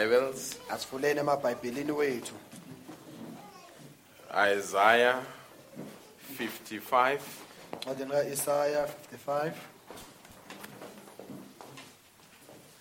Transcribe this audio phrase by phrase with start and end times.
[0.00, 2.34] Bibles, asivuleni emabhayibhelini wethu
[4.56, 5.22] Isaiah
[6.38, 7.18] 55,
[7.72, 9.52] ncwadini ka-isaya 55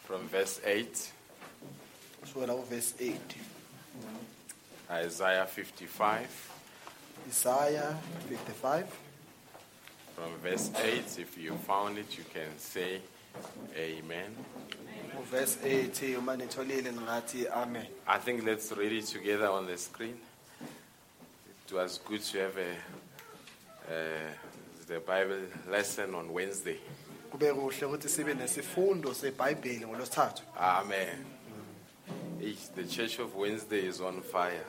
[0.07, 0.85] from verse 8.
[2.21, 3.13] kusukela kuvesi
[4.89, 6.27] 8 Isaiah 55,
[7.29, 7.97] Isaiah
[8.29, 8.85] 55
[10.15, 11.19] from verse 8.
[11.21, 13.01] If you found it, you can say
[13.77, 14.35] Amen.
[15.19, 20.17] Uvesi 8 uma nitholile ningathi amen I think let's read it together on the screen.
[21.67, 22.71] It was good to have a,
[23.87, 24.31] uh,
[24.87, 25.41] the Bible
[25.71, 26.79] lesson on Wednesday.
[27.31, 31.25] kube kuhle ukuthi sibe nesifundo sebhayibheli ngolosithathu Amen.
[32.41, 34.65] Eesh, The Church of Wednesday is on fire.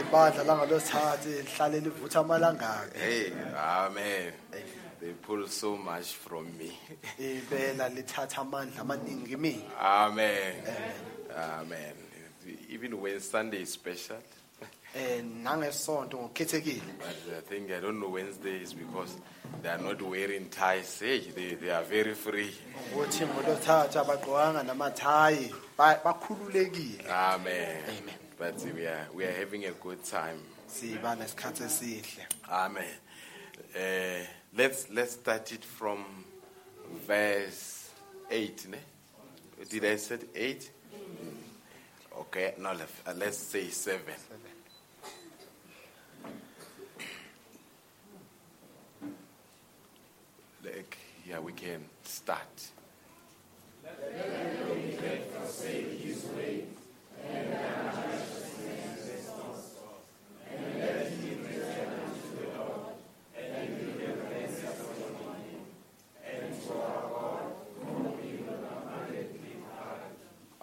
[0.00, 4.32] ibandla langalosithathu lihlale livutha amalangaka hey, Amen.
[5.00, 6.72] They pull so much from me.
[7.18, 10.54] ibela lithatha amandla amaningi kimi Amen.
[11.36, 11.94] Amen.
[12.70, 14.16] Even when Sunday is special,
[15.42, 19.16] nangesonto ngokukhethekile but I think I don't know Wednesday is because
[19.62, 21.00] they are not wearing ties.
[21.00, 22.52] Hey, they, they are very free.
[22.94, 27.82] ukuthi ngolosithathu abagqokanga namathayi ba- bakhululekile Amen.
[27.88, 28.14] Amen.
[28.38, 30.40] But we are we are having a good time.
[30.66, 32.84] siba nesikhathi esihle Amen.
[33.74, 34.24] Uh,
[34.56, 36.04] let's let's start it from
[37.06, 37.90] verse
[38.30, 38.66] eight.
[38.68, 38.78] Ne?
[39.68, 40.70] Did I say eight?
[42.18, 44.14] Okay, now let, uh, let's say seven.
[50.64, 52.70] Like, yeah, we can start.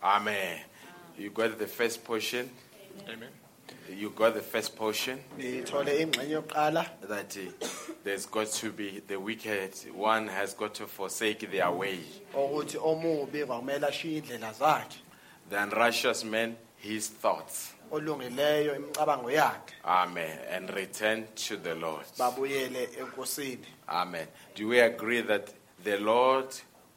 [0.05, 0.59] Amen.
[1.17, 2.49] You got the first portion.
[3.07, 3.29] Amen.
[3.89, 5.19] You got the first portion.
[5.39, 7.67] ngithole ingxenye yokuqala that uh,
[8.03, 11.99] there's got to be the wicked one has got to forsake their way.
[12.33, 14.97] ukuthi omubi kwakumele ashiye indlela zakhe
[15.49, 17.73] The unrighteous man his thoughts.
[17.91, 20.37] olungileyo imicabango yakhe Amen.
[20.51, 22.05] And return to the Lord.
[23.89, 24.27] Amen.
[24.55, 26.47] Do we agree that the Lord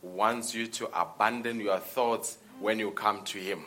[0.03, 3.59] wants you to abandon your thoughts when you come to Him?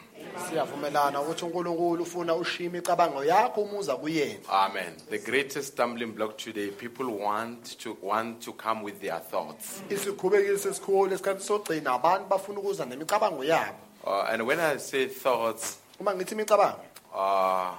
[0.50, 4.94] siyavumelana ukuthi unkulunkulu ufuna ushiye imicabango yakho uma uza kuyena Amen.
[5.10, 9.82] The greatest stumbling block today, people want to want to come with their thoughts.
[9.90, 15.78] isikhubekisi esikhulu esikhathi sogcina abantu bafuna ukuza nemicabango yabo Uh, and when I say thoughts,
[16.00, 16.80] uma ngithi imicabango
[17.16, 17.74] uh,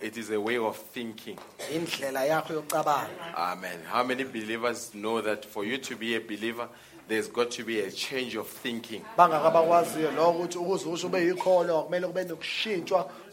[0.00, 1.38] it is a way of thinking.
[1.74, 3.78] indlela yakho yokucabanga Amen.
[3.92, 6.68] How many believers know that for you to be a believer,
[7.08, 9.04] there's got to be a change of thinking?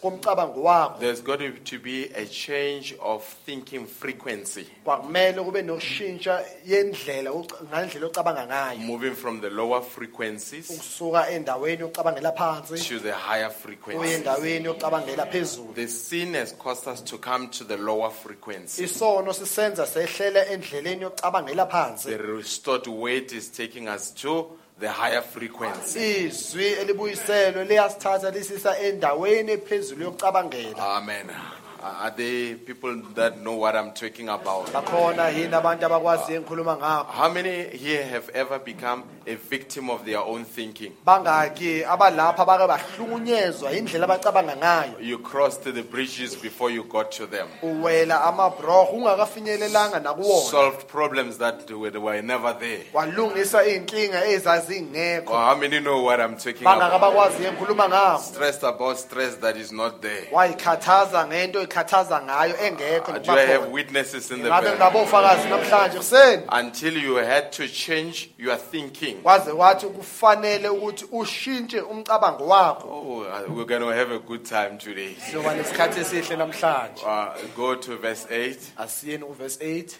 [0.03, 1.00] Komcabango wakho.
[1.00, 8.80] There's got to be a change of thinking frequency, kwakumele kube nokushintsha yendlela ocabanga ngayo.
[8.80, 14.16] Moving from the lower frequencies ukusuka endaweni yokucabangela phansi to the higher uye frequencies.
[14.18, 15.74] endaweni yokucabangela phezulu.
[15.74, 18.84] The sin has caused us to come to the lower frequency.
[18.84, 22.09] isono sisenza sehlele endleleni yokucabangela phansi.
[22.09, 26.26] The restored weight is taking us to the higher frequency.
[26.26, 31.28] izwi elibuyiselwe liyasithatha lisisa endaweni ephezulu yokucabangela Amen.
[31.86, 34.68] Are there people that know what I'm talking about?
[34.74, 40.06] bakhona yini abantu abakwaziyo engikhuluma ngakho How many here have ever become a victim of
[40.06, 40.94] their own thinking?
[41.06, 47.26] bangaki abalapha bake bahlukunyezwa indlela abacabanga ngayo You crossed the bridges before you got to
[47.28, 47.48] them.
[47.62, 52.86] uwela amabroho ungakafinyelelanga nakuwona Solved problems that were were never there.
[52.94, 57.02] walungisa iy'nkinga ezazingekho Or how many know what I'm talking about?
[57.02, 60.28] bakwaziyo engikhuluma ngakho Stressed about stress that is not there.
[60.32, 61.62] wayikhathaza ngento
[62.22, 63.72] ngayo engekho Uh, Do I have nokubakhona.
[63.74, 69.22] witnesses in the ngabe nginabofakazi namhlanje kuseni Until you had to change your thinking.
[69.24, 74.44] kwaze kwathi kufanele ukuthi ushintshe umcabango wakho Oh, uh, we're going to have a good
[74.46, 75.16] time today.
[75.58, 78.58] nesikhathi esihle namhlanje Uh, go to verse 8.
[78.78, 79.96] asiyeni kuvesi 8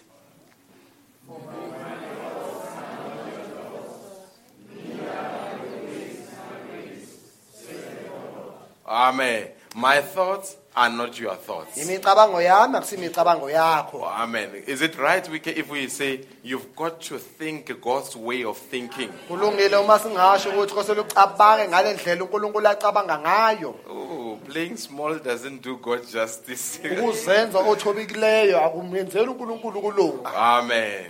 [8.86, 9.48] Amen.
[9.76, 11.76] My thoughts are not your thoughts.
[11.78, 14.50] imicabango yami akusimicabango yakho oh, Amen.
[14.66, 18.58] Is it right we can, if we say you've got to think God's way of
[18.58, 19.08] thinking?
[19.28, 25.62] kulungile uma singasho ukuthi kosele ucabange ngale ndlela unkulunkulu acabanga ngayo Oh, playing small doesn't
[25.62, 26.80] do God justice.
[27.02, 31.04] ukuzenza othobekileyo akumenzeli unkulunkulu kulunga Amen.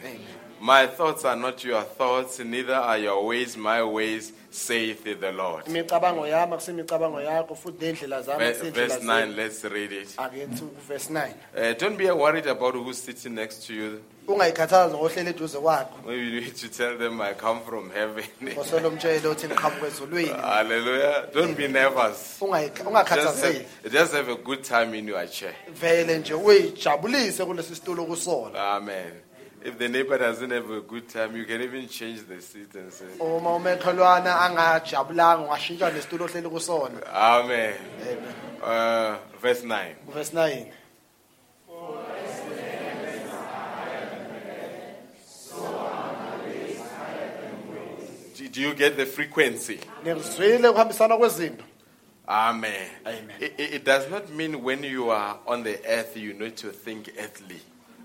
[0.60, 5.64] My thoughts are not your thoughts, neither are your ways my ways, saith the Lord.
[5.66, 10.08] imicabango yami akusimicabango yakho futhi nendlela zami Ve- Verse 9, let's read it.
[10.18, 14.00] ake ngithi verse 9 Uh, don't be worried about who's sitting next to you.
[14.28, 18.24] ungayikhathazi ngohlelo eduze kwakho Maybe you need to tell them, I come from heaven.
[18.42, 21.28] ngoselo mtshele uthi ngiqhamuka ezulwini Hallelujah.
[21.34, 22.38] Don't be nervous.
[22.40, 25.52] Ungayi- Just ungakhathazeki have, just have a good time in your chair.
[25.80, 29.12] vele nje uyijabulise kulesi situlo kusona Amen.
[29.64, 32.92] If the neighbor doesn't have a good time, you can even change the seat and
[32.92, 37.74] say, uma umakhelwana angajabulanga ungashintsha nesitulo ohleli kusona Amen.
[38.02, 38.34] Amen.
[38.62, 39.94] Uh, verse 9.
[40.12, 40.66] verse 9
[48.36, 49.80] Do, do you get the frequency?
[50.04, 51.64] nizwile ukuhambisana kwezinto
[52.28, 52.88] Amen.
[53.06, 53.36] Amen.
[53.40, 56.70] It, it- it does not mean when you are on the earth, you need to
[56.70, 57.60] think earthly.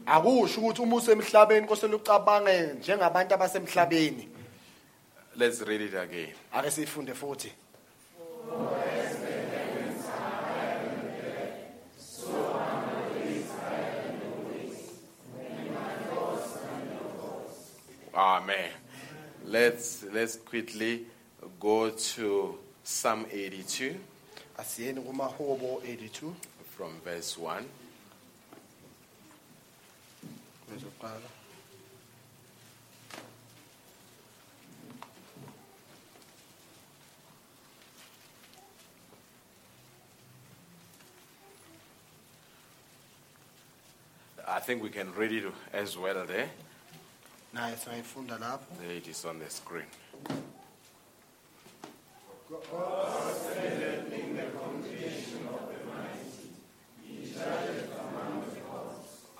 [0.09, 4.29] Akusho ukuthi uma usemhlabeni kosele ucabange njengabantu abasemhlabeni
[5.35, 6.33] Let's read it again.
[6.53, 7.51] ake siyifunde futhi
[18.13, 18.71] Amen.
[19.45, 21.05] Let's let's quickly
[21.59, 23.95] go to Psalm 82
[24.57, 26.33] asiyeni kumahubo 82
[26.77, 27.63] from verse 1.
[44.59, 45.43] I think we can read it
[45.73, 46.25] as well eh?
[46.25, 46.49] there.
[47.53, 49.85] naye singayifunda lapho There it is on the screen.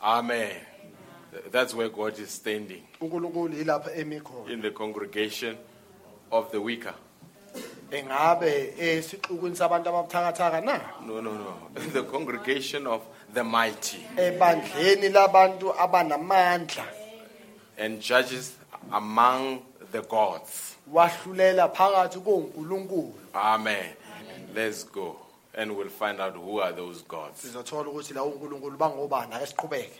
[0.01, 0.69] Amen.
[1.31, 5.57] Th- That's where God is standing unkulunkulu yilapha emi khona in the congregation
[6.31, 6.93] of the weaker.
[7.91, 11.53] engabe esixukwini sabantu ababuthakathaka na No, no, no.
[11.75, 13.01] In the congregation of
[13.33, 16.85] the mighty ebandleni labantu abanamandla
[17.77, 18.55] and judges
[18.91, 19.61] among
[19.91, 20.75] the gods.
[20.93, 23.85] wahlulela phakathi konkulunkulu Amen.
[24.55, 25.15] Let's go
[25.55, 27.41] and we'll find out who are those gods.
[27.41, 29.99] sizothola ukuthi lawo unkulunkulu bangobani ake siqhubeke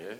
[0.00, 0.14] Yeah.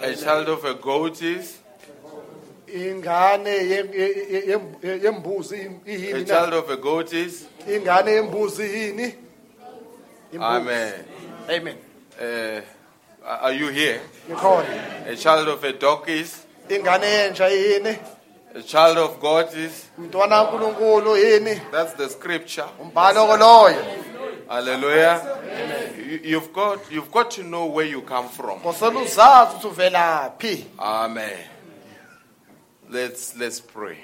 [0.00, 1.58] A child of a goat is?
[2.66, 7.46] Ingane ye- ye- ye- ye- yembuzi a child na of a goat is?
[7.66, 9.14] Ingane yembuzi yini?
[10.38, 10.92] Amen.
[11.48, 11.76] amen.
[12.20, 12.60] Uh,
[13.24, 14.00] are you here?
[14.28, 15.08] ngikhona.
[15.08, 16.44] A child of a dog is?
[16.68, 17.98] Ingane yentsha yini?
[18.54, 19.86] A child of God is?
[19.98, 21.58] Umntwana kaNkuluNkulu yini?
[21.72, 22.68] That's the scripture.
[22.78, 23.82] umbhalo koloyo.
[24.46, 25.37] Hallelujah.
[26.08, 28.60] You- You've got you've got to know where you come from.
[28.60, 31.38] ngosela uzazi ukuthi uvelaphi Amen.
[32.90, 33.98] Let's let's pray.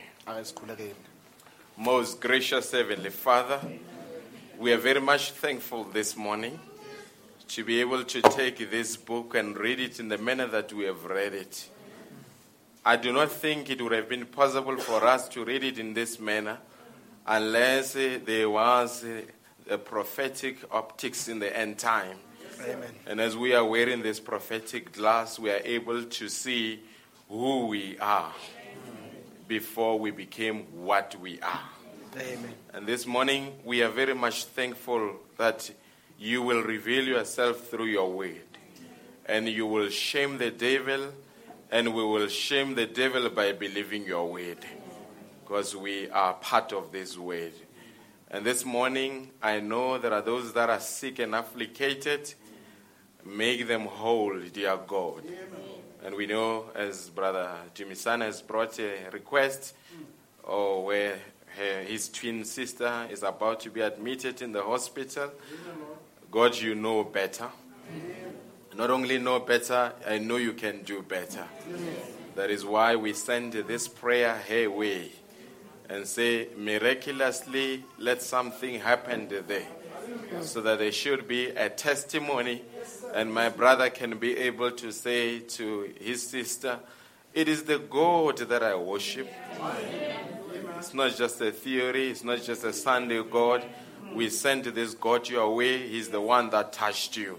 [1.76, 3.60] Most gracious Heavenly Father,
[4.58, 6.58] we are very much thankful this morning
[7.48, 10.84] to be able to take this book and read it in the manner that we
[10.84, 11.68] have read it.
[12.84, 15.94] I do not think it would have been possible for us to read it in
[15.94, 16.58] this manner
[17.26, 19.04] unless there was
[19.70, 22.16] a prophetic optics in the end time.
[22.60, 26.82] amen And as we are wearing this prophetic glass, we are able to see
[27.28, 28.32] who we are
[29.48, 31.68] before we became what we are.
[32.16, 35.70] amen And this morning, we are very much thankful that
[36.18, 38.40] you will reveal yourself through your word.
[39.26, 41.12] And you will shame the devil,
[41.70, 44.58] and we will shame the devil by believing your word.
[45.42, 47.52] Because we are part of this word.
[48.34, 52.34] And this morning, I know there are those that are sick and afflicted.
[53.24, 55.22] Make them whole, dear God.
[56.04, 59.76] And we know, as Brother Jimmy San has brought a request,
[60.42, 61.16] or where
[61.56, 65.30] her, his twin sister is about to be admitted in the hospital.
[66.32, 67.46] God, you know better.
[68.74, 71.46] Not only know better, I know you can do better.
[72.34, 75.12] That is why we send this prayer her way.
[75.88, 79.66] And say, miraculously, let something happen there.
[80.40, 82.62] So that there should be a testimony,
[83.14, 86.78] and my brother can be able to say to his sister,
[87.32, 89.28] It is the God that I worship.
[90.78, 93.64] It's not just a theory, it's not just a Sunday God.
[94.12, 97.38] We sent this God your way, He's the one that touched you.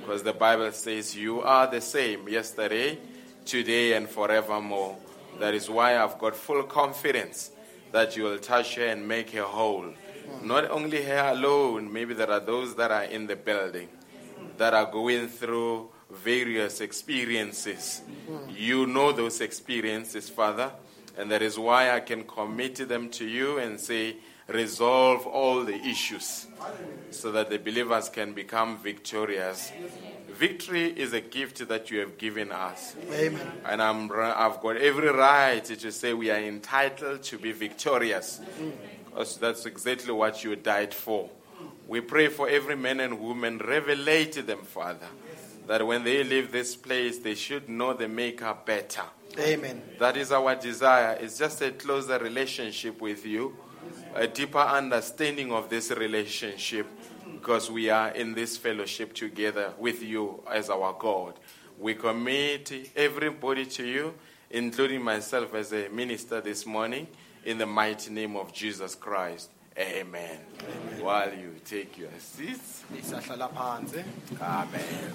[0.00, 2.98] Because the Bible says, You are the same yesterday,
[3.44, 4.96] today, and forevermore.
[5.40, 7.50] That is why I've got full confidence
[7.92, 9.94] that you will touch her and make her whole.
[10.42, 13.88] Not only her alone, maybe there are those that are in the building
[14.56, 18.02] that are going through various experiences.
[18.48, 20.72] You know those experiences, Father,
[21.16, 24.16] and that is why I can commit them to you and say,
[24.48, 26.46] resolve all the issues
[27.10, 29.72] so that the believers can become victorious.
[30.38, 32.94] Victory is a gift that you have given us.
[33.12, 33.44] Amen.
[33.64, 38.40] And I'm, I've got every right to say we are entitled to be victorious.
[38.60, 38.72] Mm.
[39.06, 41.28] Because that's exactly what you died for.
[41.88, 45.08] We pray for every man and woman, revelate to them, Father,
[45.66, 49.02] that when they leave this place, they should know the Maker better.
[49.40, 49.82] Amen.
[49.98, 51.18] That is our desire.
[51.20, 53.56] It's just a closer relationship with you,
[54.14, 56.86] a deeper understanding of this relationship,
[57.38, 61.34] because we are in this fellowship together with you as our God.
[61.78, 64.14] We commit everybody to you,
[64.50, 67.06] including myself as a minister this morning,
[67.44, 69.50] in the mighty name of Jesus Christ.
[69.78, 70.40] Amen.
[70.98, 72.82] While you take your seats.
[74.42, 75.12] Amen.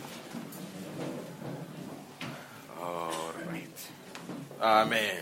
[2.81, 3.89] All right.
[4.61, 5.17] Amen.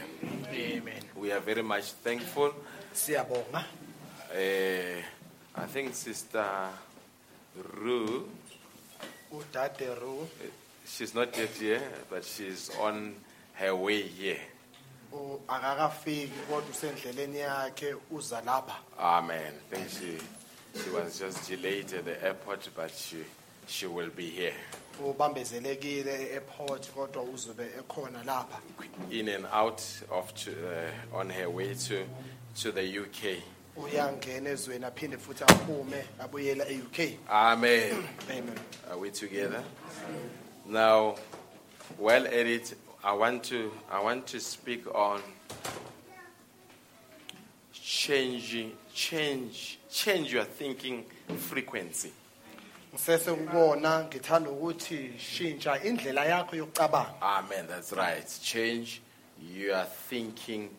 [0.53, 1.01] Amen.
[1.15, 2.53] We are very much thankful.
[4.31, 5.01] Uh,
[5.55, 6.45] I think Sister
[9.31, 10.27] Udade Ru
[10.85, 13.15] she's not yet here, but she's on
[13.53, 14.39] her way here.
[15.47, 18.75] akakafiki kodwa usendleleni yakhe uza lapha.
[18.99, 19.53] Amen.
[19.71, 20.17] I think she,
[20.83, 23.17] she was just delayed at the airport, but she,
[23.67, 24.53] she will be here.
[25.03, 28.59] Ubambezelekile e-airport kodwa uzobe ekhona lapha.
[29.09, 32.05] In and out of to, uh, on her way to,
[32.55, 33.43] to the UK.
[33.77, 37.17] Uyangena ezweni aphinde futhi aphume abuyela e-UK.
[37.29, 38.03] Amen.
[38.29, 38.59] Amen.
[38.89, 39.63] Are we together?
[40.67, 41.15] Now,
[41.97, 45.21] well, Edith, I want to I want to speak on
[47.73, 51.05] changing change change your thinking
[51.37, 52.11] frequency.
[52.93, 57.21] Ngisese ngibona ngithanda ukuthi shintsha indlela yakho yokucabanga.
[57.21, 57.65] Amen.
[57.67, 58.39] That's right.
[58.43, 59.01] Change
[59.55, 60.69] your thinking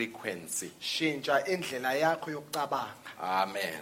[0.00, 0.70] frequency.
[0.80, 2.88] Shintsha indlela yakho yokucabanga.
[3.18, 3.80] Amen.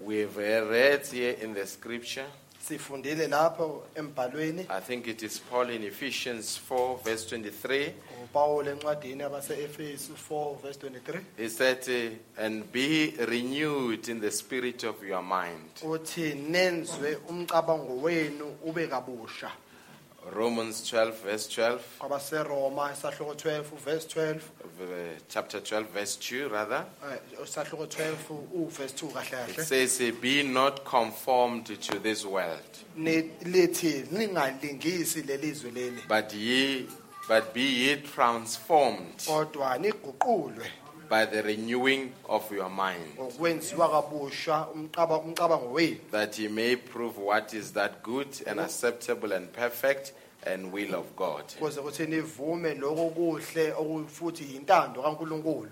[0.00, 2.26] We've read here in the scripture.
[2.64, 7.92] Sifundile lapho embhalweni I think it is Paul in Ephesians 4, verse 23.
[8.24, 14.84] uPaul encwadini yabase-Efesu 4 verse 23 He said, uh, and be renewed in the spirit
[14.84, 15.70] of your mind.
[15.82, 19.50] uthi nenzwe umcabango wenu ube kabusha
[20.34, 24.36] Romans 12, verse 12, kwabaseroma isahloko 12 verse 12
[24.80, 24.86] uh,
[25.28, 26.84] chapter 12, verse 2, rather.
[27.12, 28.16] eh, isahloko 12
[28.54, 29.64] uverse 2 kahle It kahle.
[29.64, 32.60] says, uh, Be not conformed to this world,
[32.96, 36.02] Ni- lithi ningalingisi lelizwe leli.
[36.08, 36.86] But ye
[37.28, 39.18] but be ye transformed.
[39.26, 40.66] Kodwa niguqulwe
[41.08, 47.18] by the renewing of your mind, ngokwenziwa kabusha umcaba- umcabango wenu that ye may prove
[47.20, 50.12] what is that good and acceptable and perfect
[50.46, 51.44] and will of God.
[51.60, 55.68] ukuze kuthi nivume lokho kuhle okufuthi yintando kaNkuluNkulu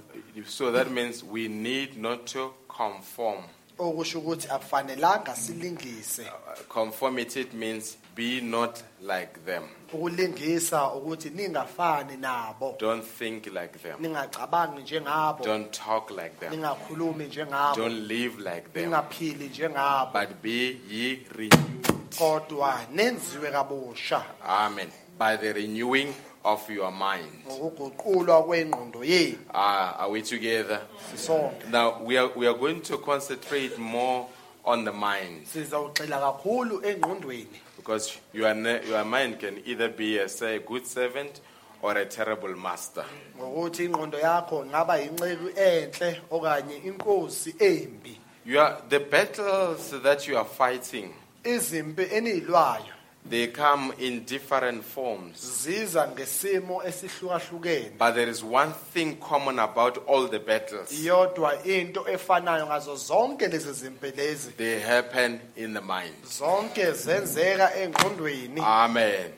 [0.46, 3.42] So that means we need not to conform.
[3.78, 9.62] okusho ukuthi akufanelanga silingise Uh, Conformity it means be not like them.
[9.92, 13.96] ukulingisa ukuthi ningafani nabo Don't think like them.
[14.00, 16.50] ningacabangi njengabo Don't talk like them.
[16.52, 18.84] ningakhulumi njengabo Don't live like them.
[18.84, 21.86] ningaphili njengabo But be ye renewed.
[22.18, 24.88] kodwa nenziwe kabusha Amen.
[25.18, 27.32] By the renewing of your mind.
[27.46, 30.80] ngokuguqulwa kwengqondo yenu Uh, are we together?
[31.10, 34.26] sisonke Now we are we are going to concentrate more
[34.64, 38.54] on the mind sizawugxila kakhulu engqondweni because your
[38.88, 41.40] your mind can either be a say good servant
[41.82, 43.04] or a terrible master.
[43.38, 50.36] ngokuthi ingqondo yakho ngaba inceku enhle okanye inkosi embi You are the battles that you
[50.38, 51.14] are fighting.
[51.44, 52.94] izimpi eniyilwayo
[53.30, 55.62] They come in different forms.
[55.64, 60.92] ziza ngesimo esihlukahlukene But there is one thing common about all the battles.
[60.92, 66.14] iyodwa into efanayo ngazo zonke lezi zimpi lezi They happen in the mind.
[66.38, 69.32] zonke zenzeka engqondweni Amen.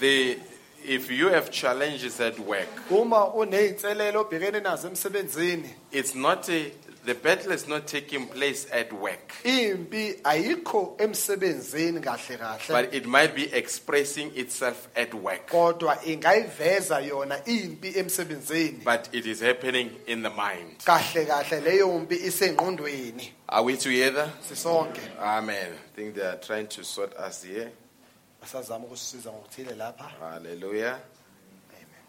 [0.00, 0.38] The
[0.86, 6.70] if you have challenges at work, uma uney'nselelo obhekene nazo emsebenzini it's not a,
[7.08, 13.06] the battle is not taking place at work, impi ayikho emsebenzini kahle kahle but it
[13.06, 15.46] might be expressing itself at work.
[15.50, 20.78] kodwa ingayiveza yona impi emsebenzini But it is happening in the mind.
[20.84, 24.30] kahle kahle leyo mpi isengqondweni Are we together?
[24.48, 25.72] sisonke Amen.
[25.72, 27.70] I think they are trying to sort us here.
[28.42, 30.98] basazama ukusisiza ngokuthile lapha Hallelujah.
[31.70, 32.04] amen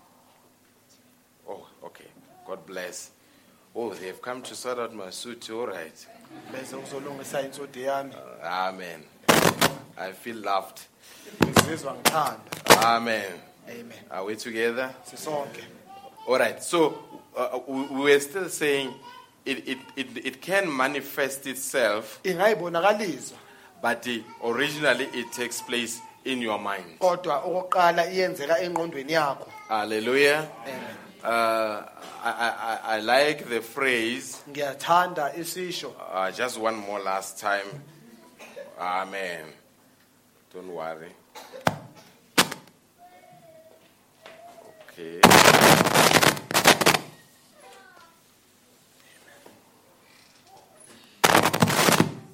[1.47, 2.05] Oh, okay.
[2.45, 3.11] God bless.
[3.75, 5.49] Oh, they have come to sort out my suit.
[5.51, 6.07] All right.
[6.51, 7.39] bese uzolungisa
[7.85, 9.03] yami Amen.
[9.97, 10.79] I feel loved.
[11.43, 12.39] ngizizwa ngithanda
[12.85, 13.39] Amen.
[13.69, 14.93] amen Are we together?
[15.03, 15.63] sisonke
[16.27, 16.61] All right.
[16.63, 16.93] So
[17.35, 18.93] uh, we, we were still saying
[19.45, 22.19] it, it, it, it can manifest itself,
[23.81, 26.99] but uh, originally it takes place in your mind.
[26.99, 30.47] kodwa okokuqala iyenzeka engqondweni yakho Hallelujah.
[30.63, 31.83] amen Uh,
[32.23, 37.67] I, I, I- like the phrase, ngiyathanda isisho uh, just one more last time.
[38.79, 39.45] Amen.
[40.53, 41.09] Don't worry.
[44.91, 45.19] Okay.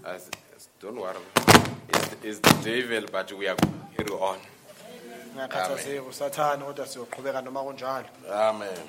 [0.05, 1.15] As- as- don't worry.
[1.89, 3.55] It's, it's the devil, but we are
[3.97, 4.39] carry on.
[6.09, 8.87] Usathane kodwa siyoqhubeka noma kunjalo Amen.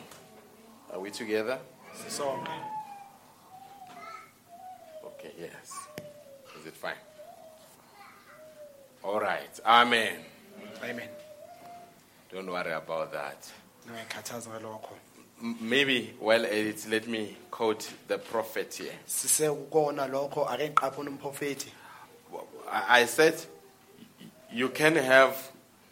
[0.93, 1.59] Are we together?
[2.05, 2.51] sisonke
[5.05, 5.73] Okay, yes.
[6.61, 6.99] Is it fine?
[9.03, 9.61] All right.
[9.65, 10.25] Amen.
[10.83, 11.09] amen
[12.33, 13.53] Don't worry about that.
[13.89, 14.95] ngalokho
[15.61, 18.99] maybe well it's let me quote the prophet here.
[19.07, 21.73] sisekukona lokho ake ngiqaphuna umprofethi
[22.73, 23.35] I I said
[24.53, 25.37] you can have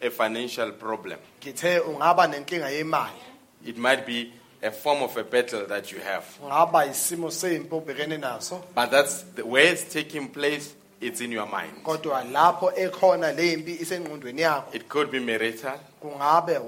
[0.01, 1.17] a financial problem.
[1.41, 3.13] ngithe ungaba nenkinga yemali
[3.65, 6.25] It might be a form of a battle that you have.
[6.43, 11.47] ungaba isimo sempi obhekene naso But that's the, where it's taking place, it's in your
[11.47, 11.83] mind.
[11.83, 16.59] kodwa lapho ekhona le mpi isengqondweni yakho It could be marital, kungabe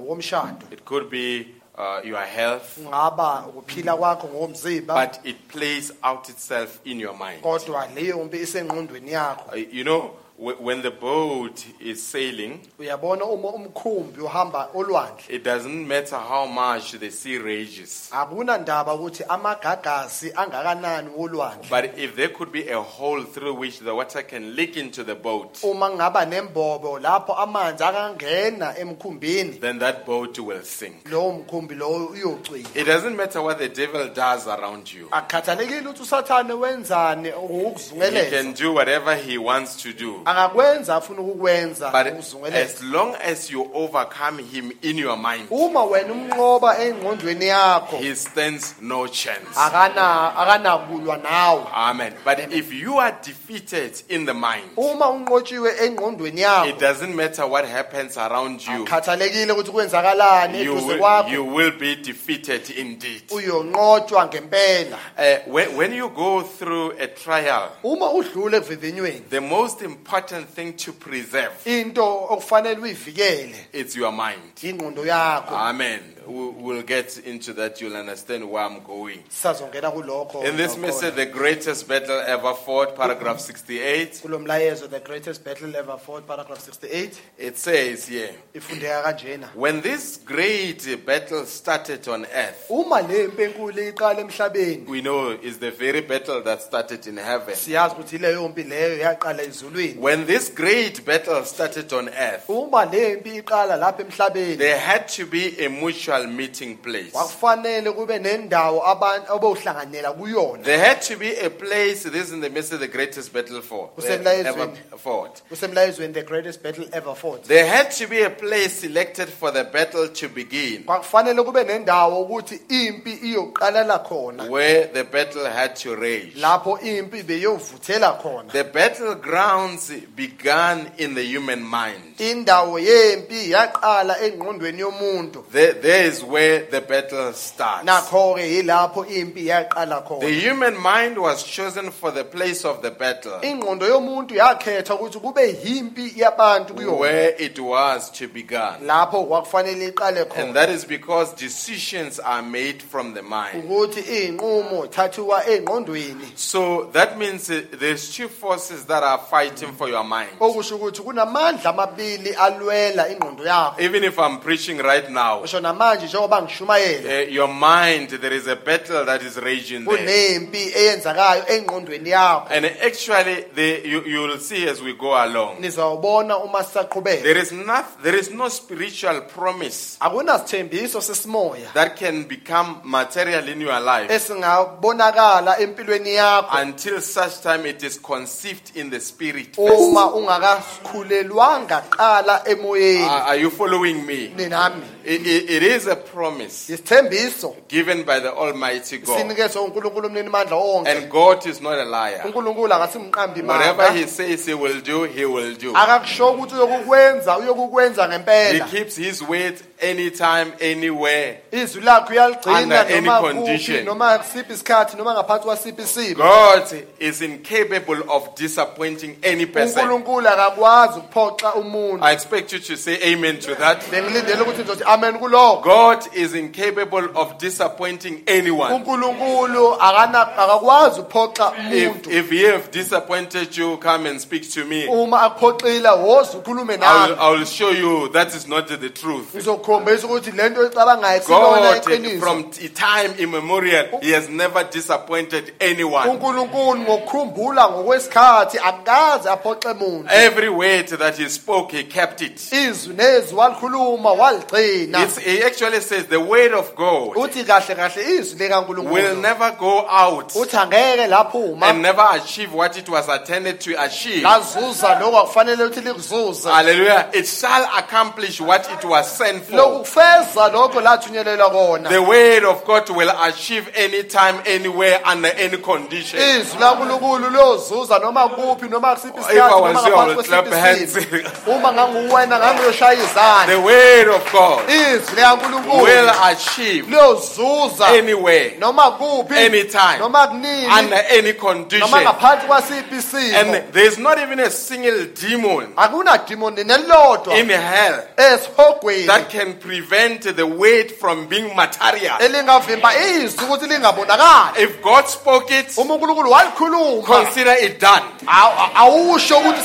[0.72, 6.80] it could be uh, your health, kungaba ukuphila kwakho ngokomzimba but it plays out itself
[6.84, 7.42] in your mind.
[7.42, 13.24] kodwa leyo mpi isengqondweni yakho Uh, You know, wh- when the boat is sailing, uyabona
[13.24, 18.08] uma umkhumbi uhamba olwandle it doesn't matter how much the sea rages.
[18.12, 23.94] akunandaba ukuthi amagagasi angakanani wolwandle But if there could be a hole through which the
[23.94, 30.06] water can leak into the boat, uma ngaba nembobo lapho amanzi akangena emkhumbini then that
[30.06, 31.08] boat will sink.
[31.10, 35.08] lowo mkhumbi lowo uyocwila It doesn't matter what the devil does around you.
[35.10, 40.22] akukhathalekile ukuthi usathane wenzani He ukuzungeleza can do whatever he wants to do.
[40.28, 42.06] Angakwenza afuna ukukwenza But
[42.54, 48.14] as long as you overcome him in your mind, uma wena umnqoba engqondweni yakho he
[48.14, 49.56] stands no chance.
[49.56, 52.12] akana akanakulwa nawe Amen.
[52.24, 57.64] But if you are defeated in the mind, uma unqotshiwe engqondweni it doesn't matter what
[57.66, 58.72] happens around you.
[58.84, 63.22] akukhathalekile ukuthi kwenzakalani You eduze will, kwakho you will be defeated indeed.
[63.30, 70.17] uyonqotshwa ngempela Uh, when, you go through a trial, uma udlule ekuvivinyweni the most important
[70.26, 74.54] thing to preserve into okufanele uyivikele is your mind.
[74.62, 76.00] ingqondo yakho Amen.
[76.28, 77.80] We- We'll get into that.
[77.80, 79.22] You'll understand where I'm going.
[79.22, 85.74] kulokho In this message, the greatest battle ever fought, paragraph 68, kulo the greatest battle
[85.74, 89.48] ever fought paragraph 68 it says here, ifundeka kanjena.
[89.54, 94.86] When this great battle started on earth, uma le mpi iqala emhlabeni.
[94.86, 97.54] we know is the very battle that started in heaven.
[97.54, 99.96] siyazi ukuthi leyo mpi leyo yaqala ezulwini.
[99.96, 104.58] When this great battle started on earth, uma le mpi iqala lapha emhlabeni.
[104.58, 107.10] there had to be a mutual meeting place.
[107.12, 112.40] kwakufanele kube nendawo abantu abawuhlanganela kuyona There had to be a place, this is in
[112.40, 114.46] the midst of the greatest battle for, uh, Kusemlayezweni.
[114.48, 115.42] ever fought.
[115.50, 119.64] kusemlayezweni the greatest battle ever fought There had to be a place selected for the
[119.64, 125.94] battle to begin, kwakufanele kube nendawo ukuthi impi iyoqalela khona where the battle had to
[125.96, 126.32] rage.
[126.36, 132.16] lapho impi beyovuthela khona The battlegrounds began in the human mind.
[132.18, 137.84] indawo yempi yaqala engqondweni yomuntu There, there is where the battle starts.
[137.86, 142.90] nakho-ke yilapho impi yaqala The khona human mind was chosen for the place of the
[142.90, 148.86] battle, ingqondo yomuntu yakhetha ukuthi kube yimpi yabantu kuyona where it was to begin.
[148.86, 153.64] lapho kwakufanele iqale And khona that is because decisions are made from the mind.
[153.64, 159.88] ukuthi iy'nqumo thathiwa engqondweni So that means uh, there's two forces that are fighting for
[159.88, 160.30] your mind.
[160.40, 165.42] okusho ukuthi kunamandla amabili alwela ingqondo yakho Even if I'm preaching right now,
[165.88, 169.98] namanje njengoba ngishumayela uh, your mind, there is a battle that is raging there.
[169.98, 175.60] kunempi eyenzakayo engqondweni yakho And actually, the, you, you will see as we go along,
[175.60, 182.24] nizawubona uma sisaqhubeka there is, not, there is no spiritual promise akunasithembiso sesimoya that can
[182.24, 188.90] become material in your life esingabonakala empilweni yakho until such time it is conceived in
[188.90, 189.56] the spirit.
[189.56, 189.72] first.
[189.80, 194.28] uma ungakakhulelwanga qala emoyeni Are are you following me?
[194.36, 199.18] ninami it is a promise isithembiso given by the Almighty God.
[199.18, 202.22] sinikezwe uNkulunkulu umnini mandla wonke And God is not a liar.
[202.24, 205.72] uNkulunkulu akasimqambi Whatever He says He will do, He will do.
[205.76, 211.40] akakusho ukuthi uyokukwenza uyokukwenza He ngempela keeps His word anytime, anywhere.
[211.52, 213.76] izwi lakho uyaligcina Under any noma condition.
[213.76, 219.78] kuphi noma kusiphi isikhathi noma ngaphansi kwasiphi isimo God is incapable of disappointing any person.
[219.90, 223.90] uNkulunkulu akakwazi ukuphoxa umuntu I expect you to say amen to that.
[223.90, 228.72] bengilindele ukuthi ngizothi amen kuloko God is incapable of disappointing anyone.
[228.74, 234.64] uNkulunkulu akana akakwazi ukuphoxa If, umuntu if He have disappointed you, come and speak to
[234.64, 234.86] me.
[234.88, 238.88] uma akuphoxile woza ukhulume I nami will, I will show you that is not the
[238.90, 239.34] truth.
[239.34, 245.52] ngizokukhombisa ukuthi lento oyicabangayo sibona God, iqiniso from t- time immemorial, He has never disappointed
[245.60, 246.08] anyone.
[246.10, 252.52] uNkulunkulu ngokukhumbula ngokwesikhathi akaze aphoxe umuntu Every word that He spoke, He kept it.
[252.52, 258.02] izwi nezwi walikhuluma waligcina It's, he actually says the word of God uthi kahle kahle
[258.02, 263.08] izwi will likaNkulunkulu never go out uthi angeke laphuma and never achieve what it was
[263.08, 264.22] intended to achieve.
[264.22, 267.10] lazuza lokho akufanele ukuthi likuzuze Hallelujah.
[267.12, 269.56] It shall accomplish what it was sent for.
[269.56, 276.20] lokufeza lokho lathunyelelwa kona The word of God will achieve anytime, anywhere, under any condition.
[276.20, 280.26] izwi lankulunkulu lozuza noma kuphi noma kusiphi If I isikhathi was you, I ngaphansi would
[280.26, 280.96] clap kwesiphi hands.
[280.96, 285.16] isimo uma nganguwena ngangiyoshaya izandla The word of God izwi
[285.54, 289.98] will achieve lozuza anywhere, noma kuphi Anytime.
[289.98, 291.88] noma kunini under any noma condition.
[292.02, 298.02] ngaphansi kwasiphi isimo And there is not even a single demon akunadimoni nelilodwa in hell
[298.16, 302.16] esihogweni that can prevent the weight from being material.
[302.20, 308.02] elingavimba izwi ukuthi lingabonakali If God spoke it, uma unkulunkulu walikhuluma consider it done.
[308.26, 309.58] aw- awusho ukuthi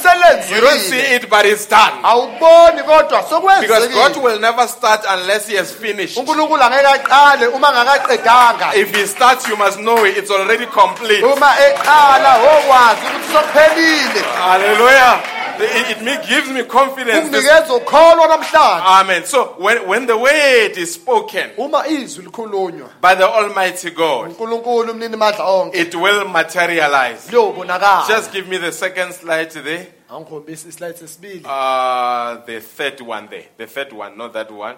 [0.56, 1.92] You don't see it, but it's done.
[2.04, 3.24] awuboni kodwa
[3.62, 6.18] Because God will never start unless He has finished.
[6.18, 10.18] unkulunkulu angeke uma ngakaqedanga If He starts, you must know it.
[10.18, 11.24] it's already complete.
[11.24, 15.20] uma eqala wokwazi ukuthi sokuphelile Hallelujah.
[15.60, 17.30] It, it me- gives me confidence.
[17.30, 19.26] this- kunginikeza ukholwa namhlanje Amen.
[19.26, 24.92] So when, when the word is spoken uma izwi likhulunywa by the Almighty God, unkulunkulu
[24.92, 27.30] umnini mandla onke it will materialize.
[27.32, 29.88] liyobonakala Just give me the second slide there.
[30.12, 33.46] angikhombisa islide sesibili Uh, the third one there.
[33.58, 34.76] The third one, not that one.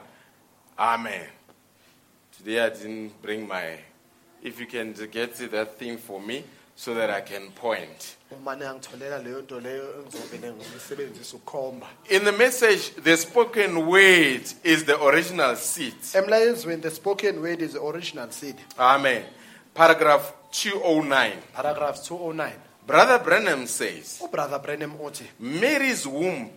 [0.77, 1.27] Amen.
[2.37, 3.77] Today I didn't bring my.
[4.43, 6.43] If you can get that thing for me
[6.75, 8.15] so that I can point.
[8.31, 14.83] uma niyangitholela leyo nto leyo engizovele ngiyisebenzisa ukukhomba In the message, the spoken word is
[14.85, 15.93] the original seed.
[16.13, 19.23] emlayezweni the spoken word is the original seed Amen.
[19.73, 21.31] Paragraph 209.
[21.53, 22.51] paragraph 209
[22.87, 26.49] Brother Branham says Brother Branham uthi Mary's womb,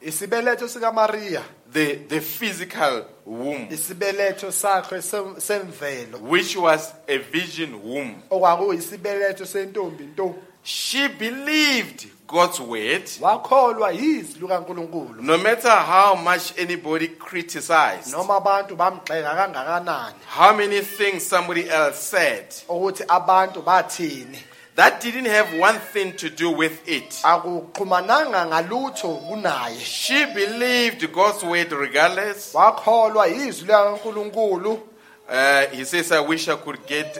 [0.00, 1.42] isibeletho sikamariya
[1.74, 6.20] the, the physical womb, isibeletho sakhe sem- semvelo.
[6.20, 10.34] which was a vision womb, okwakuyisibeletho sentombi nto.
[10.66, 13.02] She believed God's word.
[13.20, 15.22] Wakholwa yizwi lukankulunkulu.
[15.22, 20.14] No matter how much anybody criticized, noma abantu bamgxeka kangakanani.
[20.26, 22.48] how many things somebody else said.
[22.68, 24.38] ukuthi abantu bathini
[24.76, 27.10] That didn't have one thing to do with it.
[27.22, 32.54] akuxhumananga ngalutho kunaye She believed God's word regardless.
[32.54, 34.80] wakholwa yizwi likankulunkulu
[35.26, 37.18] Uh, he says, I wish I could get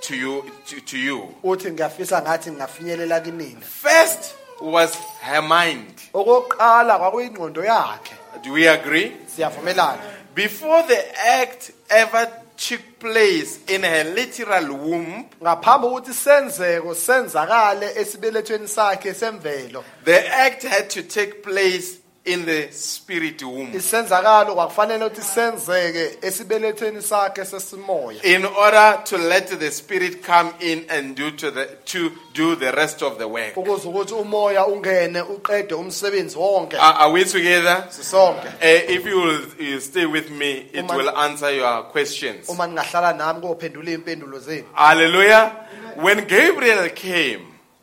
[0.00, 0.44] to you.
[0.66, 1.34] To, to you.
[1.44, 5.94] uthi ngiyafisa ngathi ngingafinyelela kinina First was her mind.
[6.14, 9.12] okokuqala kwakuyingqondo yakhe Do we agree?
[9.36, 9.98] siyavumelana
[10.34, 18.66] Before the act ever took place in her literal womb, ngaphambi kokuthi senzeko senzakale esibelethweni
[18.66, 19.84] sakhe semvelo.
[20.04, 21.97] The act had to take place
[22.32, 29.46] in the spirit womb isenzakalo kwakufanele ukuthi senzeke esibelethweni sakhe sesimoya in order to let
[29.58, 33.56] the spirit come in and do to the to do the rest of the work.
[33.56, 37.84] ukuze ukuthi umoya ungene uqede umsebenzi wonke Are, we together?
[37.90, 42.48] sisonke Uh, if you will you stay with me, it will answer your questions.
[42.48, 45.52] uma ningahlala nami kophendula iy'mpendulo zenu Hallelujah.
[45.96, 47.40] When Gabriel came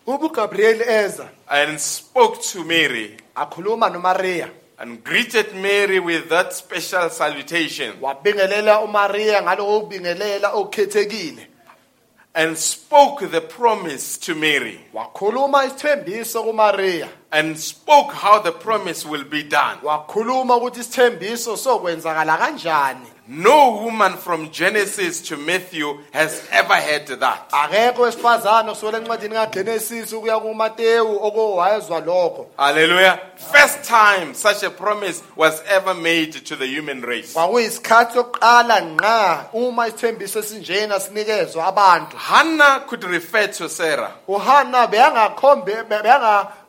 [0.07, 7.09] ube uGabriel eza and spoke to Mary akhuluma noMaria and greeted Mary with that special
[7.09, 7.95] salutation.
[8.01, 11.47] Wabingelela uMaria ngalo ubingelela okhethekile.
[12.33, 14.81] And spoke the promise to Mary.
[14.93, 19.77] Wakhuluma isithembiso kuMaria and spoke how the promise will be done.
[19.83, 27.49] wakhuluma ukuthi isithembiso sokwenzakala kanjani No woman from Genesis to Matthew has ever heard that.
[27.51, 33.19] akekho wesifazane kusukela encwadini kaGenesis ukuya kuMateyu okowayezwa lokho Hallelujah.
[33.51, 37.33] First time such a promise was ever made to the human race.
[37.33, 44.11] kwakuyisikhathi sokuqala nqa uma isithembiso esinjena sinikezwa abantu Hannah could refer to Sarah.
[44.87, 45.83] beyangakhombe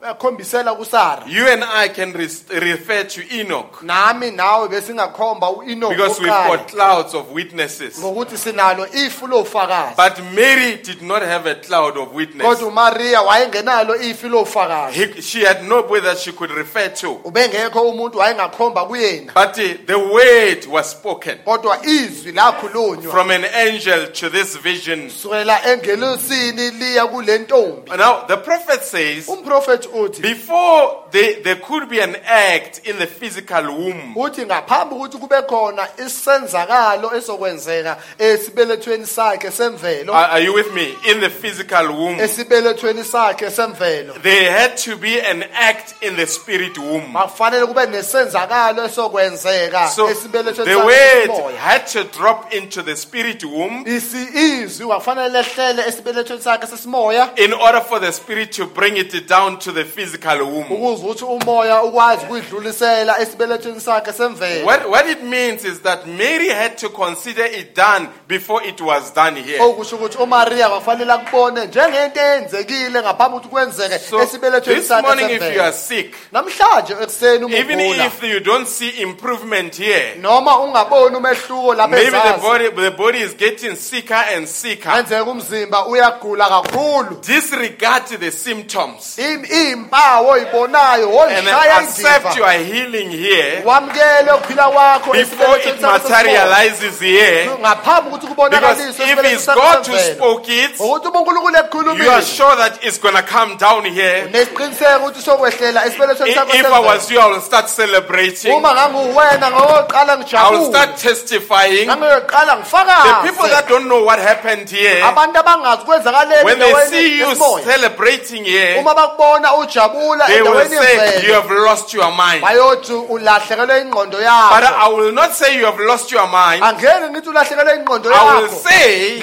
[0.00, 1.26] kuSara.
[1.26, 3.82] You and I can refer to Enoch.
[3.82, 7.98] Nami nawe besingakhomba uEnoch because we've got clouds of witnesses.
[7.98, 12.46] ngokuthi sinalo ifu lofakazi But Mary did not have a cloud of witness.
[12.46, 17.20] kodwa uMaria wayengenalo ifu lofakazi she had nobody that she could refer to.
[17.24, 19.32] ubengekho umuntu wayengakhomba kuyena.
[19.34, 21.38] But uh, the word was spoken.
[21.44, 25.10] Kodwa izwi lakhulunywa from an angel to this vision.
[25.10, 27.96] sukela engelusini liya kule ntombi.
[27.96, 33.06] Now, the prophet says, umprofeti uthi before they, there could be an act in the
[33.06, 40.54] physical womb, uthi ngaphambi ukuthi kube khona isenzakalo esokwenzeka esibelethweni sakhe semvelo are, are you
[40.54, 40.94] with me?
[41.08, 44.22] In the physical womb, esibelethweni sakhe semvelo.
[44.22, 47.14] There had to be an act in the spirit womb.
[47.16, 53.84] akufanele kube nesenzakalo esokwenzeka So esibelethweni the word had to drop into the spirit womb
[53.86, 54.86] isi izwi
[55.30, 57.38] lehlele esibelethweni sakhe sesimoya.
[57.38, 60.70] in order for the spirit to bring it down to the physical womb.
[60.72, 66.48] ukuze ukuthi umoya ukwazi ukuyidlulisela esibelethweni sakhe semvelo What, what it means is that Mary
[66.48, 69.60] had to consider it done before it was done here.
[69.62, 75.30] okusho ukuthi uMaria kwafanele akubone njengento eyenzekile ngaphambi ukuthi kwenzeke So esibelethweni this sakhe morning,
[75.30, 79.76] if you are semvelo sick, namhlanje ekuseni uma even ugula if you don't see improvement
[79.76, 84.46] here, noma ungaboni umehluko lapha maybe the ezazi body, the body is getting sicker and
[84.48, 84.92] sicker.
[84.92, 93.10] kwenzeka umzimba uyagula kakhulu Disregard the symptoms Im- impawu oyibonayo and olishaya accept your healing
[93.10, 97.48] here wamukele ukuphila kwakho before it materializes here.
[97.60, 102.56] ngaphambi ukuthi Because kubonakaliswe if it's God who spoke it, ukuthi uNkulunkulu you are sure
[102.56, 104.22] that it's going to come down here.
[104.32, 108.52] nesiqiniseko ukuthi sokwehlela esibelethweni I- If I was you, I will start celebrating.
[108.52, 111.86] uma nganguwena ngoqala I will start testifying.
[111.86, 117.18] ngangiyoqala The people that don't know what happened here, abantu abangazi kwenzakaleni when they see
[117.18, 122.42] you celebrating here, uma bakubona ujabula they will say you have lost your mind.
[122.42, 126.62] bayothi ulahlekelwe ingqondo But I will not say you have lost your mind.
[126.62, 129.18] angeke ngithi ulahlekelwe ingqondo I will say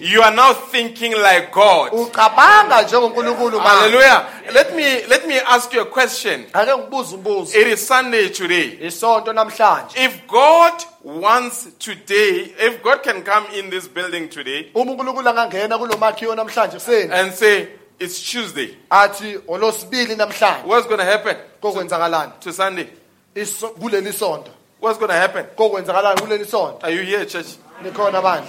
[0.00, 1.92] you are now thinking like God.
[1.92, 4.26] ucabanga njengonkulunkulu manje Hallelujah.
[4.52, 6.44] Let me let me ask you a question.
[6.52, 8.78] ake ngibuza umbuzo It is Sunday today.
[8.80, 15.78] If God wants today, if God can come in this building today uma unkulunkulu angangena
[15.78, 17.66] kulo makhiwo namhlanje kuseni and say
[18.00, 20.64] it's Tuesday, athi olosibili namhlanje.
[20.66, 21.36] What's going to happen?
[21.62, 22.32] Kokwenzakalani?
[22.40, 22.88] To Sunday?
[23.34, 24.50] Iso- kuleli sonto.
[24.80, 25.44] What's going to happen?
[25.56, 26.82] kokwenzakalani kuleli sonto?
[26.82, 27.56] Are you here, church?
[27.82, 28.46] nikhona bandla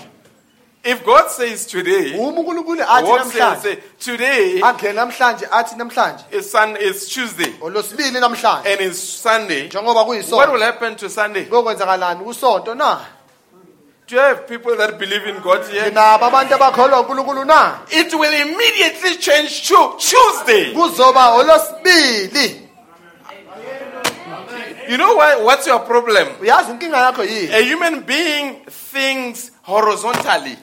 [0.88, 5.76] If God says today, uma unkulunkulu athi what says namhlanje say today angene namhlanje athi
[5.76, 6.24] namhlanje.
[6.32, 7.52] is Sun is Tuesday.
[7.60, 8.66] Olosibili namhlanje.
[8.72, 9.68] And it's Sunday.
[9.70, 11.46] njengoba What will kuyisonto happen to Sunday?
[11.46, 13.00] kokwenzakalani kusonto na
[14.08, 15.90] Do you have people that believe in God here?
[15.92, 20.74] nabo abantu abakholwa unkulunkulu na It will immediately change to Tuesday.
[20.74, 22.62] kuzoba olosibili
[24.90, 25.36] You know why?
[25.42, 26.28] What's your problem?
[26.42, 28.56] uyazi inkinga yakho yini A human being
[28.94, 30.58] thinks horizontally.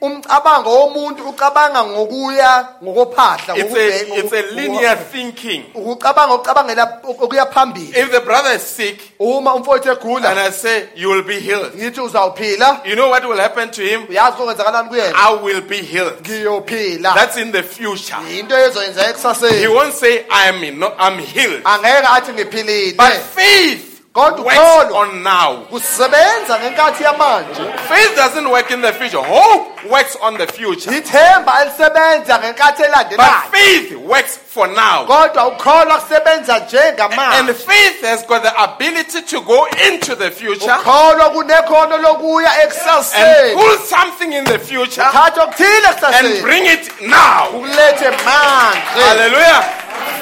[0.00, 5.64] Umcabango womuntu ucabanga ngokuya ngokophahla It's a, it's a ngoku- linear thinking.
[5.74, 11.22] ukucabanga phambili If the brother is sick uma umfowethu and egula I say, you will
[11.22, 14.06] be healed, ngithi uzawuphila you know what will happen to him?
[14.08, 16.22] uyazi kokwenzakalani kuyena I will be healed.
[16.22, 18.16] ngiyophila That's in the future.
[18.38, 21.62] into ezoyenza He ekusaseni won't say, I'm, in, no, I'm healed.
[21.64, 25.56] angeke athi ngiphilile But faith Kodwa works on now.
[25.70, 29.22] kusebenza ngenkathi yamanje Faith doesn't work in the future.
[29.22, 30.96] Hope works on the future.
[30.96, 35.06] ithemba elisebenza ngenkathi But elandelayo faith works for now.
[35.06, 40.72] kodwa ukholwa kusebenza And njengamanje faith has got the ability to go into the future
[40.80, 46.66] ukholwa kunekhono lokuya and ekusaseni pull something in the future thatha okuthile and ekusaseni bring
[46.66, 47.48] it now.
[47.54, 49.64] ukulethe manje Hallelujah.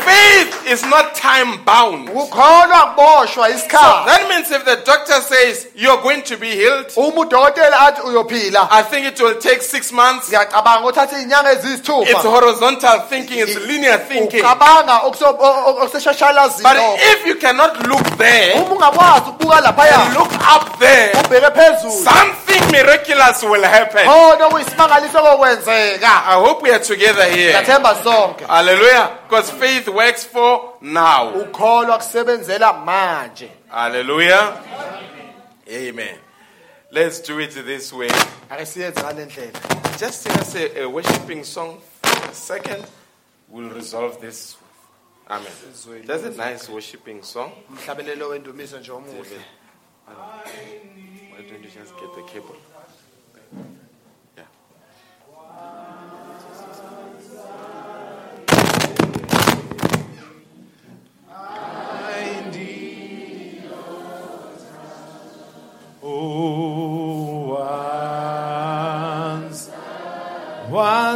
[0.04, 2.08] Faith is not time bound.
[2.08, 2.26] So
[4.06, 8.68] that means if the doctor says you're going to be healed, uma udokotela athi uyophila
[8.70, 10.28] I think it will take six months.
[10.30, 11.54] ngiyacabanga uthatha iy'nyanga
[12.06, 14.42] It's horizontal thinking, it's linear thinking.
[16.62, 21.12] But if you cannot look there uma ungakwazi ukubuka and laphaya look up there,
[22.04, 24.06] something miraculous will happen.
[24.06, 27.52] khona okuyisimangaliso kokwenzeka I hope we are together here.
[28.48, 29.10] Hallelujah.
[29.34, 31.32] Because faith works for now.
[31.34, 34.62] ukholwa kusebenzela manje Hallelujah.
[35.68, 36.18] Amen.
[36.92, 38.10] Let's do it this way.
[38.50, 42.84] ake siyenze ngale ndlela Just sing us a, a worshiping song for a second.
[43.48, 44.56] We'll resolve this.
[45.28, 45.52] Amen.
[46.06, 47.50] That's a nice worshiping song.
[47.70, 49.40] umhlabelelo wendumiso nje omuhle
[50.06, 52.56] Why don't you just get the cable?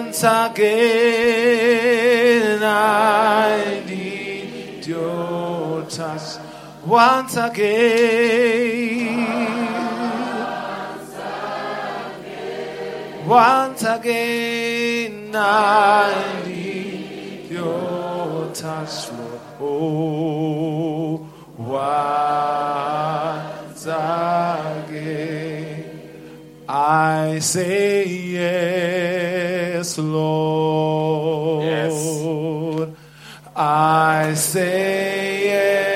[0.08, 0.48] Once again
[2.62, 6.38] I need your touch.
[6.86, 9.26] Once again,
[13.26, 19.40] once again I need your touch, Lord.
[19.60, 21.18] Oh,
[21.58, 25.47] once again
[26.70, 31.64] I say yes, Lord.
[31.64, 31.94] Yes.
[33.56, 35.88] I say yes.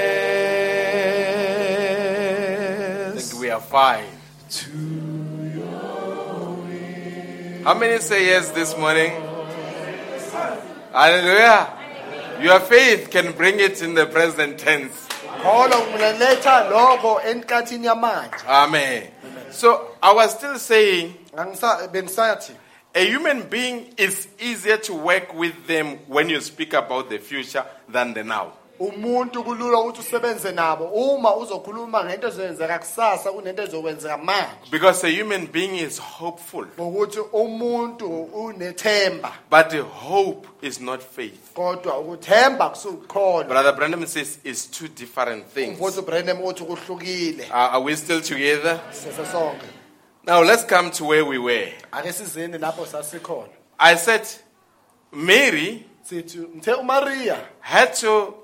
[3.12, 4.06] I yes think we are fine.
[4.50, 4.70] to
[7.64, 9.12] How many say yes this morning?
[10.92, 11.68] Hallelujah.
[12.40, 15.08] Your faith can bring it in the present tense.
[15.42, 19.02] kholwa ngiletha lokho enkathini yamanje Amen.
[19.52, 21.14] So I was still saying
[22.94, 27.64] a human being is easier to work with them when you speak about the future
[27.88, 28.54] than the now.
[28.82, 35.10] Umuntu kulula ukuthi usebenze nabo uma uzokhuluma ngento ezoyenzeka kusasa kunento ezokwenzeka manje Because a
[35.22, 36.66] human being is hopeful.
[36.80, 41.54] ngokuthi umuntu unethemba But the hope is not faith.
[41.54, 42.72] kodwa ukuthemba
[43.48, 45.78] Brother Branham says it's two different things.
[45.78, 48.80] futhi ubrandon uthi kuhlukile Are, are we still together?
[48.90, 49.66] sese sonke
[50.26, 51.72] Now let's come to where we were.
[51.92, 54.22] ake sizini lapho sasikhona I said
[55.12, 58.34] Mary sithi mthe umariya had to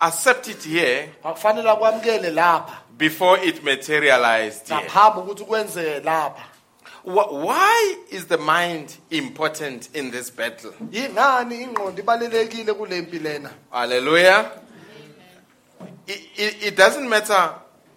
[0.00, 4.80] accept it here akufanele akwamukele lapha before it materialized here.
[4.80, 6.42] ngaphambi ukuthi kwenzeke lapha
[7.04, 10.72] Wh- Why is the mind important in this battle?
[10.90, 13.20] yingani ingqondo ibalulekile kule mpi
[13.70, 14.50] Hallelujah.
[16.06, 17.54] It, it, it doesn't matter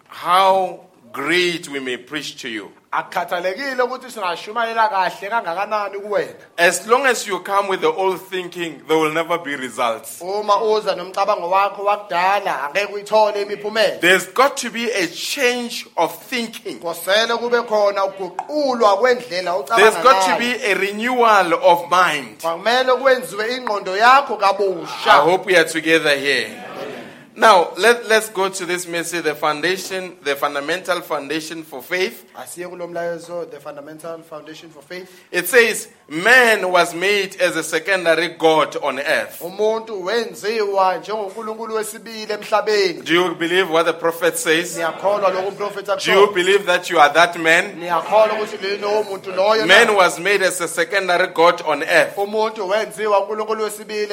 [0.08, 2.70] how great we may preach to you.
[2.96, 8.82] Akukhathalekile ukuthi singashumayela kahle kangakanani kuwena As long as you come with the old thinking,
[8.88, 10.20] there will never be results.
[10.20, 16.24] uma uza nomcabango wakho wakudala angeke uyithole imiphumela There's got to be a change of
[16.28, 16.80] thinking.
[16.80, 22.40] kosele kube khona ukuguqulwa kwendlela There's got to be a renewal of mind.
[22.42, 24.38] kwakumele kwenziwe ingqondo yakho
[25.06, 26.50] I hope we are together here.
[27.36, 32.24] Now, let, let's go to this message the foundation, the fundamental foundation for faith.
[32.36, 37.62] asiye kulo mlayezo the fundamental foundation for faith It says, Man was made as a
[37.64, 39.40] secondary God on earth.
[39.42, 44.76] umuntu wenziwa njengonkulunkulu wesibili emhlabeni Do you believe what the prophet says?
[44.76, 47.74] niyakholwa lokhu umprofethi Do you believe that you are that man?
[47.78, 52.16] niyakholwa ukuthi lilo umuntu loyo Man was made as a secondary God on earth.
[52.18, 54.08] umuntu wenziwa unkulunkulu wesibili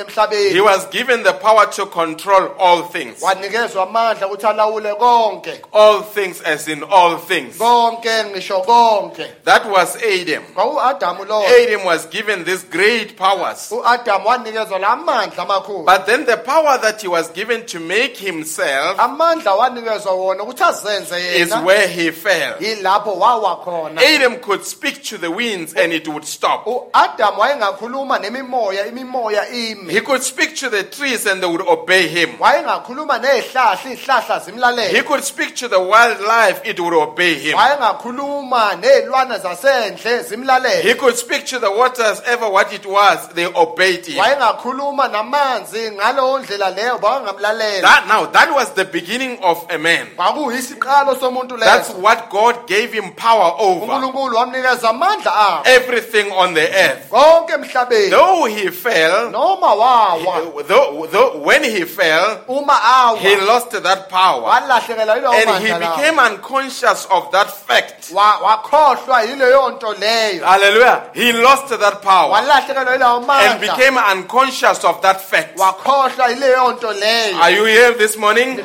[0.54, 3.11] He was given the power to control all things.
[3.22, 7.58] Wanikezwa amandla ukuthi alawule konke All things, as in all things.
[7.58, 10.44] konke ngisho konke That was Adam.
[10.58, 13.72] Adam was given these great powers.
[13.72, 18.18] u-adamu wanikezwa la mandla amakhulu But then the power that he was given to make
[18.18, 22.54] himself amandla wanikezwa wona ukuthi azenze is yena where he fell.
[22.60, 26.68] yilapho wawa khona Adam could speak to the winds and it would stop.
[26.68, 32.08] u-adamu wayengakhuluma nemimoya imimoya ime He could speak to the trees and they would obey
[32.08, 32.30] him.
[32.40, 37.58] wayengakhuluma wayengakhuluma nezihlahla izihlahla He zimlalele could speak to the wildlife, it would obey him.
[37.58, 43.46] wayengakhuluma nezilwane zasendle zimlalele He could speak to the waters, ever what it was, they
[43.46, 44.18] obeyed him.
[44.18, 50.08] wayengakhuluma namanzi ngalowo ndlela leyo bawangamlalela That now that was the beginning of a man.
[50.16, 53.86] kwakuyisiqalo somuntu That's leso what God gave him power over.
[53.86, 57.10] unkulunkulu wamnikeza amandla awo Everything on the earth.
[57.10, 62.74] konke emhlabeni Though he fell, noma wawa though, though when he fell, uma
[63.20, 64.52] he lost that power.
[64.54, 68.12] And he became unconscious of that fact.
[68.12, 71.04] Wa- wakhohlwa yileyo nto leyo Hallelujah.
[71.14, 75.58] He lost that power and became unconscious of that fact.
[75.58, 78.60] wakhohlwa yileyo nto leyo Are you here this morning?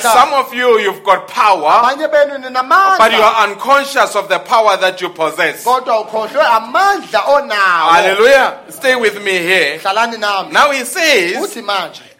[0.00, 1.82] Some of you, you've got power,
[2.98, 5.64] but you are unconscious of the power that you possess.
[5.64, 8.54] kodwa ukhohlwe amandla onawo Hallelujah.
[8.68, 9.80] Stay with me here.
[10.50, 11.56] Now he says,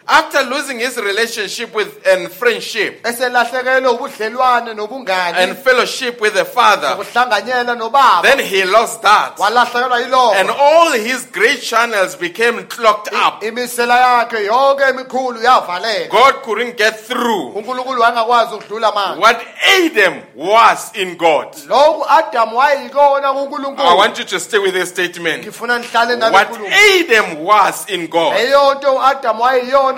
[0.09, 6.93] after losing his relationship with and friendship eselahlekelwe ubudlelwane nobungani and fellowship with the Father,
[7.01, 9.39] ukuhlanganyela nobaba then he lost that.
[9.39, 13.43] walahlekelwa And all his great channels became clogged up.
[13.43, 17.53] imisela yakhe yonke emikhulu yavaleka God couldn't get through.
[17.57, 19.41] unkulunkulu wangakwazi ukudlula manje What
[19.77, 21.47] Adam was in God.
[21.69, 25.43] lokhu adamu wayeyikona I kunkulunkulu want you to stay with this statement.
[25.45, 26.49] ngifuna nihlale What
[27.01, 28.35] Adam was in God.
[28.35, 29.97] leyo nto uadamu wayeyiyona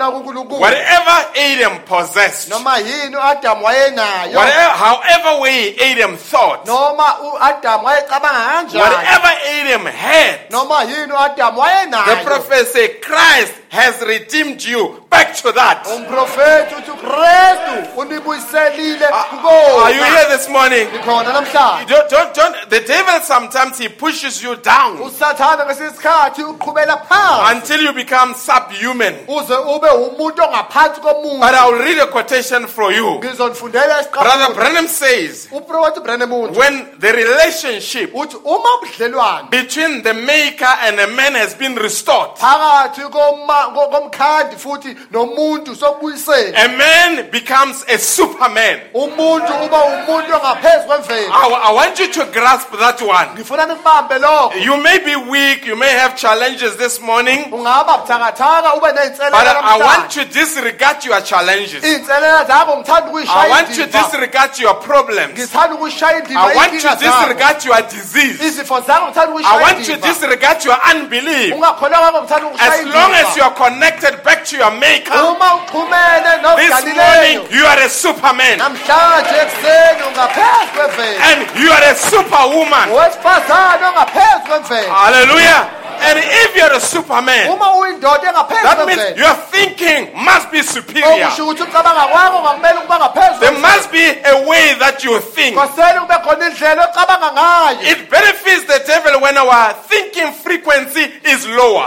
[0.59, 8.39] Whatever Adam possessed, noma yini uadamu wayenayo whatever, however way Adam thought, noma uadamu wayecabanga
[8.39, 9.31] kanjani whatever
[9.61, 11.61] Adam had, noma yini uadamu
[12.05, 15.87] the prophet said, Christ has redeemed you back to that.
[15.95, 20.87] umprofethi uthi ukristu unibuyiselile ah, Are you here this morning?
[21.05, 27.55] Don't, don't, don't, the devil sometimes he pushes you down usathana ngesinye isikhathi uqhubela phansi
[27.55, 29.15] until you become subhuman.
[29.27, 31.01] uze ube umuntu ongaphansi
[31.39, 33.19] But I'll read a quotation for you.
[33.19, 40.73] Brother Branham says, uprofethi Branham uthi when the relationship uthi uma ubudlelwane between the maker
[40.81, 47.29] and a man has been restored, phakathi koma- ko- komkhandi futhi nomuntu sokubuyisela a man
[47.31, 48.79] becomes a superman.
[48.93, 53.27] umuntu uba umuntu ongaphezu kwemvelo I, I want you to grasp that one.
[53.35, 58.73] ngifuna nikubambe lokho You may be weak, you may have challenges this morning, ungaba buthakathaka
[58.75, 61.83] ube but I want to disregard your challenges.
[61.83, 65.33] iy'nselela zakho ngithanda I want to disregard your problems.
[65.33, 68.43] ngithanda ukuyishaya indiva I want to disregard your disease.
[68.47, 71.53] izifo zakho ngithanda I want to disregard your unbelief.
[71.55, 75.11] ungakholwa kwakho ngithanda ukuyishaya As long as you indiva are connected back to your maker,
[75.11, 82.89] this morning you are a superman namhlanje ekuseni ungaphezu kwemvelo and you are a superwoman.
[82.89, 85.69] owesifazane ongaphezu kwemvelo Hallelujah.
[86.03, 91.27] And if you're a superman, that means your thinking must be superior.
[91.27, 95.55] okusho ukuthi ucabanga kwakho ngakumele ukuba ngaphezu There must be a way that you think.
[95.55, 101.45] kwasele kube khona indlela ocabanga ngayo It benefits the devil when our thinking frequency is
[101.47, 101.85] lower.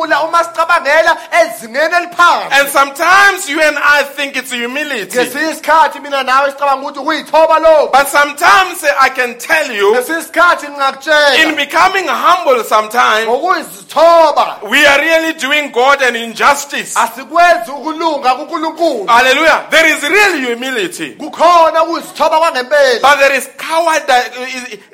[0.00, 5.18] Usathane uma sicabangela ezingeni eliphansi And sometimes you and I think it's humility.
[5.18, 9.94] ngesinye isikhathi mina nawe sicabanga ukuthi ukuyithoba lokhu But sometimes uh, I can tell you,
[9.96, 13.26] in becoming humble sometimes,
[14.70, 16.94] we are really doing God an injustice.
[16.96, 19.66] asikwenzi ukulunga kunkulunkulu Hallelujah.
[19.70, 21.10] There is real humility.
[21.14, 24.22] kukhona ukuzithoba kwangempela But there is coward uh,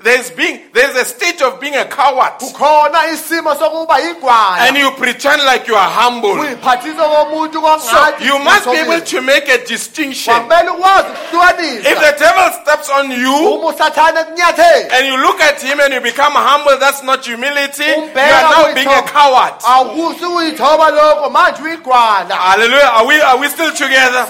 [0.02, 2.32] there's being there's a state of being a coward.
[2.38, 6.34] kukhona isimo sokuba yigwala And you pretend like you are humble.
[6.34, 10.34] So you must be able to make a distinction.
[10.34, 15.94] If the devil steps on you uma usathane kunyathela and you look at him and
[15.94, 17.84] you become humble, that's not humility.
[17.84, 19.54] You are now being a coward.
[19.64, 22.90] awukusi uyithoba lokho manje uyigwala Hallelujah.
[22.94, 24.26] Are we are we still together?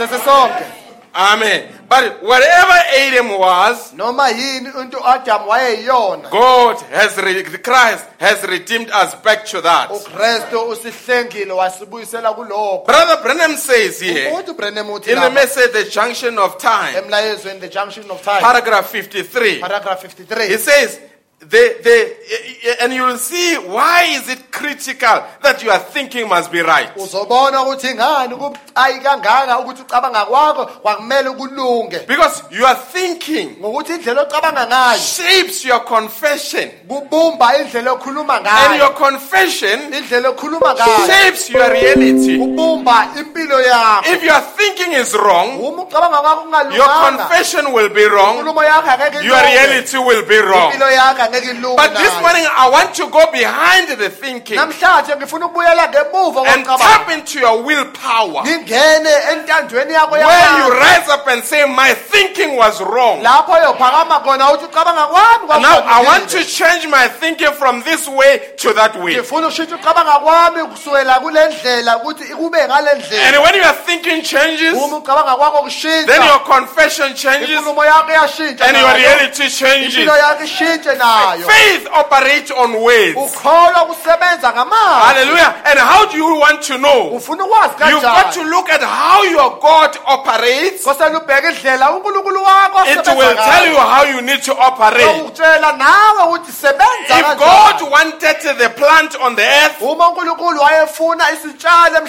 [1.14, 1.68] Amen.
[1.88, 8.90] But whatever Adam was, noma yini into uAdam wayeyiyona God has re- Christ has redeemed
[8.90, 9.90] us back to that.
[9.90, 15.72] uKristu usihlengile wasibuyisela kulokho Brother Branham says here uthi uBrenham uthi in the lapha message
[15.72, 19.58] The Junction of Time, emlayezweni the junction of time paragraph 53.
[19.60, 21.00] paragraph He 53 says,
[21.42, 26.88] and you will see why is it critical that your thinking must be right.
[26.96, 34.22] uzobona ukuthi ngani kubucayi kangaka ukuthi ucabanga kwakho kwakumele kulunge Because your thinking ngokuthi indlela
[34.22, 36.70] ocabanga ngayo shapes your confession.
[36.88, 42.38] kubumba indlela okhuluma And ngayo your confession indlela okhuluma ngayo shapes your reality.
[42.38, 47.88] kubumba impilo yakho If your thinking is wrong, uma ucabanga kwakho your kungalunganga confession will
[47.88, 49.54] be wrong, inkulumo yakho angeke your ilunge.
[49.54, 50.72] reality will be wrong.
[50.72, 54.56] impilo yakho angeke angeke ilunge But this morning, I want to go behind the thinking
[54.56, 58.42] namhlanje ngifuna ukubuyela ngemuva and tap into your willpower.
[58.44, 63.22] ngingene entandweni yakho Where you rise up and say, My thinking was wrong.
[63.22, 68.08] lapho yophakama khona uthi ucabanga kwami Now, I want to change my thinking from this
[68.08, 69.14] way to that way.
[69.14, 74.74] ngifuna ukushintsha ucabanga kwami kusukela kule ndlela ukuthi kube ngale And when your thinking changes,
[74.74, 75.70] uma ucabanga kwakho
[76.06, 79.94] then your confession changes inkulumo yakho iyashintsha and your reality changes.
[79.94, 83.16] impilo yakho ishintshe nayo Faith operates on words.
[83.16, 85.54] ukholwa kusebenza ngamazwi Hallelujah.
[85.64, 87.08] And how do you want to know?
[87.16, 90.86] ufuna ukwazi You've got to look at how your God operates.
[90.86, 95.20] ubheke indlela unkulunkulu wakho It will tell you how you need to operate.
[95.20, 97.38] ukutshela nawe ukuthi sebenza If.
[97.38, 102.00] God wanted the plant on the earth, uma unkulunkulu wayefuna isitshalo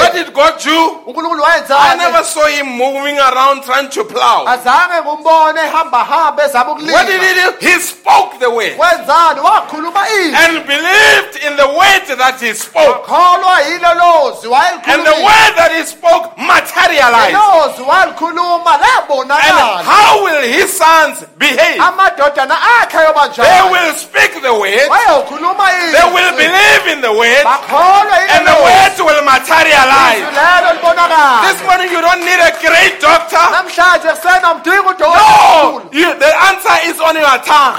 [0.00, 1.00] what did God do?
[1.06, 4.46] unkulunkulu I never saw him moving around trying to plow.
[4.46, 7.52] azange ngumbone hamba ezama What did he do?
[7.60, 8.76] He spoke the word izwi
[10.34, 13.06] and believed in the word that he spoke.
[13.06, 14.48] kholwa yilo lozi
[14.94, 17.34] And the word that he spoke materialized.
[19.34, 21.78] And how will his sons behave?
[23.44, 24.88] They will speak the word,
[25.92, 27.44] they will believe in the word,
[28.30, 30.22] and the word will materialize.
[30.22, 31.42] izwi lelo libonakala.
[31.48, 33.44] This morning you don't need a great doctor.
[35.16, 37.74] No, you, the answer is on your tongue.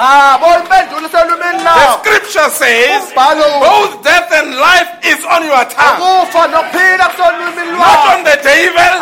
[0.69, 5.97] Abo impendulo iselumini The scripture says umbhalo both death and life is on your tongue,
[6.29, 8.97] kusolumini not on the devil.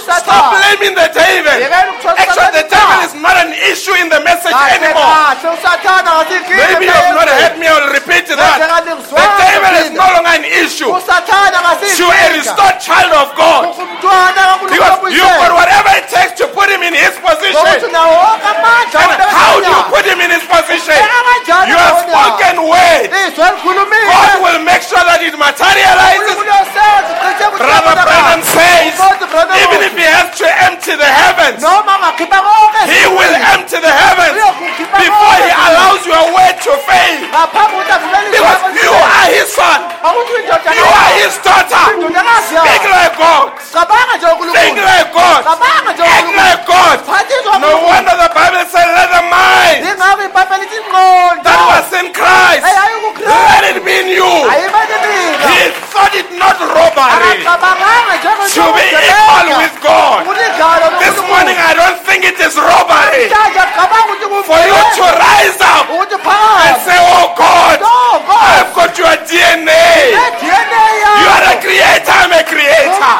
[0.00, 1.56] Stop blaming the devil.
[2.16, 5.34] Actually, the devil is not an issue in the message anymore.
[6.48, 7.66] Maybe you have not heard me.
[7.66, 8.58] I will repeat that.
[8.60, 13.74] The devil is no longer an issue to a restored child of God.
[14.70, 17.90] Because you've got whatever it takes to put him in his position.
[17.92, 20.96] nawo wonke amandla And how do you put him in his position?
[21.70, 23.10] Your spoken word.
[23.10, 26.20] God will make sure that it materializes.
[26.20, 28.94] unkulunkulu uyosenza uqiniseke ukuthi Brother Branham says,
[29.62, 33.94] even if he has to empty the heavens, noma angakhipha konke he will empty the
[34.02, 34.36] heavens
[35.04, 37.18] before he allows your word to fail.
[37.28, 39.80] ngaphambi kokuthi avumele izwi Because you are his son.
[40.80, 41.84] You are his daughter.
[41.90, 43.52] Speak like God.
[44.56, 45.42] Think like God.
[45.46, 46.98] Act like God.
[47.60, 49.84] No wonder the Bible says, let the mind
[51.00, 52.64] ibhayibheli lithi that was in Christ,
[53.24, 54.32] let it be in you.
[55.40, 60.24] He thought it not robbery to be equal with God.
[61.00, 63.28] This morning I don't think it is robbery.
[63.30, 69.16] Mhlanje acabanga ukuthi for you to rise up and say, oh God, I've got your
[69.28, 70.14] DNA.
[71.20, 73.10] You are a creator, I'm a creator.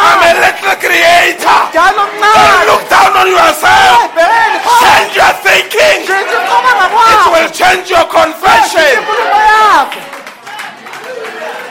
[0.00, 1.58] I'm a little creator.
[1.74, 1.96] Don't
[2.70, 4.10] look down on yourself.
[4.82, 6.39] Change your thinking.
[6.40, 10.19] It will change your confession.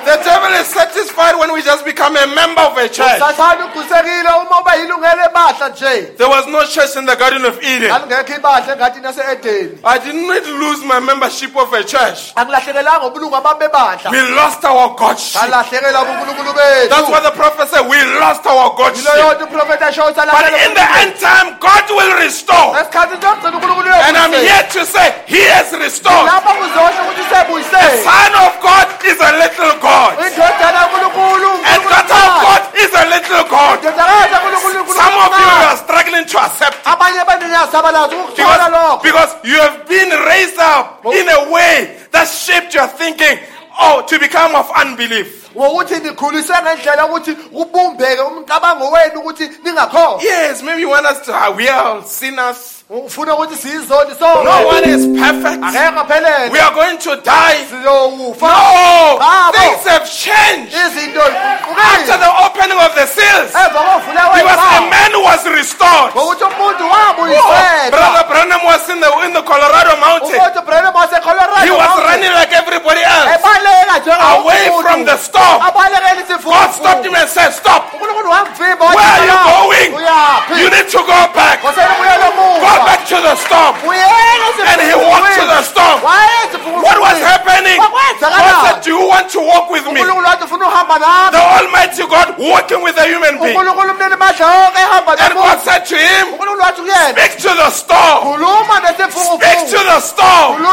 [0.10, 3.20] The devil is satisfied when we just become a member of a church.
[3.22, 7.56] sathane ugusekile uma uba yilungele ibahla nje There was no church in the Garden of
[7.64, 7.92] Eden.
[7.92, 12.34] alingekho ibahla engathini yase-edeni I did not lose my membership of a church.
[12.36, 15.42] akulahlekelanga ubulungu ababebandla We lost our Godship.
[15.42, 17.86] That's what the prophet said.
[17.88, 19.06] We lost our Godship.
[19.06, 22.70] yonke uprofethi asho But in the end time, God will restore.
[22.82, 26.26] esikhathi sokugcina unkulunkulu And I'm here to say, He has restored.
[26.32, 29.99] lapho kuzosho ukuthi The Son of God is a little God.
[30.08, 33.80] Kankulunkulu And daughter of God is a little God.
[33.84, 36.86] Some of you are struggling to accept it.
[36.86, 42.28] abanye abantu niyasabalaza ukuthola Because, because you have been raised up in a way that
[42.28, 43.40] shaped your thinking
[43.80, 45.50] oh, to become of unbelief.
[45.56, 51.34] ngokuthi nikhuliswe ngendlela ukuthi kubumbeke umcabango wenu ukuthi ningakhohlwa Yes, maybe you want us to,
[51.36, 52.79] ah, we are sinners.
[52.90, 55.62] Ufuna ukuthi siyizoni No one is perfect.
[56.52, 57.58] We are going to die.
[57.70, 59.54] siyofa No, Bravo.
[59.54, 61.38] things have changed izinto after
[61.70, 63.54] ziguqukile the opening of the seals.
[63.54, 66.12] emva kovula Because a man was restored.
[66.16, 70.40] ngokuthi umuntu Oh, wabuyiselwa Brother Branham was in the in the Colorado mountain.
[70.42, 75.62] umuntu Branham wasecolorado He was running like everybody else, ebaleka away from the storm.
[75.62, 77.94] abalekela God stopped him and said, "Stop!
[77.94, 79.90] unkulunkulu wamvimba Where are you going?
[79.94, 81.62] uyaphi You need to go back.
[81.62, 84.08] kwasele buyele Go muva back to the storm." uyele
[84.72, 86.00] And he walked to the storm.
[86.02, 87.78] What was happening?
[87.78, 91.38] God said, "Do you want to walk with me?" unkulunkulu wathi ufuna uhamba nami The
[91.38, 93.54] Almighty God walking with a human being.
[93.58, 97.10] unkulunkulu umnini madlonke ehamba And God said to him, unkulunkulu wathi kuyena.
[97.14, 98.20] "Speak to the storm.
[99.38, 100.66] Speak to the storm."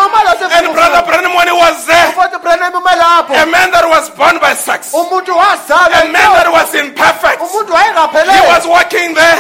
[0.56, 4.08] And Brother Branham, when he was there, ufothi Branham ume lapho a man that was
[4.10, 4.96] born by sex, a
[6.08, 9.36] man that was imperfect, he was walking there.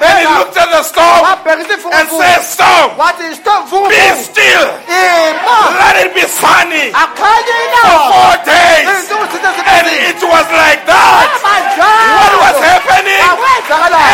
[0.00, 1.24] And he looked at the storm
[1.92, 2.90] and said, Storm,
[3.88, 4.68] be still.
[5.78, 8.88] Let it be sunny akhanye for ilanga four days.
[8.88, 11.26] izinsuku zithe And zibili it was like that.
[11.74, 13.18] What was happening?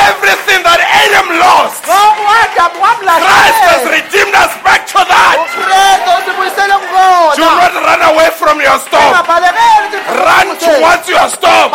[0.08, 5.36] Everything that Adam lost, Christ has redeemed us back to that.
[7.36, 9.12] Do not run away from your storm.
[10.24, 11.68] Run towards your storm.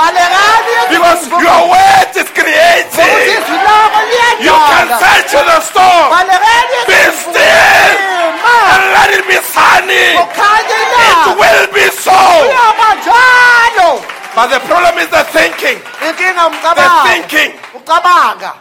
[0.90, 3.38] Because your word is creating.
[4.42, 6.10] You can say to the storm,
[6.90, 8.10] Be still
[8.50, 10.18] and let it be sunny.
[10.18, 12.69] It will be so.
[14.40, 15.80] But the problem is the thinking.
[16.00, 17.60] inkinga The thinking.
[17.76, 18.54] ucabanga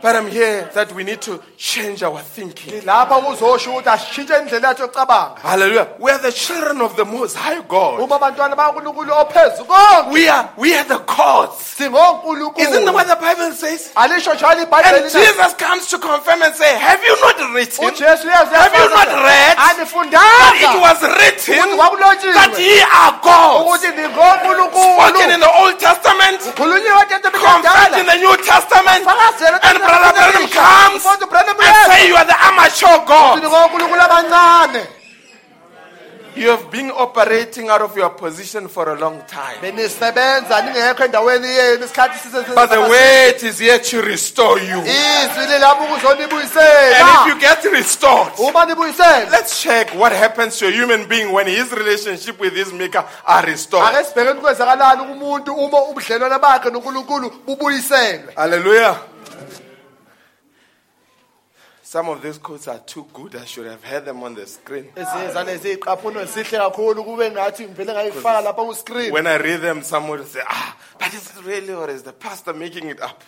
[0.00, 2.80] But I'm here that we need to change our thinking.
[2.84, 5.88] lapha kuzosho ukuthi asishintshe indlela Hallelujah.
[5.98, 8.00] We are the children of the Most High God.
[8.00, 10.99] uma abantwana bakankulunkulu ophezu konke We are we are the.
[12.56, 13.90] Isn't that what the Bible says?
[13.94, 17.84] alisho njalo And ibhayibheli Jesus comes to confirm and say, Have you not written?
[17.84, 19.56] Ujesu Have you not read?
[19.56, 19.78] That
[20.56, 21.76] it was written
[22.34, 23.12] that ye are
[23.60, 29.06] ukuthi Spoken in the Old Testament, confessed in the New Testament,
[29.62, 33.40] and Brother Branham comes and say you are the amateur God.
[36.40, 39.58] You have been operating out of your position for a long time.
[39.62, 44.78] benisebenza ningekho endaweni yenu isikhathi sise- But the word is here to restore you.
[44.78, 44.86] And
[47.08, 48.32] if you get restored,
[49.30, 53.42] let's check what happens to a human being when his relationship with his maker are
[53.46, 53.94] restored.
[53.94, 58.96] ake sibhekeni kwenzakalani kumuntu uma ubudlelwane bakhe nonkulunkulu bubuyiselwe Hallelujah.
[61.90, 63.34] Some of these quotes are too good.
[63.34, 64.84] I should have had them on the screen.
[64.96, 65.62] ezinye zalezi
[66.28, 70.40] zihle kakhulu kube ngathi ngivele ngayifaka lapha kuskrini When I read them, someone will say,
[70.48, 73.20] ah, but is it really or is the pastor making it up?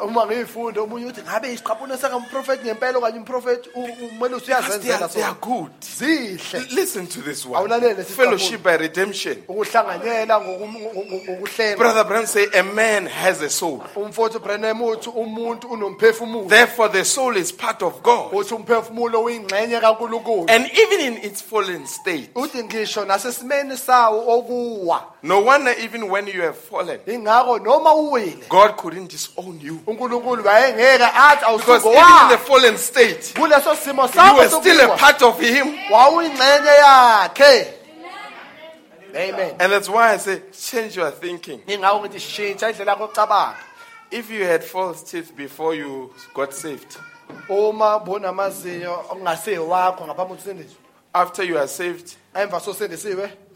[0.00, 4.54] um uma ngiyifunda omunye uthi ngabe isiqaphuno sakamprofethi ngempela okanye umprofethi u- umele Because they
[4.54, 5.70] are, usuyazenzela they are sona good.
[5.80, 7.58] zihle L- Listen to this one.
[7.60, 9.36] Awulalele lesi Fellowship by redemption.
[9.48, 13.82] ukuhlanganyela ngokum- ngoku- ngokuhlenga Brother Branham say a man has a soul.
[13.96, 18.32] umfowethu ubrenem uthi umuntu unomphefumulo Therefore, the soul is part of God.
[18.32, 25.02] uthi umphefumulo uyingxenye kankulunkulu And even in its fallen state, uthi ngisho nasesimeni sawo okuwa
[25.22, 29.80] no wonder even when you have fallen, ingakho noma uwile God couldn't disown you.
[29.86, 34.80] unkulunkulu wayengeke athi Because even in the fallen state, kuleso simo you sakho were still
[34.80, 35.66] a sokuwa part of Him.
[35.90, 37.66] wawuyingxenye yakhe
[39.14, 41.60] amen And that's why I say, change your thinking.
[41.66, 43.54] ingakho ngithi shintsha indlela yakho yokucabanga
[44.10, 46.96] If you had false teeth before you got saved,
[47.48, 50.76] uma bunamazinyo okungasiwakho ngaphambi kokuthi usindiswe
[51.12, 52.14] after you are saved,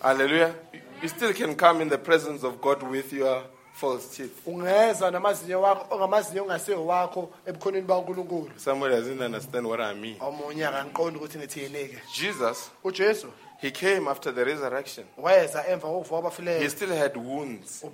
[0.00, 0.54] hallelujah,
[1.02, 3.42] you still can come in the presence of God with your
[3.74, 4.46] false teeth.
[4.46, 10.16] ungeza namazinyo wakho ongamazinyo ongasiwakho ebukhoneni bankulunkulu Somebody doesn't understand what I mean.
[10.20, 13.26] omunye akangiqondi ukuthi ngithini-ke Jesus, ujesu
[13.60, 15.06] He came after the resurrection.
[15.18, 17.84] weza emva kokuvuka He still had wounds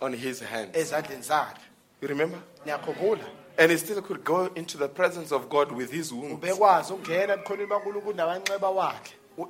[0.00, 0.92] on his hands.
[2.00, 2.38] You remember?
[3.56, 6.40] And he still could go into the presence of God with his wounds.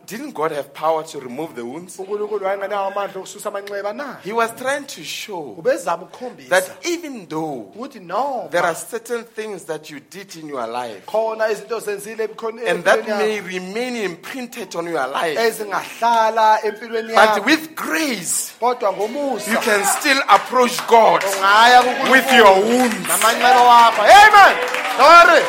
[0.07, 1.99] Didn't God have power to remove the wounds?
[1.99, 4.17] unkulunkulu wayengenawo amandla okususa amanxeba na?
[4.25, 6.49] He was trying to show ubezama ukukhombisa.
[6.49, 11.05] that even though ukuthi no there are certain things that you did in your life
[11.07, 17.17] khona izinto zenzile ebukhoneni and that may remain imprinted on your life, ezingahlala empilweni but
[17.17, 23.09] yakho with grace, kodwa you ngomusa can still approach God ungaya kuNkulunkulu with your wounds.
[23.09, 24.03] namanxeba wakho.
[24.03, 24.57] Amen.
[24.97, 25.45] Glory.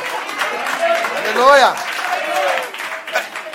[1.16, 1.95] Haleluya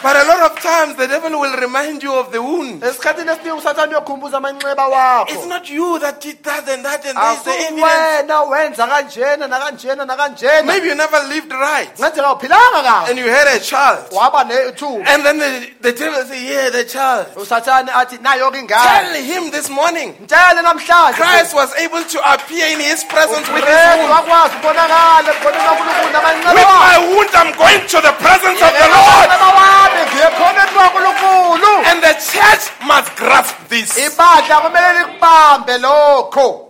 [0.02, 2.82] But a lot of times the devil will remind you of the wound.
[2.82, 7.16] esikhathini esiningi usathane uyokhumbuza amanxeba wakho It's not you that did that and that and
[7.18, 7.42] this.
[7.44, 7.82] The evidence.
[7.84, 13.28] asuwena wenza kanjena nakanjena nakanjena Maybe you never lived right ngathi kawuphilanga kahle and you
[13.28, 14.04] had a child.
[14.10, 17.26] waba nethuba And then the, the devil say, Yeah, the child.
[17.36, 20.14] usathane athi nayo-ke Tell him this morning.
[20.22, 24.10] mtshele namhlanje Christ was able to appear in his presence with his wound.
[24.10, 28.88] wakwazi ukubonakala ebukhoneni kankulunkulu namanxeba With my wound, I'm going to the presence of the
[28.88, 29.89] Lord.
[29.90, 33.98] Amanxeba wami ngiye ebukhoneni kankulunkulu And the church must grasp this.
[33.98, 36.66] ibandla kumele likubambe lokho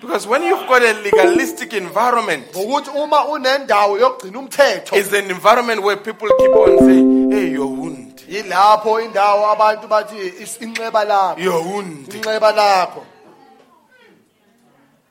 [0.00, 5.82] Because when you've got a legalistic environment, ngokuthi uma unendawo yokugcina umthetho it's an environment
[5.82, 11.38] where people keep on saying, Hey, your wound, yilapho indawo abantu bathi is- inxeba lakho
[11.42, 12.12] your wound.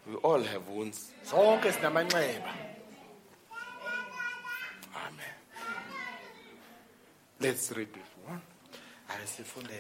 [0.08, 1.12] We all have wounds.
[7.40, 8.42] Let's read this one.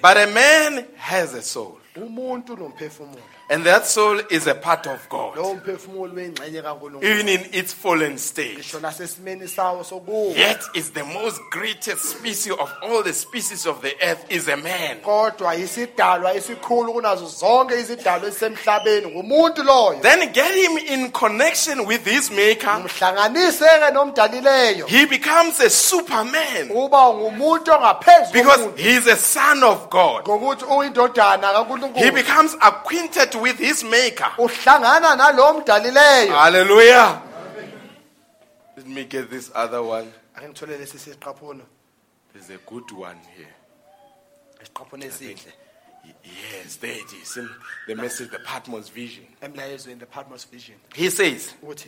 [0.02, 1.80] But a man has a soul.
[3.48, 7.74] And that soul is a part of God, lowo mphefumulo wengxenye kankulunkulu even in its
[7.74, 8.58] fallen state.
[8.58, 13.82] ngisho nasesimeni sawo sokuwa Yet is the most greatest species of all the species of
[13.82, 14.98] the earth is a man.
[15.02, 22.04] kodwa isidalwa esikhulu kunazo zonke izidalwa ezisemhlabeni ngumuntu loyo Then get him in connection with
[22.06, 22.80] his maker.
[22.84, 29.64] mhlanganise-ke nomdalileyo He becomes a superman uba ngumuntu ongaphezulu because komuntu he is a son
[29.64, 30.24] of God.
[30.28, 34.32] ngokuthi uyindodana He kankulunkulu becomes acquainted with his maker.
[34.38, 37.22] uhlangana nalowo mdalileyo Hallelujah.
[38.78, 40.12] Let me get this other one.
[40.38, 41.62] ake ngithole lesi siqaphuno
[42.34, 43.54] There's a good one here.
[44.64, 45.54] isiqaphuno esihle
[46.24, 47.38] Yes, there it is.
[47.38, 47.50] In
[47.88, 49.26] the message, the Patmos vision.
[49.42, 51.88] emlayezweni the patmos vision He says, uthi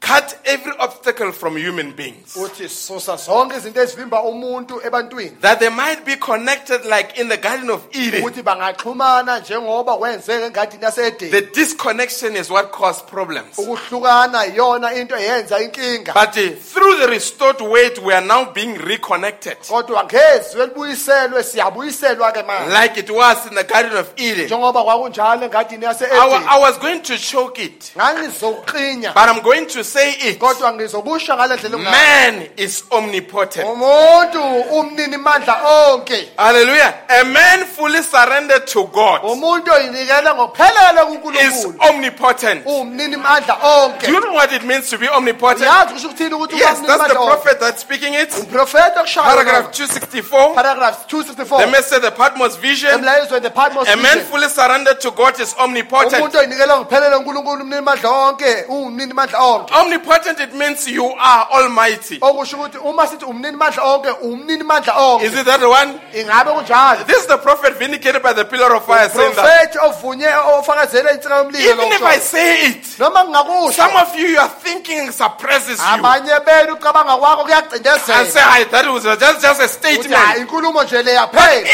[0.00, 2.34] cut every obstacle from human beings.
[2.36, 7.36] uthi susa zonke izinto ezivimba umuntu ebantwini That they might be connected like in the
[7.36, 8.22] Garden of Eden.
[8.22, 13.58] ukuthi bangaxhumana njengoba kwenzeka engadini yasedeni The disconnection is what caused problems.
[13.58, 18.74] ukuhlukana iyona into eyenza inkinga But uh, through the restored weight, we are now being
[18.78, 19.56] reconnected.
[19.68, 24.44] kodwa ngezwi elibuyiselwe siyabuyiselwa ke manje Like it was in the Garden of Eden.
[24.46, 29.66] njengoba kwakunjalo engadini I, wa- yase-edeni I was going to choke it, but I'm going
[29.66, 30.38] to say it.
[30.38, 31.78] kodwa ngizobusha ngale ndlela.
[31.78, 33.66] Man is omnipotent.
[33.68, 35.56] umuntu umnini mandla
[35.90, 36.94] onke Hallelujah.
[37.08, 42.66] A man fully surrendered to God umuntu oyinikele ngokuphelele is kunkulunkulu omnipotent.
[42.66, 43.56] mandla
[44.00, 45.60] Do you know what it means to be omnipotent?
[45.60, 48.30] uyazi kusho ukuthini ukuthi Yes, umnini that's the mandla onke prophet that's speaking it.
[48.38, 50.54] umprofeta Paragraph 264.
[50.54, 52.92] paragraph The 264 message, the Patmos vision.
[52.94, 53.46] emlayezweni
[53.92, 56.12] A man fully surrendered to God is omnipotent.
[56.22, 61.46] umuntu oyinikele ngokuphelele unkulunkulu umnini mandla onke uwumnini mandla onke Omnipotent, it means you are
[61.52, 62.18] almighty.
[62.20, 66.00] okusho ukuthi uma sithi umnini mandla onke umnini mandla onke Is it that one?
[66.14, 69.72] ingabe kunjalo This is the prophet vindicated by the pillar of fire saying that.
[69.72, 70.28] profethi ovunye
[70.58, 75.10] ofakazela insika yomlilo Even if I say it, noma ngingakusho some of you, are thinking
[75.12, 75.84] suppresses you.
[75.86, 80.02] abanye benu ucabanga kwakho And say, kuyacindezela "Hi, that was just, just a Uthi, "Hayi,
[80.02, 80.38] statement.
[80.38, 81.12] inkulumo nje le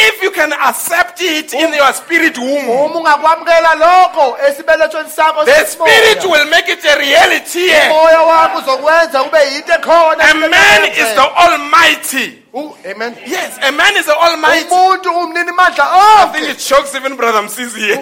[0.09, 5.45] If you can accept it in um, your spirit womb, uma ungakwamukela lokho esibelethweni sakho
[5.45, 7.67] the sesimoya, spirit will make it a reality
[8.01, 8.17] here.
[8.17, 12.43] umoya wakho uzokwenza kube yinto ekhona A man is the Almighty.
[12.55, 14.69] U- amen Yes, a man is the Almighty.
[14.71, 17.99] umuntu umnini mandla I think it shocks even Brother Msisi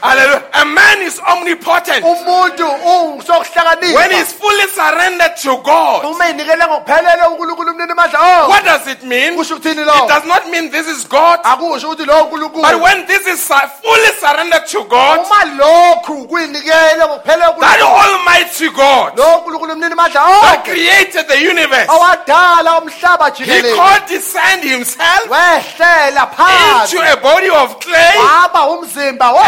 [0.00, 0.37] Hallelujah.
[0.54, 2.02] A man is omnipotent.
[2.04, 8.48] When he's fully surrendered to God, uma inikele ngokuphelele unkulunkulu umnini mandla onke oh!
[8.48, 9.38] what does it mean?
[9.38, 11.40] It does not mean this is God.
[11.44, 15.20] But when this is fully surrendered to God,
[17.60, 20.40] that Almighty God lowo nkulunkulu umnini mandla oh!
[20.42, 21.88] that created the universe,
[23.38, 28.14] He condescended Himself into a body of clay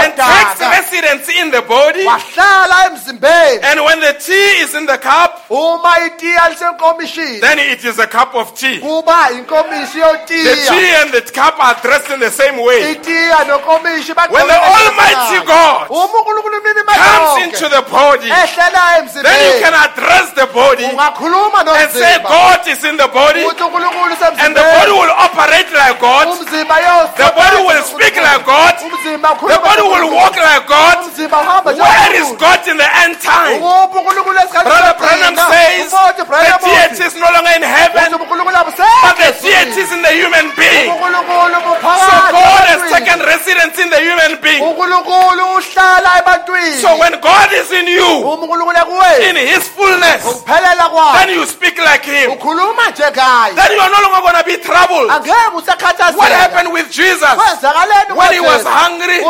[0.01, 2.05] and takes wodaka residence in the body.
[2.05, 3.63] wahlala emzimbeni.
[3.63, 8.07] And when the tea is in the cup, uma itiya lisenkomishini then it is a
[8.07, 8.81] cup of tea.
[8.81, 9.43] kuba The
[10.01, 10.69] yotiya.
[10.69, 12.95] Tea and the cup are dressed in the same way.
[12.95, 13.47] itiya
[14.31, 19.75] When the Almighty God uma unkulunkulu umnini comes into the body, ehlela then you can
[19.75, 24.63] address the body ungakhuluma and say, nomzimba God is in the body, unkulunkulu and the
[24.63, 26.77] body usemzimbeni will operate like God, umzimba
[27.17, 31.77] the body will speak like God, the body will walk like God.
[31.79, 32.29] Where is.
[32.39, 33.61] God in the end time?
[33.61, 34.95] Unkulunkulu Brother?
[34.99, 36.25] Branham says the
[36.65, 40.89] deity is no longer in heaven, but the deity is in the human being.
[40.91, 40.97] So
[42.33, 44.63] God has taken residence in the human being.
[46.21, 51.47] ebantwini So when God is in you, uma unkulunkulu ekuwe in His fullness, then you
[51.47, 52.31] speak like Him.
[52.31, 55.09] ukhuluma nje ngaye Then you are no longer going to be troubled.
[56.17, 57.35] What happened with Jesus?
[58.15, 59.21] When he was hungry,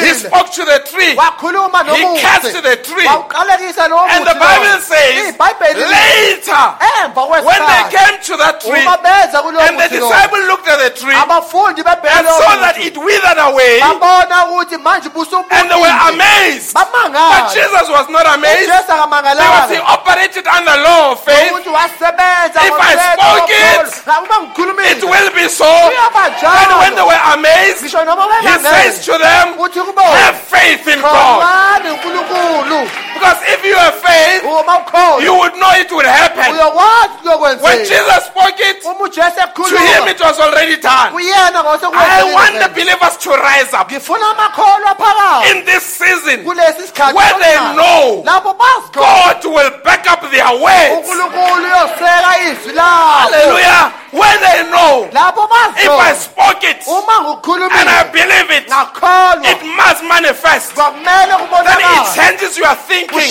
[0.00, 1.12] he spoke to the tree.
[1.12, 3.06] He cast nomuthi the tree.
[3.06, 5.34] And the Bible says,
[5.74, 6.64] later,
[7.42, 12.52] when they came to that tree, and the disciple looked at the tree and saw
[12.62, 15.08] that it withered away, babona ukuthi manje
[15.50, 16.74] and they were amazed.
[16.74, 21.52] But Jesus was not amazed because he operated under law of faith.
[21.52, 24.18] If I spoke it, wokukholwa.
[24.18, 25.66] uma ngikhulumile It will be so.
[25.66, 31.82] And when they were amazed, he says to them, Have kubona faith in God.
[33.14, 36.52] Because if you have faith, ukholwa you would know it would happen.
[37.62, 41.12] When Jesus spoke it, ujesu to him it was already done.
[41.16, 43.90] I want the believers to rise up.
[43.90, 49.44] Ngifuna amakholwa phakathi in this season where they know lapho bazi khona God.
[49.46, 51.08] Will back up their words.
[51.08, 53.92] unkulunkulu uyoseka izwi lakho Hallelujah.
[54.12, 55.08] when they know
[55.76, 60.65] if I spoke it and I believe it, it must manifest.
[61.64, 63.30] Then it changes your thinking.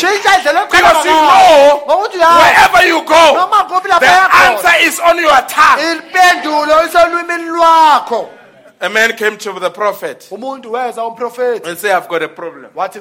[0.72, 1.84] Because you know
[2.40, 5.80] wherever you go, noma kuphi lapho the answer is on your tongue.
[8.86, 12.70] A man came to the prophet umuntu weza umprofethi and said, I've got a problem.
[12.76, 13.00] wathi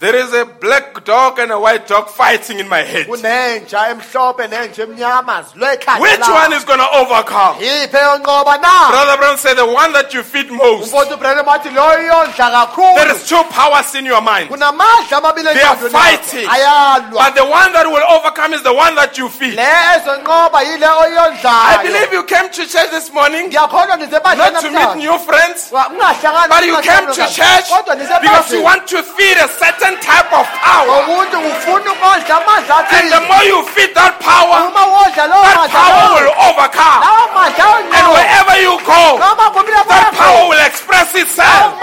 [0.00, 3.06] There is a black dog and a white dog fighting in my head.
[3.06, 7.56] kunenja emhlophe nenja emnyama zilwekhanda Which one is going to overcome?
[7.60, 10.90] yiphe yonqoba na Brother Branham said, The one that you feed most.
[10.90, 14.48] umfowethu ubrandon wathi loyo yondla There kakhulu is two powers in your mind.
[14.48, 16.48] kunamandla amabili They are engqondweni fighting.
[16.48, 19.54] ayalwa But the one that will overcome is the one that you feed.
[19.54, 24.60] le ezonqoba yile I oyondlayo believe you came to church this morning ngiyakholwa nize not
[24.62, 27.66] to meet new friends, but you came to church
[28.22, 30.86] because you want to feed a certain type of power.
[30.86, 35.70] ngokuthi ufuna ukondla amandla And the more you feed that power, uma wondla lawo that
[35.70, 37.00] power will overcome.
[37.90, 41.74] And wherever you go, noma kuphi lapho that power will express itself.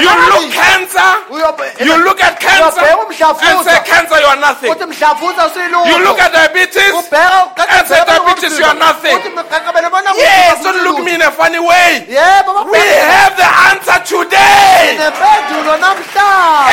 [0.00, 1.10] You look cancer,
[1.84, 4.70] you look at cancer and say, Cancer, you are nothing.
[4.72, 9.16] uthi mdlavuza usuyilutho You look at diabetes, and say, diabetes, you are nothing.
[9.16, 11.90] uthi mqaqabele bona yes, don't look me in a funny way.
[12.08, 12.37] yebo
[12.72, 14.96] We have the answer today.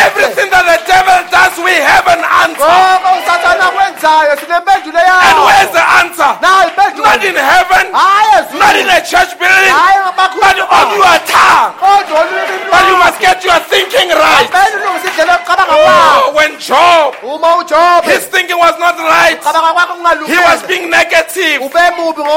[0.05, 2.65] Everything that the devil does, we have an answer.
[3.75, 6.31] kwenzayo sinempendulo And where's the answer?
[6.41, 7.91] Not in heaven,
[8.59, 9.73] not in a church building,
[10.17, 10.31] but
[10.71, 11.73] on your tongue.
[12.71, 14.49] But you must get your thinking right.
[14.51, 19.39] mele ulungise indlela yokucabanga kwakho Oh, when Job, his thinking was not right,
[20.27, 21.61] he was being negative.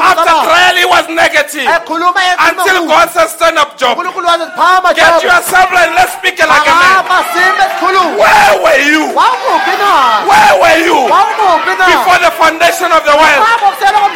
[0.02, 1.66] After trial, he was negative.
[1.66, 3.96] Until ekhuluma God says, Stand up, Job.
[3.96, 7.00] uNkulunkulu wathi phama Get Jobe yourself and let's speak like a man.
[7.00, 9.02] akapha sime sikhuluma Where were you?
[9.16, 13.42] Where were you before the foundation of the world?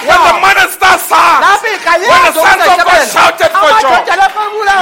[0.04, 4.04] When the star sang, When the sons of God shouted for joy,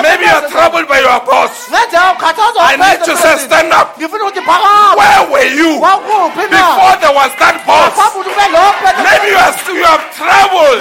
[0.03, 1.71] maybe you're troubled by your boss.
[1.71, 3.95] I need to say, stand up.
[3.95, 7.95] ngifuna ukuthi phakama Where were you before there was that boss?
[7.95, 10.81] phambi ukuthi ube lokho Maybe you are you have troubled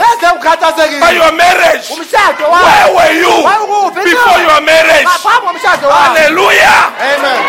[0.99, 1.85] by your marriage.
[1.89, 5.03] Where were you wawukuphi before your marriage?
[5.03, 6.91] ngaphambi komshado wakho Hallelujah.
[6.99, 7.41] amen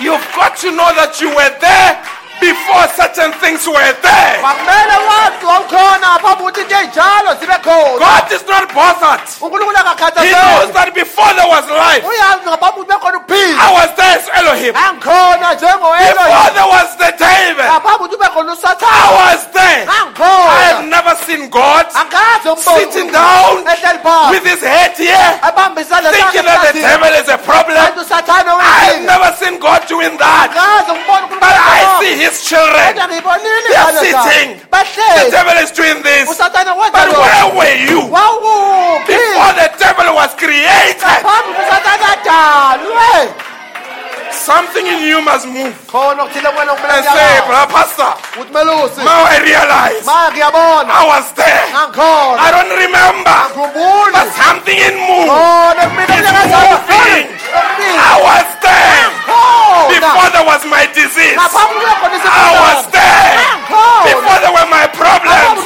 [0.00, 1.98] You've got to know that you were there
[2.40, 4.38] before certain things were there.
[4.40, 9.26] kwakumele wazi wawukhona ngaphambi ukuthi into ey'njalo zibe khona God is not bothered.
[9.28, 14.18] He knows that before there was life, uyazi ngaphambi ukuthi bekhona ukuphila I was there
[14.18, 14.72] as Elohim.
[14.74, 15.34] Before
[16.54, 19.86] there was the David, ngaphambi ukuthi ube khona I was there.
[19.88, 21.86] I have never seen God
[22.58, 23.64] sitting down
[24.30, 25.38] with his head here,
[26.10, 27.78] thinking that the devil is a problem.
[27.78, 30.50] I have never seen God doing that.
[31.38, 32.76] But I see his children.
[33.68, 34.48] They are sitting.
[35.24, 36.28] The devil is doing this.
[36.92, 38.00] But where were you
[39.06, 41.00] before the devil was created?
[44.28, 45.74] Ngaphambi usathane adalwe Something in you must move.
[45.86, 48.12] Khona okuthile kwena and say, Pastor,
[49.04, 51.64] now I realize I was there.
[51.74, 53.38] I don't remember,
[54.12, 55.28] but something in move.
[56.08, 57.28] It's moving.
[57.98, 59.08] I was there
[59.88, 61.36] before there was my disease.
[61.36, 63.32] ngaphambi kube khona I was there
[64.08, 65.60] before there were my problems.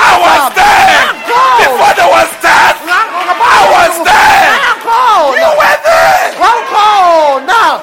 [0.00, 1.14] I was there
[1.62, 2.78] before there was death.
[2.86, 4.54] I was there.
[5.40, 6.30] You were there.
[6.40, 7.80] wawukhona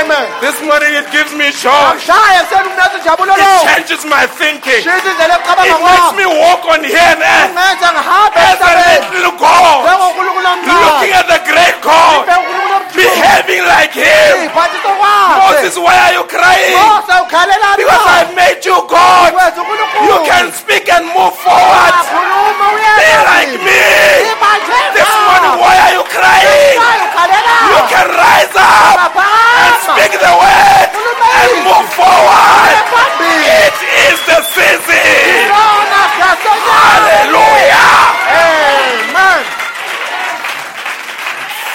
[0.00, 1.68] amen This morning it gives me joy.
[1.92, 4.80] amshaya senumnazi injabulo It changes my thinking.
[4.80, 7.52] It makes me walk on here and earth
[8.36, 9.84] as a little God,
[10.64, 12.24] looking at the great God,
[12.96, 14.48] behaving like Him.
[15.44, 16.76] Moses, why are you crying?
[17.76, 19.32] Because I made you God.
[20.08, 21.94] You can speak and move forward.
[22.96, 23.80] Be like me.
[24.96, 26.99] This morning, why are you crying?
[27.20, 32.80] You can rise up and speak the word and move forward.
[33.20, 33.76] It
[34.08, 35.52] is the season.
[36.64, 37.92] Hallelujah.
[38.32, 39.40] Amen.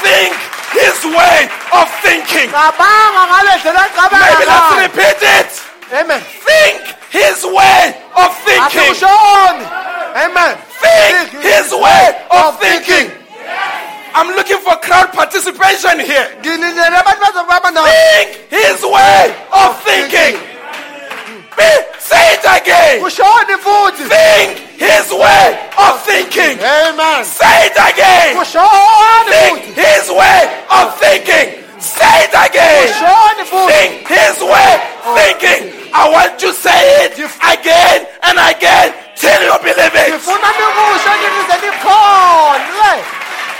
[0.02, 0.34] Think
[0.74, 1.46] his way
[1.78, 2.50] of thinking.
[2.50, 3.86] Cabanga ngale ndlela
[4.18, 5.52] Maybe let's repeat it.
[5.94, 6.22] Amen.
[6.42, 6.82] Think
[7.12, 8.98] his way of thinking.
[10.16, 10.58] Amen.
[10.82, 13.25] Think his way of thinking.
[14.16, 16.28] I'm looking for crowd participation here.
[16.40, 17.86] Ngilindele abantu bazobamba nawo.
[17.86, 20.34] Think his way of thinking.
[21.58, 23.02] Be- say it again.
[24.08, 25.48] Think his way
[25.78, 26.56] of thinking.
[26.64, 27.26] Amen.
[27.26, 28.36] Say it again.
[29.36, 30.40] Think his way
[30.72, 31.48] of thinking.
[31.80, 32.88] Say it again.
[33.68, 34.72] Think his way
[35.20, 35.62] thinking.
[35.94, 40.24] I want to say it again and again till you believe it.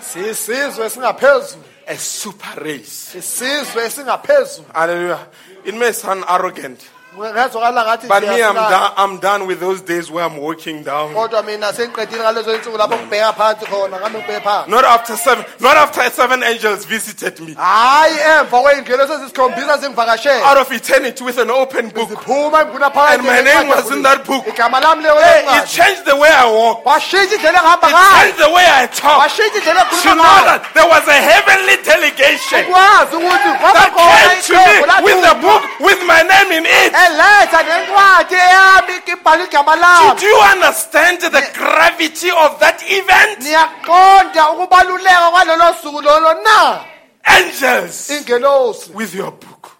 [0.00, 3.18] siyisizwe esingaphezulu A super race.
[3.18, 5.26] isizwe esingaphezulu Hallelujah.
[5.64, 6.80] It may sound arrogant,
[7.16, 11.12] but me, I'm done, I'm done with those days where I'm walking down.
[11.14, 15.44] kodwa mina sengiqedile ngalezo insuku lapho ngibheka phansi khona ngami ngibheke phansi Not after seven,
[15.60, 17.54] not after seven angels visited me.
[17.54, 22.08] hayi emva kwey'ngelo sezisikhombisa zingivakashele Out of eternity with an open book.
[22.10, 24.44] ziphuma ngifuna phakathi And my name was in that book.
[24.46, 26.82] igama lami leyo Hey, it changed the way I walk.
[26.86, 27.32] It changed
[28.38, 29.28] the way I talk.
[29.30, 35.04] To know that there was a heavenly delegation ukwazi ukuthi kwaba that came to me
[35.04, 36.92] with a book with my name in it.
[37.06, 39.76] Eletha nencwadi eyami ibhalwe igama
[40.20, 43.38] Do you understand the gravity of that event?
[43.40, 46.84] niyaqonda ukubaluleka kwalolo suku lolo na
[47.22, 48.08] Angels
[48.94, 49.76] with your book,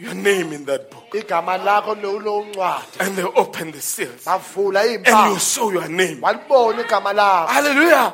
[0.00, 1.10] your name in that book.
[1.14, 4.26] igama lakho lolo ncwadi And they open the seals.
[4.26, 6.22] And you saw your name.
[7.48, 8.12] Hallelujah.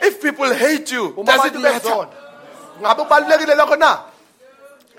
[0.00, 1.80] If people hate you, does it matter?
[1.80, 2.08] bezona
[2.80, 3.98] ngabe kubalulekile lokho na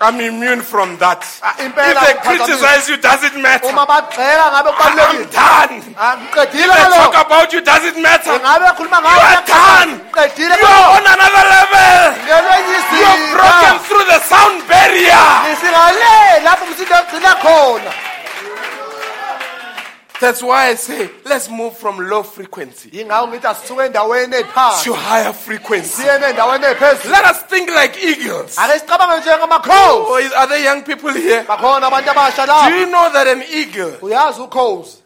[0.01, 1.27] I'm immune from that.
[1.43, 3.67] Ah, If they criticize you, does it matter?
[3.67, 5.75] uma bagxeka ngabe I'm done.
[5.99, 8.31] Ah, ngiqedile They talk about you, does it matter?
[8.31, 9.91] You are done.
[10.39, 11.99] You are on another level.
[12.23, 15.27] You have broken through the sound barrier.
[15.43, 16.15] ngisingale
[16.47, 17.91] lapho umsindo ogcina khona
[20.19, 24.93] That's why I say, let's move from low frequency yingakho ngithi asisuke endaweni ey'phansi to
[24.93, 26.01] higher frequency.
[26.01, 28.57] siye endaweni ey'phezulu Let us think like eagles.
[28.57, 31.43] ake sicabange njengamakhozi Oh, is- are there young people here?
[31.43, 34.97] bakhona abantu abasha Do you know that an eagle, uyazi ukhozi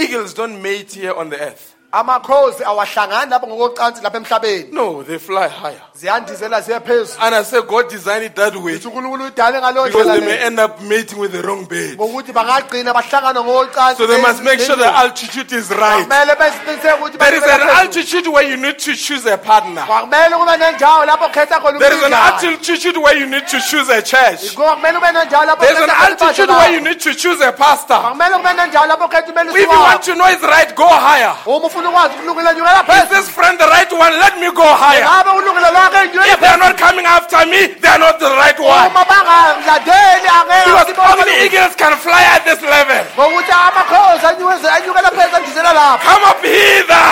[0.00, 1.73] eagles don't mate here on the earth?
[1.94, 5.80] Amakhozi awahlangani lapho ngokocansi lapha emhlabeni No, they fly higher.
[5.94, 9.90] ziyandizela ziye phezulu And I say God designed it that way ithi unkulunkulu udale because
[9.90, 11.96] ndlela they may le end up mating with the wrong bird.
[11.98, 16.04] ngokuthi bangagcina bahlangana ngokocansi So they must make sure the altitude is right.
[16.06, 19.82] kumele ukuthi There is an altitude where you need to choose a partner.
[19.86, 22.56] kube nendawo lapho ukhetha khona There is an umlingani.
[22.58, 24.56] altitude where you need to choose a church.
[24.56, 27.94] nendawo lapho There's an ukhetha khona altitude where you need to choose a pastor.
[28.02, 31.34] kube nendawo lapho umelisi If you want to know it's right, go higher.
[31.46, 34.12] uma ufuna ukwazi ukulungela nyukela Is this friend the right one?
[34.18, 35.04] Let me go higher.
[35.04, 38.30] ngabe ulungelo lwakhe nyukela If they are not coming after me, they are not the
[38.42, 38.86] right one.
[38.90, 43.02] uma bangalandeli angeke Because only eagles can fly at this level.
[43.16, 47.04] ngokuthi amakhozi anyukeze- anyukela phezulu andizela lapho Come up hither.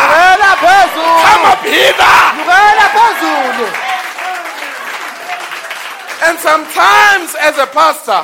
[1.26, 2.16] Come up hither.
[6.24, 8.22] And sometimes, as a pastor,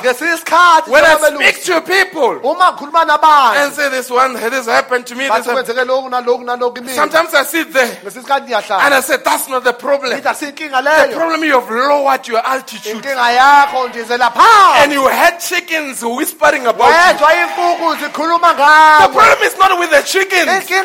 [0.91, 5.15] when I speak to people uma ngikhuluma nabantu and say this one, this happened to
[5.15, 5.67] me, this happened.
[5.67, 9.73] kwenzeke lokhu naloku naloku kimina sometimes I sit there and I say, that's not the
[9.73, 10.11] problem.
[10.11, 14.31] The problem you have lowered your altitude inkinga yakho ndizela
[14.83, 16.95] and you had chickens whispering about you.
[16.95, 20.67] wezwa inkukhu zikhuluma The problem is not with the chickens.
[20.67, 20.83] They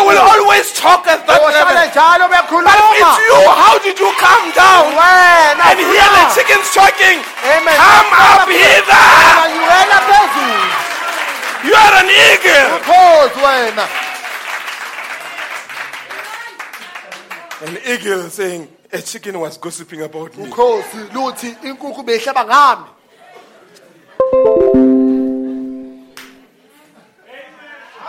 [0.00, 2.62] will always talk at that level.
[2.62, 3.36] But it's you.
[3.52, 6.34] How did you come down and hear the khuluma.
[6.34, 7.18] chickens talking?
[7.54, 7.76] Amen.
[7.76, 9.08] Come up hither.
[11.64, 13.82] You are an eagle.
[17.64, 20.44] An eagle saying, a chicken was gossiping about me.
[20.50, 22.88] ukhozi luthi inkukhu beyihlaba ngami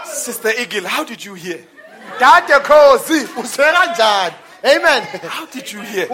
[0.06, 1.60] Sister Eagle, how did you hear?
[2.20, 6.08] dade khozi uzwe kanjani amen How did you hear?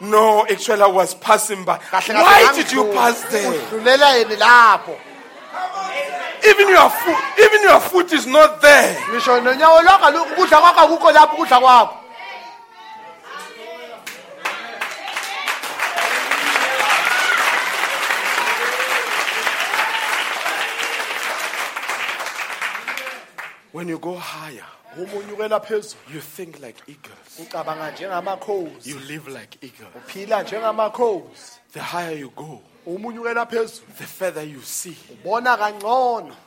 [0.00, 1.78] No, actually, I was passing by.
[1.90, 3.50] Why did you pass there?
[3.52, 4.96] udlulela yini lapho
[6.46, 8.94] Even your foot, even your foot is not there.
[9.10, 11.94] ngisho nonyawo lwakho alu- ukudla kwakho akukho lapho ukudla kwakho
[23.72, 24.64] When you go higher,
[24.96, 27.27] you think like eagles.
[28.84, 29.92] You live like eagles.
[31.72, 34.96] The higher you go, uma unyukela phezulu the further you see.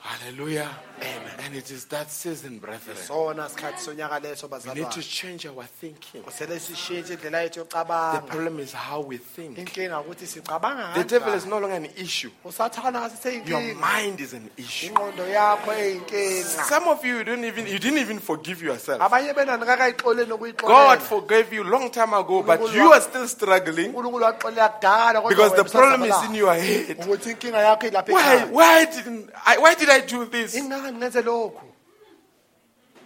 [0.02, 0.70] Hallelujah.
[1.02, 1.34] Amen.
[1.46, 2.96] And it is that season, brethren.
[2.96, 6.22] sona sikhathi sonyaka leso We need to bazalwane change our thinking.
[6.24, 9.58] kusele sishintshe indlela yethu The problem is how we think.
[9.58, 11.50] inkinga ukuthi sicabanga The devil is kanjani.
[11.50, 12.30] no longer an issue.
[12.46, 14.90] usathana Your mind is an issue.
[14.94, 19.02] ingqondo yakho eyinkinga Some of you don't even you didn't even forgive yourself.
[19.02, 24.24] abanye bena nikakayixoleni God forgave you long time ago, but you are still struggling unkulunkulu
[24.26, 26.98] waxolela kudala kodwa because the wena problem is in your head.
[27.00, 28.22] ukuthi inkinga yakho ilapha Why?
[28.22, 29.58] ekhaya Why didn't I?
[29.58, 30.56] Why did I do this?
[30.92, 31.66] Ngenze lokhu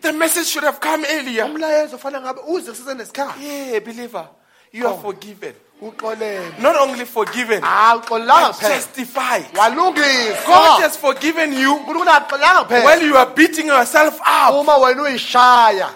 [0.02, 1.46] The message should have come earlier.
[1.46, 4.28] umlayezo ufanele ngabe uze kusesenesikhathi Yeah, believer,
[4.72, 5.02] you are oh.
[5.02, 5.54] forgiven.
[5.82, 9.46] uxolele Not only forgiven, ah, hayi uxolelanga but kuphela justified.
[9.54, 14.54] God has forgiven you unkulunkulu when you are beating yourself up.
[14.54, 15.90] uma wena uyishaya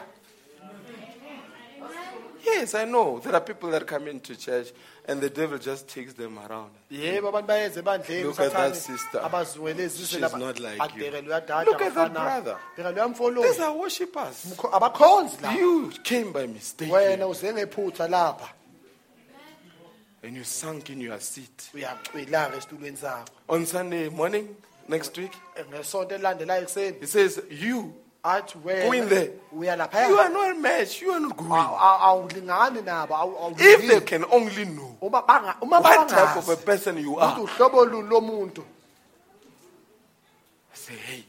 [2.45, 3.19] Yes, I know.
[3.19, 4.71] There are people that come into church
[5.07, 6.71] and the devil just takes them around.
[6.91, 10.17] yebo abantu bayeze ebandleni Look at that usathane sister.
[10.19, 11.03] She's not like ah, you.
[11.03, 12.57] Uyadada Look at that brother.
[12.77, 14.55] Bheka loya mfolo These are worshippers.
[14.71, 18.49] abakhonzi la You came by mistake wena uze ngephutha lapha
[20.21, 21.69] and you sunk in your seat.
[21.73, 24.55] uyacwilanga esitulweni sakho On Sunday morning,
[24.87, 25.31] next week,
[25.71, 27.93] ngesonto elilandelayo ekuseni he says, You,
[28.23, 29.31] athi Go in there.
[29.53, 31.01] you are not matched.
[31.01, 36.09] You are not aw- awulingani nabo If they can only know uma banga- uma what
[36.09, 37.39] type of a bangazi person you ukuthi are,
[37.69, 38.63] uhlobo luni lomuntu
[40.73, 41.25] say, Hey,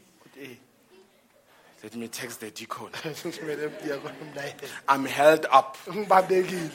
[1.83, 2.89] let me text the deacon.
[3.03, 4.67] ngithumele umdiakoni umlayeli.
[4.87, 5.77] I'm held up.
[5.89, 6.69] ngibambekile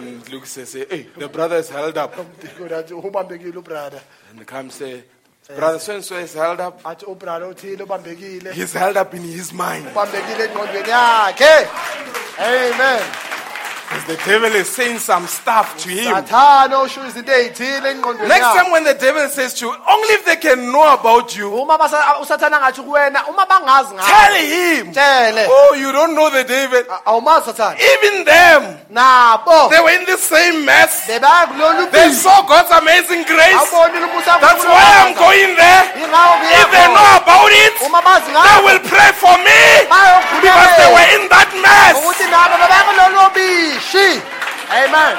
[0.00, 2.14] Deacon looks and say, Hey, the brother is held up.
[2.16, 5.04] umdiakoni athi ubambekile ubrada And come say,
[5.56, 6.80] Brother so and so is held up.
[6.86, 9.86] athi ubrada uthile ubambekile He's held up in his mind.
[9.86, 11.68] ubambekile engqondweni yakhe
[12.38, 13.02] amen
[13.92, 16.14] Because the devil is saying some stuff to him.
[16.14, 20.24] sathana usho izinto ey'thile engqondweni Next time when the devil says to you, only if
[20.24, 24.04] they can know about you, uma basa- usathana ngathi kuwena uma bangazi ngawe
[24.94, 25.48] tell him.
[25.50, 26.80] Oh, you don't know the devil.
[26.88, 28.78] A- awumazi sathana Even them,
[29.70, 31.06] they were in the same mess.
[31.06, 33.52] They saw God's amazing grace.
[34.40, 35.84] That's why I'm going there.
[35.94, 39.60] If they know about it, they will pray for me
[40.40, 41.96] because they were in that mess.
[43.82, 44.22] Bishi
[44.70, 45.16] amen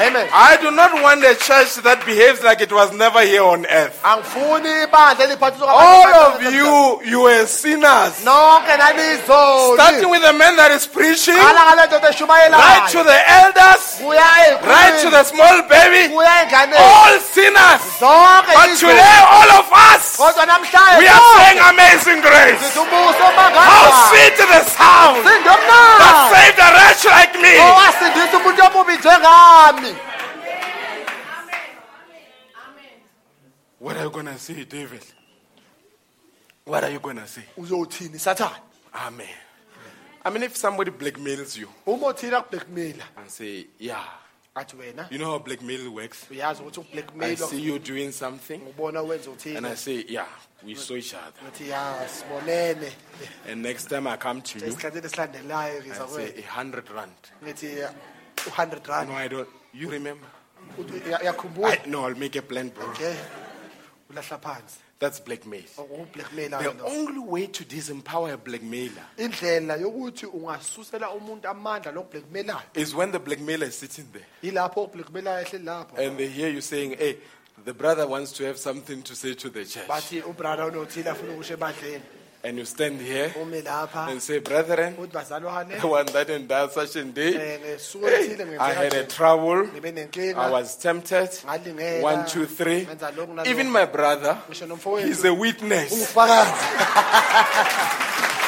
[0.00, 0.28] amen.
[0.32, 4.00] I do not want a church that behaves like it was never here on earth.
[4.02, 8.14] angifuni ibandla eliphathiswa All of you, you were sinners.
[8.20, 12.10] Starting with the man that is preaching, qala ngale ndoda
[12.50, 13.84] right to the elders,
[14.64, 16.14] right to the small baby,
[16.78, 17.80] all sinners.
[18.00, 20.18] But today, all of us,
[20.98, 22.60] we are saying amazing grace.
[23.70, 27.54] How sweet the sound that saved a wretch like me.
[29.94, 32.90] Owasindisa umuntu omubi njengami
[33.80, 35.02] What are you going to say, David?
[36.66, 37.42] What are you going to say?
[37.56, 38.56] uzothini sathane
[38.94, 39.26] Amen.
[40.22, 44.04] I mean, if somebody blackmails you uma uthini akublackmaila and say, yeah,
[44.54, 46.26] athi wena you know how blackmail works?
[46.30, 50.26] uyazi ukuthi I see you doing something ngibona wenza and I uthini say, yeah,
[50.62, 51.32] we saw each other.
[51.44, 52.92] ngithi ya sibonene
[53.48, 57.12] And next time I come to you, esikhathini esilandelayo I say, kuwena a hundred rand.
[57.42, 57.88] ngithi
[58.46, 59.48] u-hundred No, I don't.
[59.74, 60.26] You remember?
[60.78, 62.86] Uthi, "Uya- uyakhumbula I, no, I'll make a plan, bro.
[62.88, 63.16] okay
[64.98, 65.62] That's blackmail.
[65.78, 72.62] Oh, oh, the only way to disempower a blackmailer indlela yokuthi ungasusela umuntu amandla lokublackmailayo
[72.74, 76.60] is when the blackmailer is sitting there yilapho ukublackmailayo ehleli lapho and they hear you
[76.60, 77.16] saying, hey,
[77.64, 79.86] the brother wants to have something to say to the church.
[82.42, 83.32] Bathi ubrada unothile afuna ukusho ebandleni And you stand here
[84.08, 88.94] and say, brethren, the one that and that such a day, eh, hey, I had
[88.94, 89.68] a trouble.
[90.36, 91.28] I was tempted.
[92.02, 92.86] One, two, three.
[92.86, 93.46] ngenza lokhu nalokhu.
[93.46, 94.38] Even my brother,
[95.04, 96.16] he's a witness.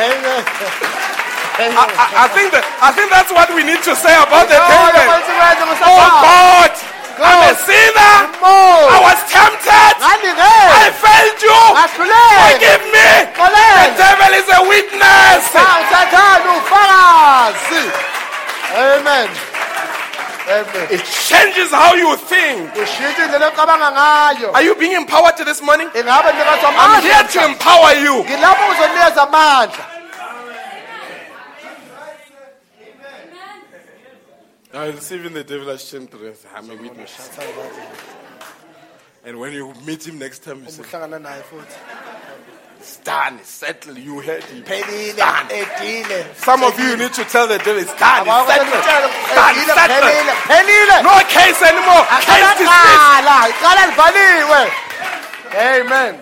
[0.01, 0.45] Amen.
[1.61, 1.77] Amen.
[1.77, 4.57] I, I, I think that I think that's what we need to say about the
[4.57, 6.01] Oh, sikwenza Oh.
[6.25, 6.73] God,
[7.23, 8.15] I'm a sinner.
[8.91, 9.95] I was tempted.
[10.83, 11.59] I failed you.
[12.53, 13.09] Forgive me.
[13.79, 15.43] The devil is a witness.
[18.75, 19.29] amen
[20.51, 22.75] amen It changes how you think.
[24.53, 25.89] Are you being empowered this morning?
[26.83, 28.25] I'm here to empower you.
[34.73, 36.15] Ngilapho uzonikeza amandla I receive in the devil as strength.
[36.57, 37.39] I'm a witness.
[39.25, 40.83] And when you meet him next time, you say,
[42.81, 44.65] It's done, it's settled, you heard him.
[44.65, 45.49] Done.
[46.37, 48.73] Some of you need to tell the devil, it's done, it's settled.
[49.37, 51.05] Done, edile settled.
[51.05, 52.05] No case anymore.
[52.27, 53.13] Case dismissed.
[53.23, 54.63] akaqala iqala livaliwe
[55.55, 56.15] amen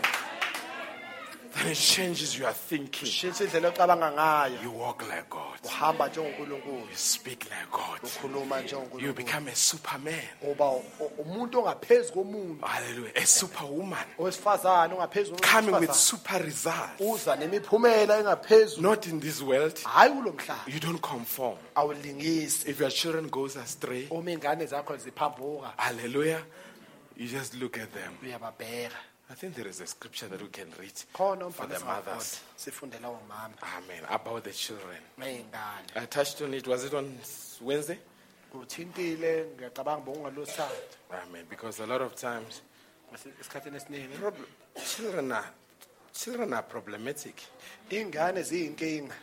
[1.53, 3.09] then it changes your thinking.
[3.09, 5.59] shintsha indlela ocabanga ngayo You walk like God.
[5.65, 8.01] uhamba njengonkulunkulu You speak like God.
[8.03, 8.63] ukhuluma
[9.03, 10.29] You become a superman.
[10.43, 10.85] uba u-
[11.19, 13.13] umuntu ongaphezu komuntu Hallelujah.
[13.17, 14.05] A superwoman.
[15.43, 17.01] Coming with super results.
[17.01, 19.75] uza nemiphumela engaphezulu Not in this world.
[19.85, 21.57] hayi kulo mhlaba You don't conform.
[21.75, 26.43] awulingisi If your children goes astray, uma iy'ngane zakho ziphambuka hallelujah,
[27.17, 28.13] you just look at them.
[28.23, 28.97] uyababheka
[29.31, 32.41] I think there is a scripture that we can read khona for the mothers.
[33.63, 34.03] Amen.
[34.11, 34.99] About the children.
[35.19, 36.67] ney'ngane I touched on it.
[36.67, 37.17] Was it on
[37.61, 37.99] Wednesday?
[38.53, 40.75] kuthintile ngiyacabanga bokungalothando
[41.23, 41.45] Amen.
[41.49, 42.63] Because a lot of times,
[43.15, 44.47] esikhathini esiningi prob-
[44.85, 45.45] children are
[46.13, 47.37] children are problematic.
[47.91, 49.15] iy'ngane ziyinkinga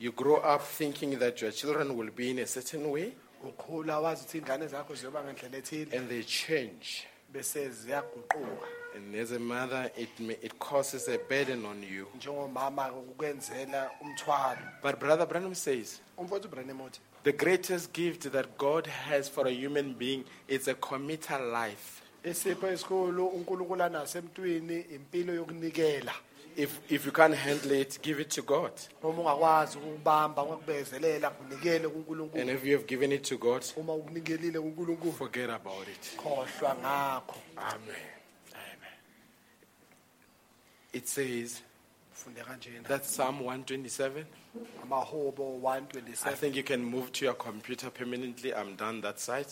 [0.00, 3.12] You grow up thinking that your children will be in a certain way,
[3.44, 7.06] ukhula wazi ukuthi iy'ngane zakho ziyoba ngendlela ethile and they change.
[7.32, 8.66] bese ziyaguquka
[8.96, 12.06] And as a mother, it may, it causes a burden on you.
[12.16, 18.86] njengomama ukwenzela umthwalo But Brother Branham says umfowethu ubrandem uthi the greatest gift that God
[18.86, 22.02] has for a human being is a committal life.
[22.24, 26.12] isipho esikhulu unkulunkulu anaso emntwini impilo yokunikela
[26.56, 28.72] If if you can't handle it, give it to God.
[29.02, 33.94] uma ungakwazi ukubamba ungakubekezelela kunikele And kunkulunkulu if you have given it to God, uma
[33.94, 36.16] ukunikelile kunkulunkulu forget about it.
[36.16, 38.13] khohlwa ngakho Amen.
[40.94, 41.60] It says
[42.14, 44.24] kanjena that's Psalm 127.
[44.84, 48.54] amahobo I 127 think you can move to your computer permanently.
[48.54, 49.48] I'm done that side.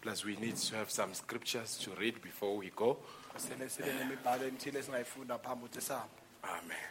[0.00, 2.96] Plus, we need to have some scriptures to read before we go.
[3.36, 6.08] sele sibe nemibhalo emithile esingayifunda phambi ukuthi sihamba
[6.44, 6.86] Amen.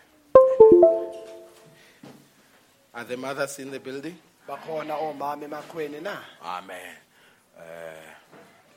[2.94, 4.16] Are the mothers in the building?
[4.48, 6.96] bakhona omama emakhweni na Amen.
[7.58, 7.62] Uh,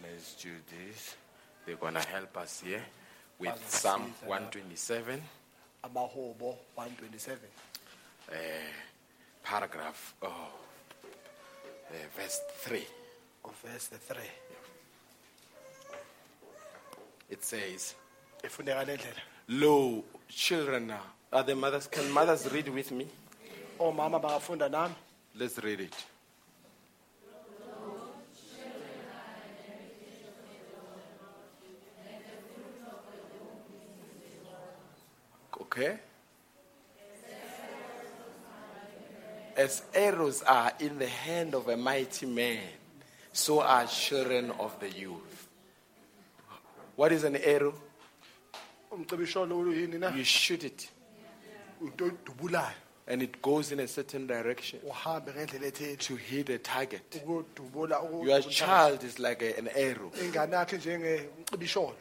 [0.02, 1.16] let's do this.
[1.66, 2.82] They're going to help us here
[3.38, 4.28] with Psalm lapha.
[4.28, 5.22] 127,
[5.84, 7.38] amahobo 127
[8.28, 8.34] uh,
[9.42, 12.82] paragraph, oh, uh, verse 3.
[13.62, 14.16] verse 3
[17.30, 17.94] It says,
[18.42, 21.00] ifundeka le ndlela Lo, children are,
[21.32, 23.06] are the mothers, can mothers read with me?
[23.78, 24.94] omama bangafunda nami
[25.36, 25.94] Let's read it.
[35.60, 35.98] Okay?
[39.56, 42.58] As arrows are in the hand of a mighty man,
[43.32, 45.48] so are children of the youth.
[46.96, 47.74] What is an arrow?
[48.94, 50.88] umcibisholo uyini na You shoot it
[53.06, 57.02] and it goes in a certain direction uhambe ngendlela ethile to hit a target.
[57.26, 60.10] ukudubula Your child is like a- an arrow.
[60.22, 61.26] ingane yakhe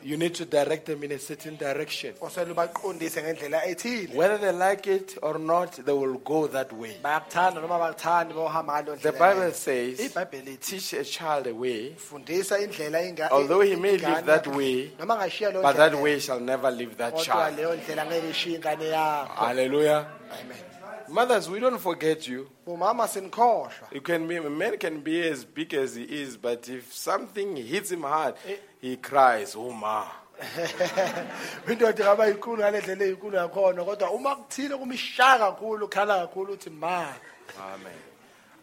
[0.03, 2.13] You need to direct them in a certain direction.
[2.21, 6.95] osele ubaqondise ngendlela ethile Whether they like it or not, they will go that way.
[7.03, 11.95] bayakuthanda noma bakuthandi bohamba ngalo The Bible says, ibhayibheli ithi teach a child a way,
[11.97, 15.91] fundisa indlela inga- although he may ingane live that way, noma ngashiya leyo but that
[15.91, 17.57] ndlela, way shall never leave that kodwa child.
[17.57, 20.07] leyo ndlela ngeke ishiye ingane yakho Hallelujah.
[20.31, 20.57] amen
[21.09, 22.47] Mothers, we don't forget you.
[22.65, 26.67] bomama sinikhohlwa You can be, a man can be as big as he is, but
[26.69, 28.55] if something hits him hard, eh.
[28.81, 30.05] he cries, Oh, ma.
[31.71, 34.75] indoda yinkulu ngale ndlela eyinkulu yakhona kodwa uma kuthile
[35.37, 37.13] kakhulu ukhala kakhulu uthi ma
[37.59, 38.12] Amen.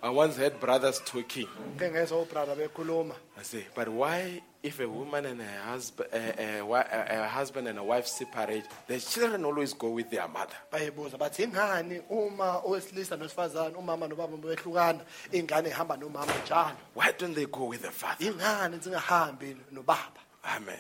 [0.02, 1.46] I once heard brothers talking.
[1.78, 6.58] ke ngezwa ubrother bekhuluma I say, but why, if a woman and a husband, a,
[6.60, 10.56] wi- a, a husband and a wife separate, the children always go with their mother?
[10.72, 15.00] bayibuza bathi ingani uma owesilisa nosifazane umama nobaba behlukana
[15.32, 18.24] ingane ihamba nomama njalo Why don't they go with the father?
[18.26, 20.78] ingani zingahambi nobaba Amen.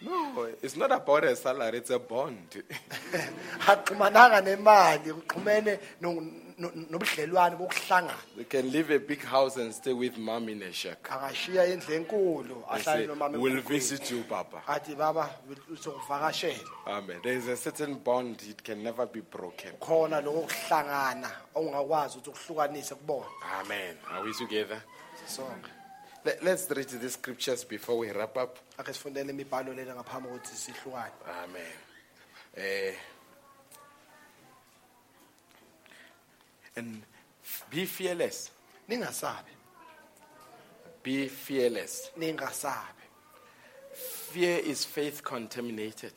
[0.00, 2.38] No, it's not about a salary, it's a bond.
[3.66, 6.22] akuxhumananga nemali kuxhumene no-
[6.58, 10.72] no- nobudlelwane bokuhlangana they can leave a big house and stay with mom in a
[10.72, 11.02] shack.
[11.10, 14.62] angashiya indlu enkulu And ahlale say, nomama we'll visit you, Papa.
[14.66, 15.30] athi baba
[15.72, 17.20] uzokuvakashela Amen.
[17.22, 19.72] There is a certain bond, it can never be broken.
[19.80, 20.20] khona
[21.54, 23.26] ongakwazi ukuthi ukuhlukanise kubona
[23.60, 23.96] Amen.
[24.10, 24.82] Are we together?
[25.26, 25.70] sonke
[26.24, 28.58] Let, let's read these scriptures before we wrap up.
[28.78, 31.12] ake sifundele imibhalo lena ngaphambi kokuthi sihlukane
[31.44, 31.72] Amen.
[32.56, 32.94] Eh,
[36.78, 37.02] and
[37.70, 38.50] be fearless.
[38.88, 39.50] ningasabi
[41.02, 42.10] Be fearless.
[42.16, 42.94] ningasabi
[44.32, 46.12] Fear is faith contaminated.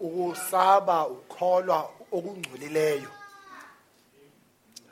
[0.00, 3.08] ukusaba ukholwa okungcolileyo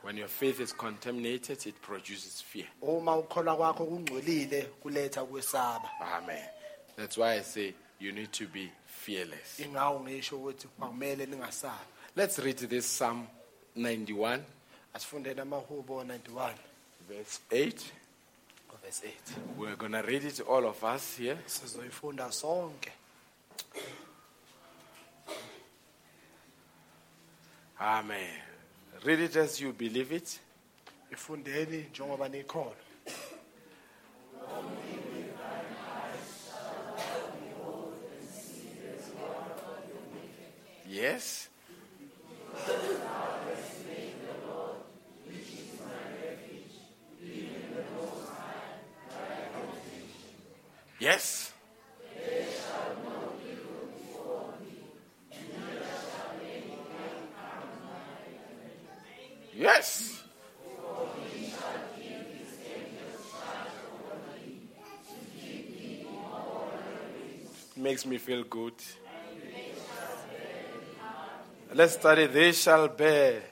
[0.03, 2.67] When your faith is contaminated, it produces fear.
[2.83, 6.45] uma ukholwa kwakho kungcolile kuletha ukwesaba Amen.
[6.97, 9.61] That's why I say you need to be fearless.
[9.61, 11.85] ingawo ngisho ukuthi akumele ningasabi
[12.17, 13.27] Let's read this Psalm
[13.77, 14.41] 91,
[14.95, 16.55] asifundeni amahubo 91
[17.09, 17.75] verse 8.
[18.83, 19.13] verse 8
[19.59, 21.39] We're going to read it, to all of us here.
[21.47, 22.93] sizoyifunda sonke
[27.81, 28.41] Amen.
[29.05, 30.41] Read it as you believe it.
[31.13, 32.75] ifundeni njengoba nikholwa
[40.87, 41.49] Yes.
[50.99, 51.53] Yes.
[59.53, 60.23] Yes.
[67.77, 68.75] Makes me feel good.
[71.73, 72.27] Let's study.
[72.27, 73.43] They shall bear.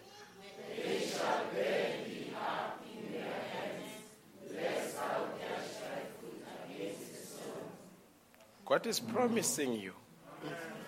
[8.72, 9.92] God is promising you.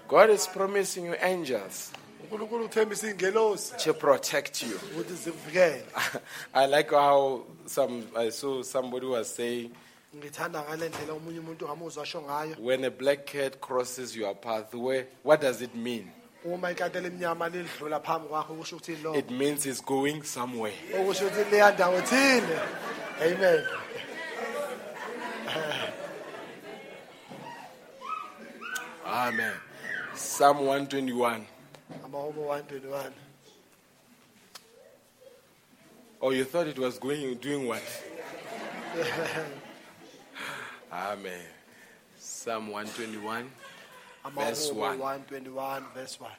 [0.08, 1.92] God is promising you angels
[2.22, 4.80] unkulunkulu uthembisa iy'ngelosi to protect you.
[6.54, 9.70] I like how some I saw somebody was saying
[10.16, 15.04] ngithanda ngale ndlela omunye umuntu ongamuzwa asho ngayo when a black cat crosses your pathway,
[15.22, 16.10] what does it mean?
[16.44, 20.74] uma ikati elimnyama lidlula phambi kwakho kusho ukuthi lo It means it's going somewhere.
[21.00, 22.58] okusho ukuthi leya ndawo thile
[23.20, 23.64] amen
[29.14, 29.52] Amen.
[30.14, 31.46] Psalm 121.
[32.04, 33.12] amahubo 121
[36.20, 37.82] Oh, you thought it was going doing what?
[40.92, 41.46] Amen.
[42.18, 43.50] Psalm 121.
[44.34, 44.98] Verse amahubo 1.
[44.98, 46.30] 121 verse 1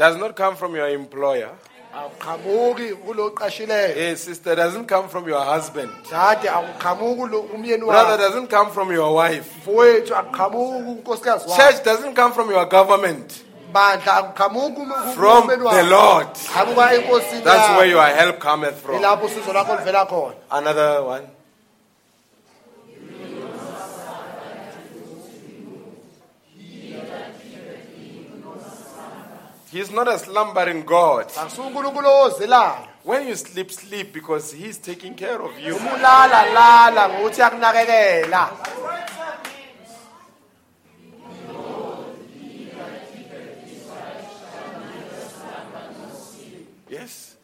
[0.00, 1.50] Does not come from your employer.
[1.94, 5.90] awuqhamuki Hey, eh, sister, doesn't come from your husband.
[6.10, 9.44] dade akuqhamuki kulo umyeni Brother, wakho doesn't come from your wife.
[9.66, 13.44] mfowethu akuqhamuki kunkosikazi wakho Church doesn't come from your government.
[13.74, 15.90] bandla akuqhamuki From the wakho.
[15.90, 16.26] Lord.
[16.34, 17.76] qhamuka enkosini That's yakho.
[17.76, 18.94] where your help cometh from.
[18.96, 21.26] ilapho usizo lwakho livela khona Another one.
[29.72, 31.28] He's not a slumbering God.
[31.28, 35.76] ozelayo When you sleep, sleep because He's taking care of you.
[35.76, 38.50] uma lala ngokuthi yakunakekela
[46.88, 47.36] Yes?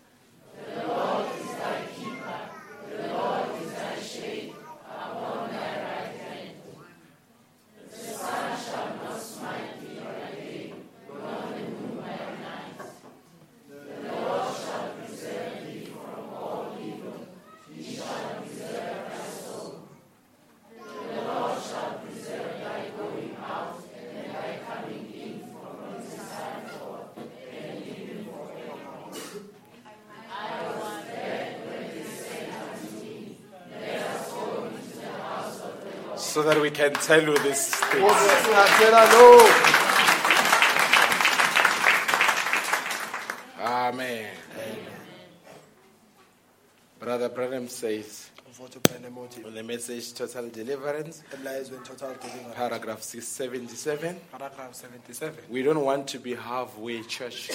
[36.16, 38.02] So that we can tell you these things.
[43.58, 44.30] Amen.
[47.00, 48.30] Brother Branham says
[49.44, 51.22] on the message Total Deliverance,
[51.84, 57.50] total deliverance paragraph 677, paragraph 77 we don't want to be halfway church.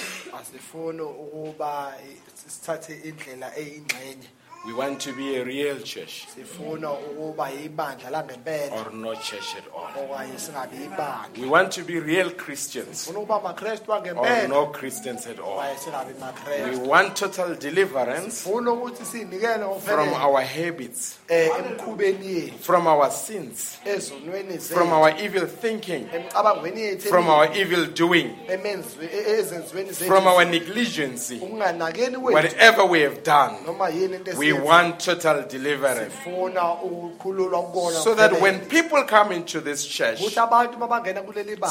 [4.65, 6.27] Asifuni ukuba sithathe indlela eyingxenye We want to be a real church.
[6.35, 8.71] Sifuna ukuba yibandla langempela.
[8.85, 10.03] Or no church at all.
[10.03, 13.07] okanye singabi yibandla We want to be real Christians.
[13.07, 14.47] Sifuna ukuba makrestu or angempela.
[14.47, 15.57] no Christians at all.
[15.57, 21.49] okanye singabi We makrestu want total deliverance sifuna ukuthi siyinikele from ngokuphelele our habits, eh,
[21.59, 22.59] emkhubeni yethu.
[22.59, 28.29] from our sins, ezonweni from zethu our evil thinking, emcabangweni yethu from our evil doing,
[28.47, 33.55] emenzwe- e- ezenzweni from our zethu negligency, ukunganakeni kwethu whatever we have done.
[33.65, 36.11] noma yini into We esiyenzayo, want total deliverance.
[36.15, 41.21] sifuna ukukhululwa kukona So that when people come into this church ukuthi abantu babangena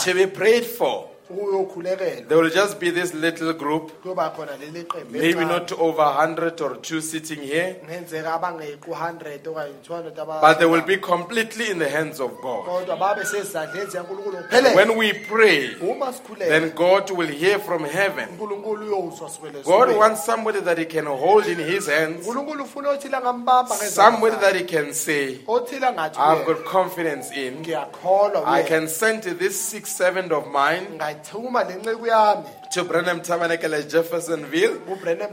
[0.04, 5.12] to be prayed for, There will just be this little group, kuyoba khona leli qembu
[5.12, 10.58] maybe not over 100 or two sitting here, kungenzeka abangeqi 100 okanye 200 aba- but
[10.58, 12.64] they will be completely in the hands of God.
[12.64, 14.36] kodwa babe sezandleni zikaNkulunkulu.
[14.42, 15.68] Kuphela When we pray,
[16.38, 18.28] then God will hear from heaven.
[18.28, 22.88] uNkulunkulu uyozwa sibele God wants somebody that He can hold in His hands, uNkulunkulu ufuna
[22.90, 23.90] othile angambamba ngezandla.
[23.90, 27.64] Somebody that He can say, I've got confidence in.
[28.46, 30.86] I can send to this sixth servant of mine
[31.22, 32.59] 정말냉랭해야 합.
[32.70, 34.78] To Branham Tabernacle at Jeffersonville.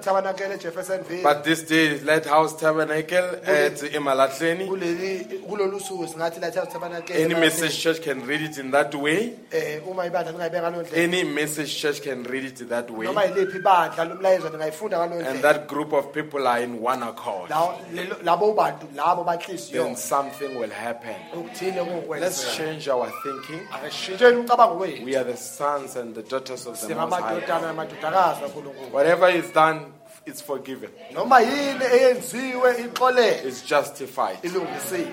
[0.01, 4.67] Tabernacle eJeffersonville But this day is Lighthouse Tabernacle at Imalatleni.
[4.67, 9.35] kuleli kulolu suku singathi Lighthouse Tabernacle Any message church can read it in that way.
[9.51, 13.05] eh uma ibandla lingayibeka ngalo Any message church can read it that way.
[13.05, 17.51] noma yiliphi ibandla lomlayezo lingayifunda ngalo And that group of people are in one accord.
[17.51, 21.15] Labo bantu labo banhliziyo Then something will happen.
[21.35, 21.85] ukuthile
[22.19, 23.61] Let's change our thinking.
[23.71, 27.41] akashintsheni umcabango wethu We are the sons and the daughters of the Most High.
[27.41, 29.79] singamadodana namadodakazi kaNkulunkulu Whatever is done,
[30.27, 30.89] it's forgiven.
[31.13, 34.37] noma yini eyenziwe ixolele It's justified.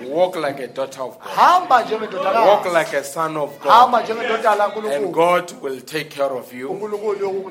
[0.09, 1.69] Walk like a daughter of God.
[2.47, 3.93] Walk like a son of God.
[3.95, 6.69] And God will take care of you.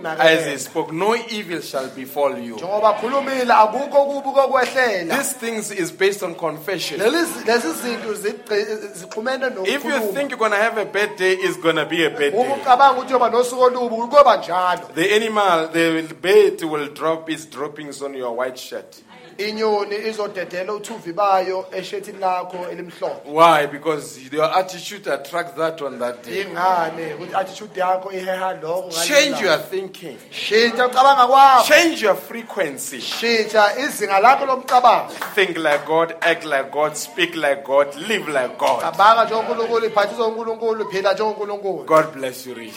[0.05, 2.55] As He spoke, no evil shall befall you.
[2.57, 7.01] njengoba khulumile akukho kubi kokwehlela These things is based on confession.
[7.01, 11.33] Lezi- lezi zinto zigci- zixhumene If you think you're going to have a bad day,
[11.35, 12.45] it's going to be a bad day.
[12.61, 18.03] ucabanga ukuthi uyoba nosuku olubi kuyoba njalo The animal, the bait will drop its droppings
[18.03, 18.97] on your white shirt.
[19.39, 23.67] inyoni izodedela uthuvi bayo eshethini lakho elimhlophe Why?
[23.67, 26.43] Because your attitude attracts that on that day.
[26.43, 30.19] ingane ukuthi attitude yakho iheha lokho Change your thinking.
[30.31, 33.01] shintsha ucabanga kwakho Change your frequency.
[33.01, 38.59] shintsha izinga lakho lomcabango Think like God, act like God, speak like God, live like
[38.59, 38.81] God.
[38.83, 39.91] cabanga njengonkulunkulu
[40.27, 42.75] unkulunkulu phila njengonkulunkulu God bless you, Rich.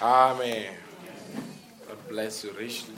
[0.00, 0.74] Amen.
[1.88, 2.94] God bless you richly.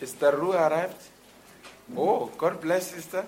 [0.00, 1.02] Sister Ru arrived.
[1.96, 3.24] Oh, God bless sister.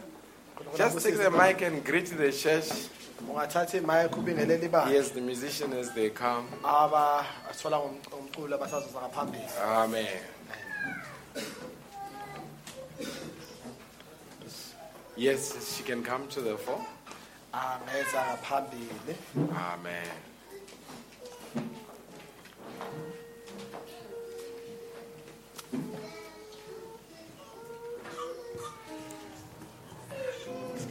[0.76, 2.88] Just take the mic and greet the church.
[3.22, 6.48] ungathatha imayikhi ubingelele Yes, the musicians as they come.
[6.64, 7.24] aba
[8.10, 10.06] ngomculo abasazuza ngaphambili Amen.
[15.16, 16.84] Yes, she can come to the fore.
[18.32, 18.88] ngaphambili
[19.54, 20.31] Amen.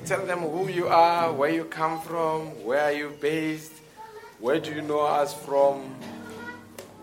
[0.05, 3.71] Tell them who you are, where you come from, where are you based,
[4.39, 5.95] where do you know us from,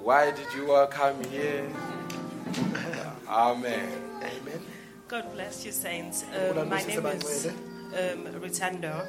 [0.03, 1.69] why did you all come here?
[3.29, 3.89] Amen.
[4.23, 4.61] amen
[5.09, 6.25] God bless you, saints.
[6.35, 9.07] Lord, Um, my name is um, Ritando.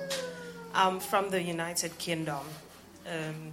[0.74, 2.46] I'm from the United Kingdom.
[3.06, 3.52] Um,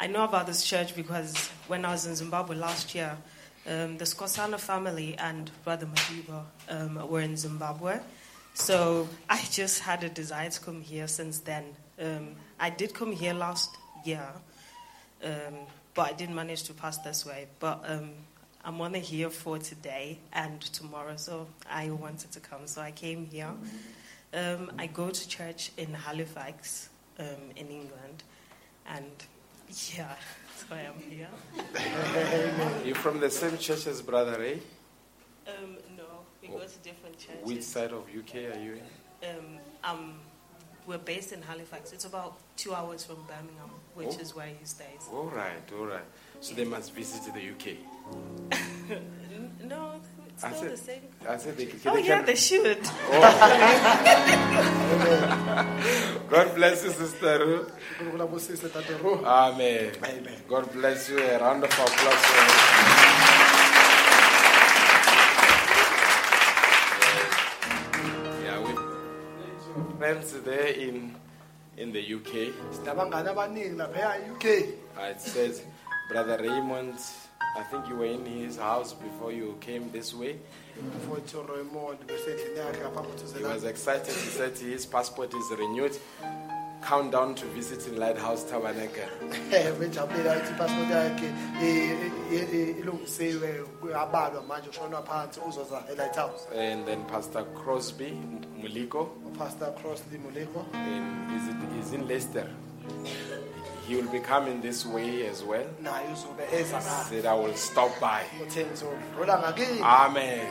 [0.00, 3.16] I know about this church because when I was in Zimbabwe last year,
[3.66, 7.98] um, the Skosana family and Brother Madiba um, were in Zimbabwe.
[8.54, 11.64] So I just had a desire to come here since then.
[12.00, 14.24] Um, I did come here last year,
[15.24, 17.48] um, but I didn't manage to pass this way.
[17.58, 18.10] But um,
[18.64, 23.26] I'm only here for today and tomorrow, so I wanted to come, so I came
[23.26, 23.50] here.
[24.32, 26.88] Um, I go to church in Halifax,
[27.18, 28.22] in England,
[28.86, 29.10] and
[29.96, 30.14] yeah,
[30.46, 31.28] that's why I am here.
[32.84, 34.60] You're from the same church as Brother Ray?
[35.46, 36.04] Um, no,
[36.42, 37.44] we go to different churches.
[37.44, 38.78] Which side of UK are you
[39.22, 39.28] in?
[39.28, 40.14] Um, um,
[40.86, 41.92] we're based in Halifax.
[41.92, 44.20] It's about two hours from Birmingham, which Oh.
[44.20, 45.08] is where he stays.
[45.12, 46.04] All right, all right.
[46.40, 47.76] So they must visit the UK.
[49.64, 50.08] No, it's
[50.42, 51.02] I said- the same.
[51.28, 52.78] I said they, Oh they yeah, they should.
[56.30, 57.72] God bless you, Sister Ruth.
[58.00, 59.90] unkulunkulu abusise tata ro Amen.
[60.04, 60.38] Amen.
[60.48, 61.18] God bless you.
[61.18, 63.48] A round of applause for.
[68.44, 68.72] Yeah, we
[69.98, 71.14] friends there in
[71.76, 72.52] in the UK.
[72.74, 74.44] sinabangane abaningi e-UK
[74.98, 75.62] Uh, it says,
[76.10, 76.98] Brother Raymond,
[77.58, 80.36] I think you were in his house before you came this way.
[80.96, 84.14] mfowethu Raymond besendlini yakhe ngaphambi He was excited.
[84.14, 85.96] He said his passport is renewed.
[86.88, 89.08] Countdown to visiting Lighthouse Tabernacle.
[96.54, 98.12] And then Pastor Crosby
[98.62, 99.08] Muliko
[99.38, 102.48] Pastor Crosby muleko in, is, in Leicester.
[103.88, 105.64] He will be coming this way as well.
[105.82, 108.22] naye uzobe eza ngapha Said I will stop by.
[108.42, 110.46] uthe ngizodlula ngakini Amen.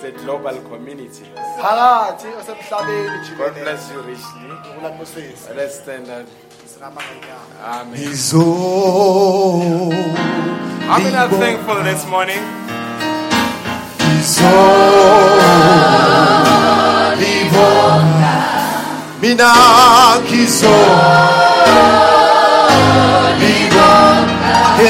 [0.00, 1.24] Said the global community.
[1.62, 4.50] phakathi osemhlabeni God bless you richly.
[5.56, 6.26] Let's stand up.
[7.64, 8.00] Amen.
[8.12, 8.44] Izo
[10.88, 12.42] How many are thankful this morning?
[14.20, 14.52] Izo
[17.20, 18.36] libonga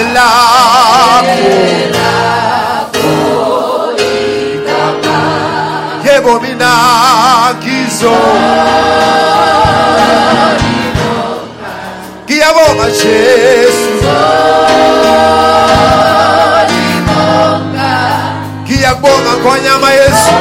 [0.01, 1.51] elakho
[6.05, 6.70] yebo mina
[7.62, 8.16] kizo
[12.24, 13.93] ngiyabonga Jesu
[18.62, 20.35] ngiyakubonga ngonyama yesu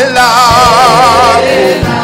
[0.00, 1.95] elakho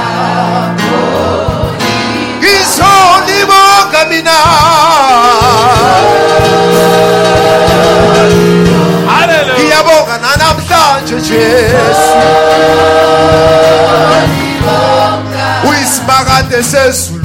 [8.23, 9.59] Hallelujah.
[9.59, 12.19] ngiyabonga nanamhlanje jesu
[15.69, 17.23] uyisimakade sezulu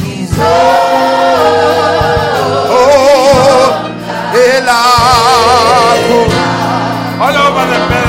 [2.71, 3.89] oh
[4.55, 6.19] elakho
[7.19, 8.06] All over the building.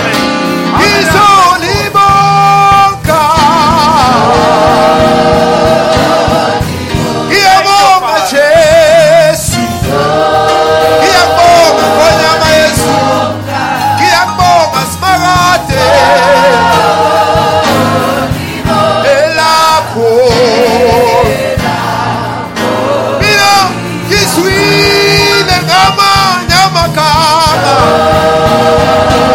[27.68, 29.27] Amagama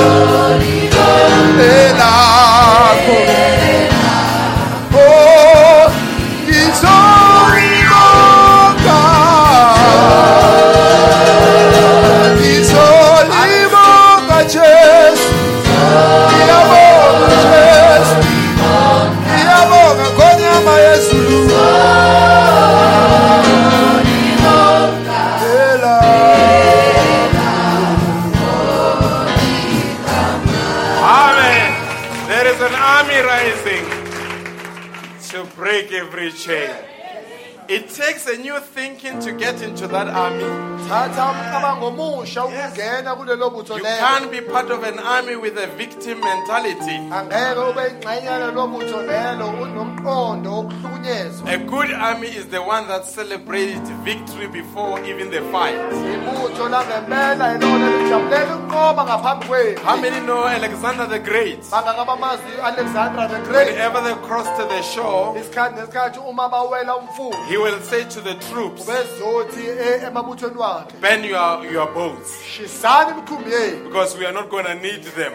[0.00, 0.39] elakho
[32.62, 33.86] an army rising
[35.30, 36.89] to break every chain.
[37.72, 40.42] It takes a new thinking to get into that army.
[40.88, 45.68] thatha umcabango omusha ukungena kulelo butho You can't be part of an army with a
[45.78, 46.96] victim mentality.
[47.14, 53.88] angeke ube ingxenyana lobutho lelo unomqondo wokuhlukunyezwa A good army is the one that celebrates
[54.04, 55.78] victory before even the fight.
[56.14, 61.62] ibutho langempela ilona lijabulela ukunqoba ngaphambi kwethu How many know Alexander the Great?
[61.70, 66.96] bangaka bamazi u-alexandra the great Whenever they cross to the shore, isikhathi nesikhathi uma bawela
[66.96, 68.92] umfula he will say to the troops, e-
[70.64, 72.30] wakhe Bend your, your boats
[73.84, 75.32] because we are not going to need them.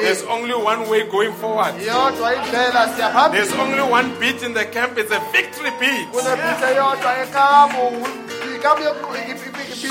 [0.00, 1.74] There's only one way going forward.
[1.74, 4.98] yodwa indlela siyaphambili There's only one beat in the camp.
[4.98, 6.08] It's a victory beat.
[6.10, 8.06] kunebhithe eyodwa ekamu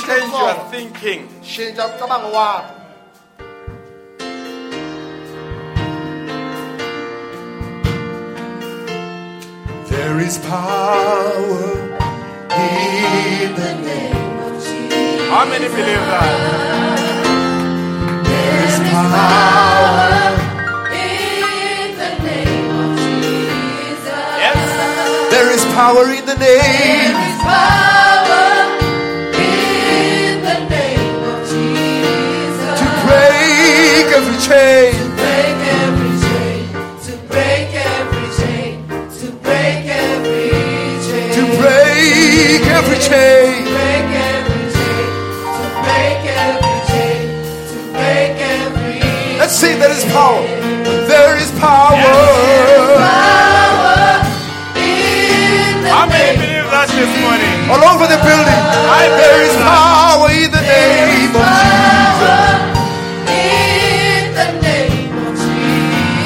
[0.07, 1.27] Change your thinking.
[9.97, 11.73] There is power
[12.53, 14.15] in the name.
[14.45, 15.29] Of Jesus.
[15.31, 16.37] How many believe that?
[18.29, 20.37] There is power.
[20.93, 24.25] In the name of Jesus.
[24.43, 24.69] Yes.
[25.33, 26.61] There is power in the name.
[26.61, 28.45] There is power
[29.33, 32.77] in the name of Jesus.
[32.81, 35.06] To break every chain.
[43.07, 45.31] Break every chain.
[50.11, 50.43] power.
[51.07, 51.95] There is power.
[55.87, 57.71] How many believe that this morning?
[57.71, 58.61] All over the building.
[58.91, 61.47] I There is power in the name of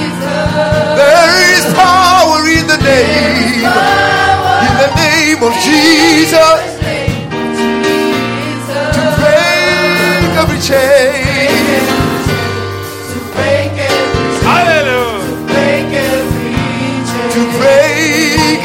[0.02, 0.42] Jesus.
[0.98, 3.70] There is power in the name.
[4.66, 6.71] In the name of Jesus.
[10.62, 10.78] Break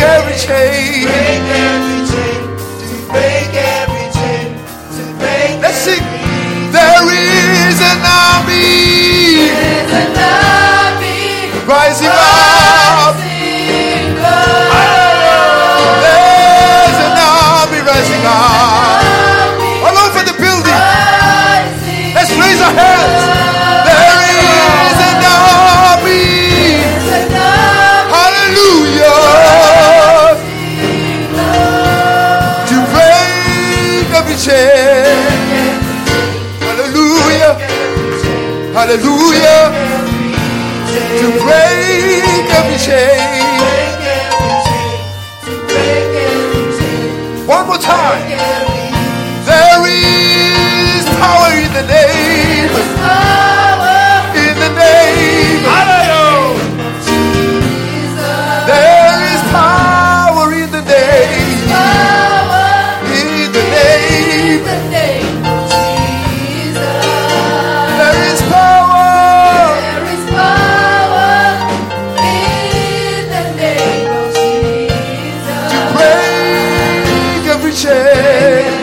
[0.01, 1.07] every chain.
[1.07, 1.09] Hallelujah.
[2.77, 2.77] To
[3.13, 4.49] break every chain.
[5.63, 6.05] Let's sing.
[6.73, 7.05] There
[7.69, 9.49] is an army
[11.67, 12.46] rising up.
[38.97, 39.77] Hallelujah.
[41.21, 43.45] To break every chain.
[47.47, 48.36] One more time.
[77.85, 78.76] Break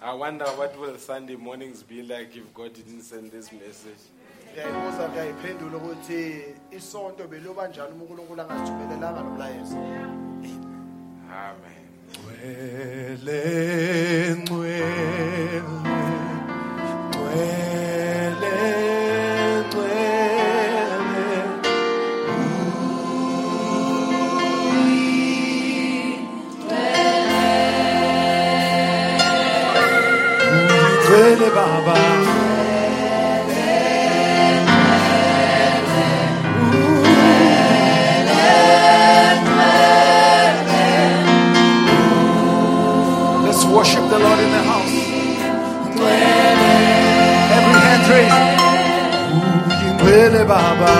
[0.00, 4.02] I wonder what will Sunday mornings be like if God didn't send this message.
[4.52, 9.76] ngiyayibuza ngiyayiphendula ukuthi isonto beloba njani uma unkulunkulu angasithumelelanga nomlayezo
[11.32, 11.82] Amen.
[12.10, 13.40] Ngcwele,
[14.36, 15.62] ngcwele,
[17.08, 17.71] ngcwele,
[31.42, 33.02] Ngcwele Baba.
[43.44, 44.94] Let's worship the Lord in the house.
[47.56, 48.42] Every hand raised.
[49.94, 50.94] Ngcwele Baba.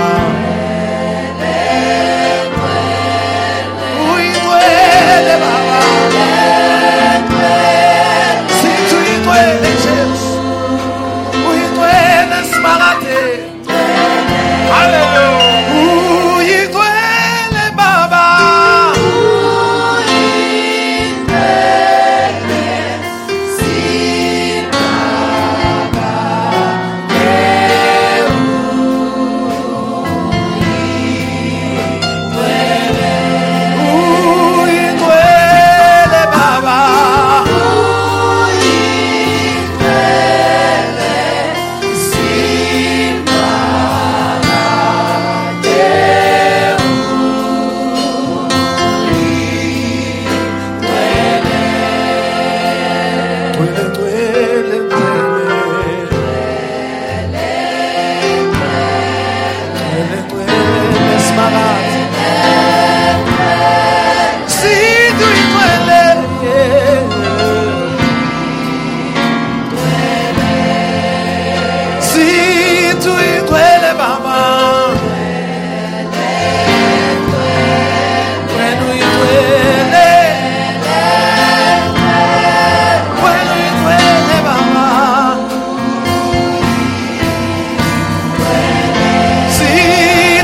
[4.12, 5.78] Uyingcwele Baba.
[8.59, 9.72] Sithi uyingcwele Jesu.
[12.62, 12.98] pas.
[14.80, 15.02] Allez.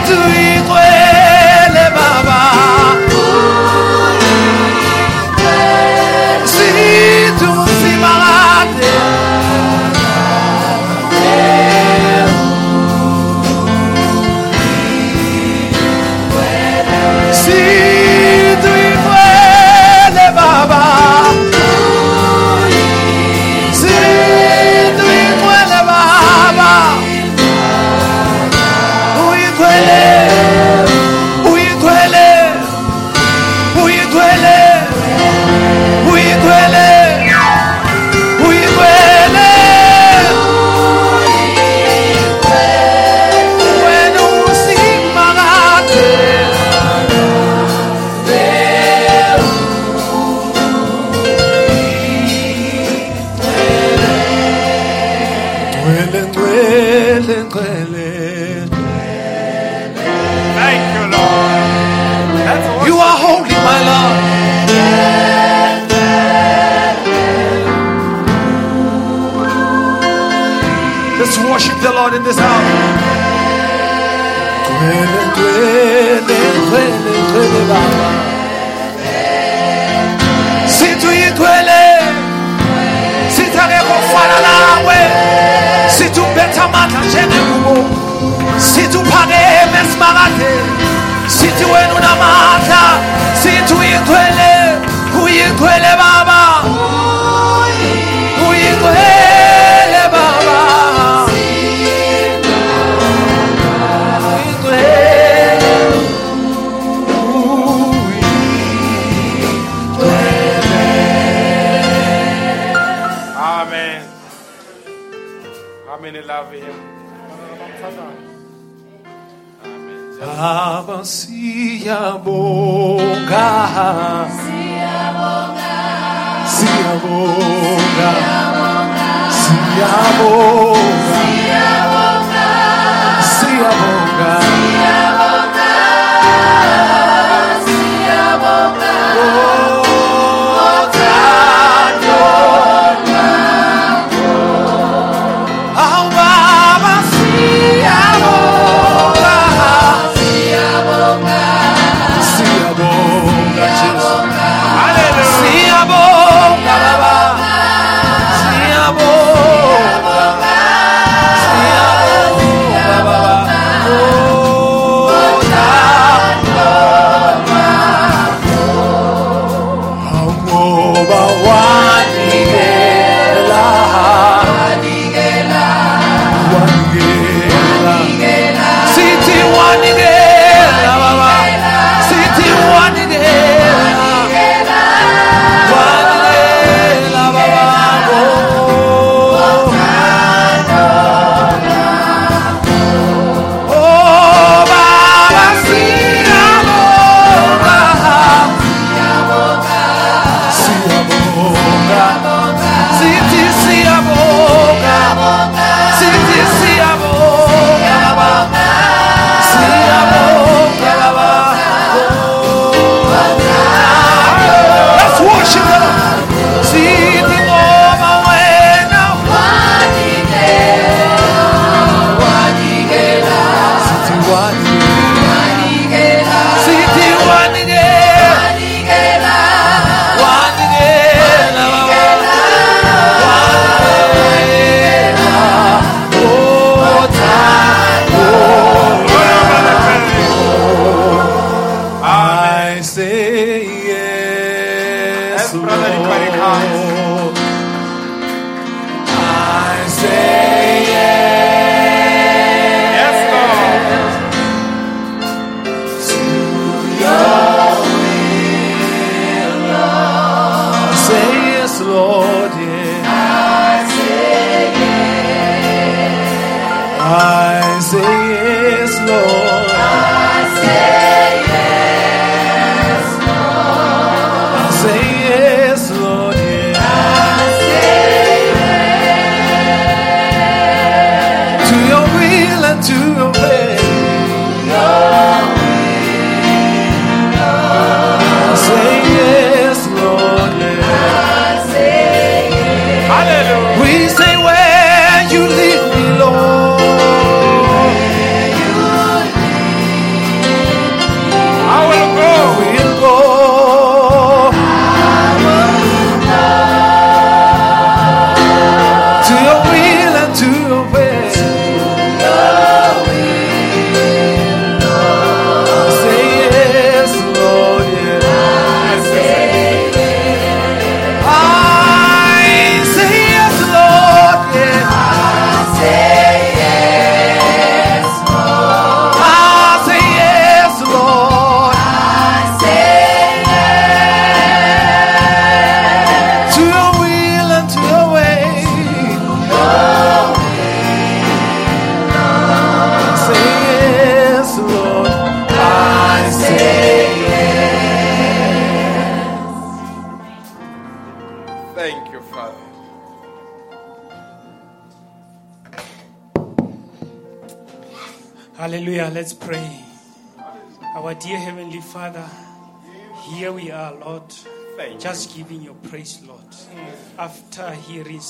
[0.09, 0.48] do you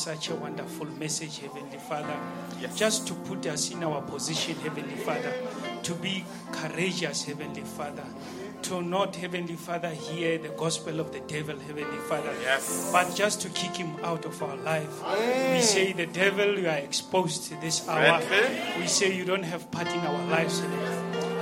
[0.09, 2.17] such a wonderful message, Heavenly Father,
[2.63, 2.75] Yes.
[2.79, 5.35] just to put us in our position, Heavenly Father,
[5.83, 8.07] to be courageous, Heavenly Father,
[8.63, 12.89] to not, Heavenly Father, hear the gospel of the devil, Heavenly Father, Yes.
[12.91, 14.89] but just to kick him out of our life.
[15.53, 18.23] We say, The devil, you are exposed to this hour.
[18.81, 20.63] We say, You don't have part in our lives.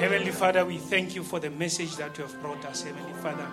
[0.00, 3.46] Heavenly Father, we thank you for the message that you have brought us, Heavenly Father.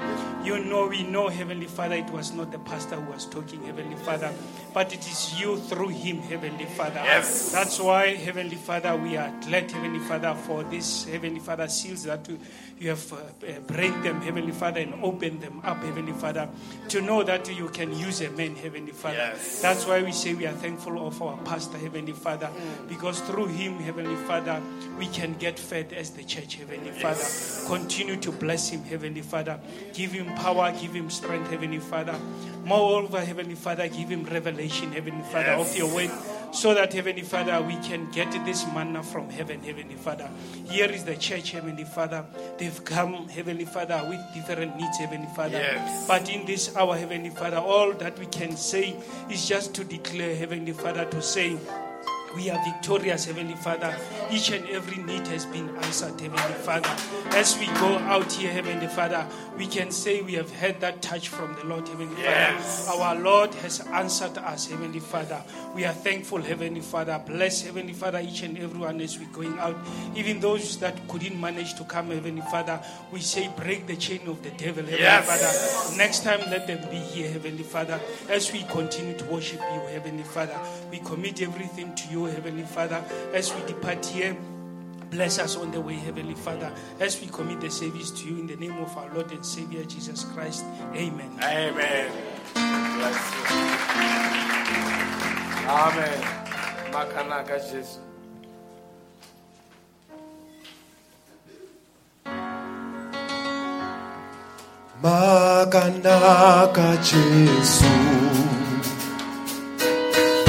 [0.44, 3.96] You know, we know, Heavenly Father, it was not the pastor who was talking, Heavenly
[3.96, 4.30] Father,
[4.74, 7.02] but it is you through him, Heavenly Father.
[7.04, 7.52] Yes.
[7.52, 12.28] That's why, Heavenly Father, we are glad, Heavenly Father, for this, Heavenly Father, seals that
[12.80, 13.18] you, have uh,
[13.68, 16.50] break them, Heavenly Father, and open them up, Heavenly Father,
[16.90, 19.16] to know that you can use a man, Heavenly Father.
[19.16, 19.62] Yes.
[19.62, 22.50] That's why we say we are thankful of our pastor, Heavenly Father,
[22.88, 24.62] because through him, Heavenly Father,
[24.98, 27.24] we can get fed as the church, Heavenly Father.
[27.68, 29.60] Continue to bless him, Heavenly Father.
[29.94, 32.16] Give him power, give him strength, Heavenly Father.
[32.66, 36.12] Moreover, Heavenly Father, give him revelation, Heavenly Father, of your word,
[36.54, 40.30] so that, Heavenly Father, we can get this manna from heaven, Heavenly Father.
[40.66, 42.26] Here is the church, Heavenly Father.
[42.58, 45.58] They've come, Heavenly Father, with different needs, Heavenly Father.
[45.58, 46.08] Yes.
[46.08, 48.96] But in this hour, Heavenly Father, all that we can say
[49.30, 51.58] is just to declare, Heavenly Father, to say,
[52.36, 53.96] we are victorious, Heavenly Father.
[54.32, 56.90] Each and every need has been answered, Heavenly Father.
[57.38, 59.28] As we go out here, Heavenly Father,
[59.58, 62.88] we can say we have had that touch from the Lord, Heavenly Yes.
[62.88, 63.02] Father.
[63.04, 65.42] Our Lord has answered us, Heavenly Father.
[65.76, 67.22] We are thankful, Heavenly Father.
[67.26, 69.76] Bless, Heavenly Father, each and everyone as we're going out.
[70.16, 72.80] Even those that couldn't manage to come, Heavenly Father,
[73.12, 75.26] we say break the chain of the devil, Heavenly Yes.
[75.26, 75.98] Father.
[75.98, 78.00] Next time, let them be here, Heavenly Father.
[78.30, 80.58] As we continue to worship you, Heavenly Father,
[80.90, 83.04] we commit everything to you, Heavenly Father.
[83.34, 84.36] As we depart here,
[85.10, 86.72] bless us on the way, Heavenly Father.
[87.00, 89.84] As we commit the service to you in the name of our Lord and Savior
[89.84, 90.66] Jesus Christ.
[90.94, 91.32] Amen.
[91.42, 92.12] Amen.
[92.54, 93.74] Bless you.
[95.70, 96.22] Amen.
[96.92, 98.00] Makanaka Jesu.
[105.02, 108.23] Makanaka Jesu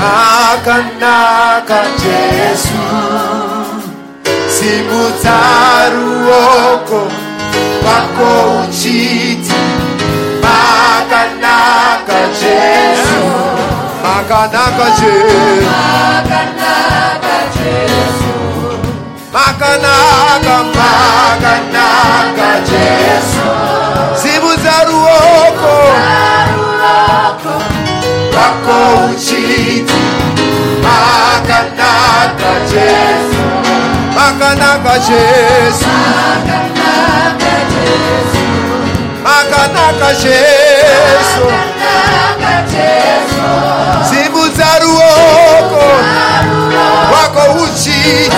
[0.05, 2.81] Makanaka Jesu.
[4.57, 5.39] Simudza
[5.95, 7.01] ruoko
[7.83, 8.31] rwako
[8.69, 9.61] uchiti.
[10.45, 13.21] Makanaka Jesu.
[14.05, 14.87] Makanaka
[17.57, 18.33] Jesu.
[19.33, 23.47] Makanaka Makanaka Jesu.
[24.23, 25.75] Simudza ruoko.
[25.97, 26.44] rwako
[32.25, 33.43] Makanaka Jesu.
[34.17, 35.89] Makanaka Jesu.
[39.25, 41.45] Makanaka Jesu.
[44.09, 45.85] Simudza ruoko.
[47.11, 48.31] Rwako uchiti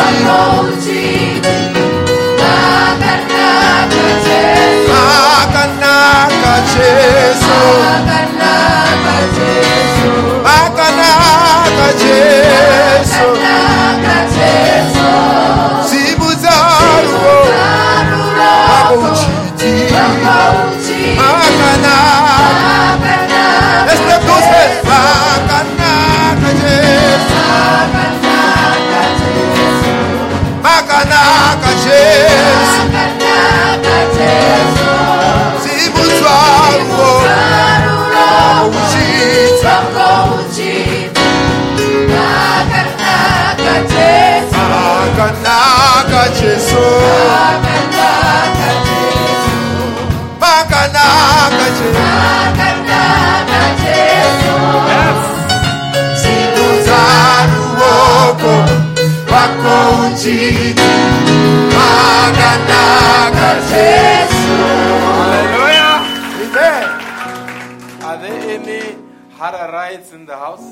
[5.16, 7.58] Makanaka Jesu.
[10.44, 13.24] Makanaka Jesu.
[13.24, 13.26] Simudza
[45.16, 46.84] Makanaka Jesu
[68.06, 68.96] Are there any
[69.36, 70.64] Hararites in the house?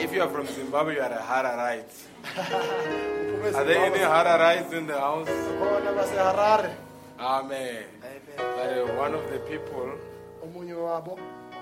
[0.00, 1.94] If you are from Zimbabwe, you are a Hararite.
[3.54, 3.98] Are there any.
[3.98, 5.28] Hararites in the house?
[7.18, 7.84] Amen.
[8.02, 8.20] Amen.
[8.36, 9.92] But uh, one of the people,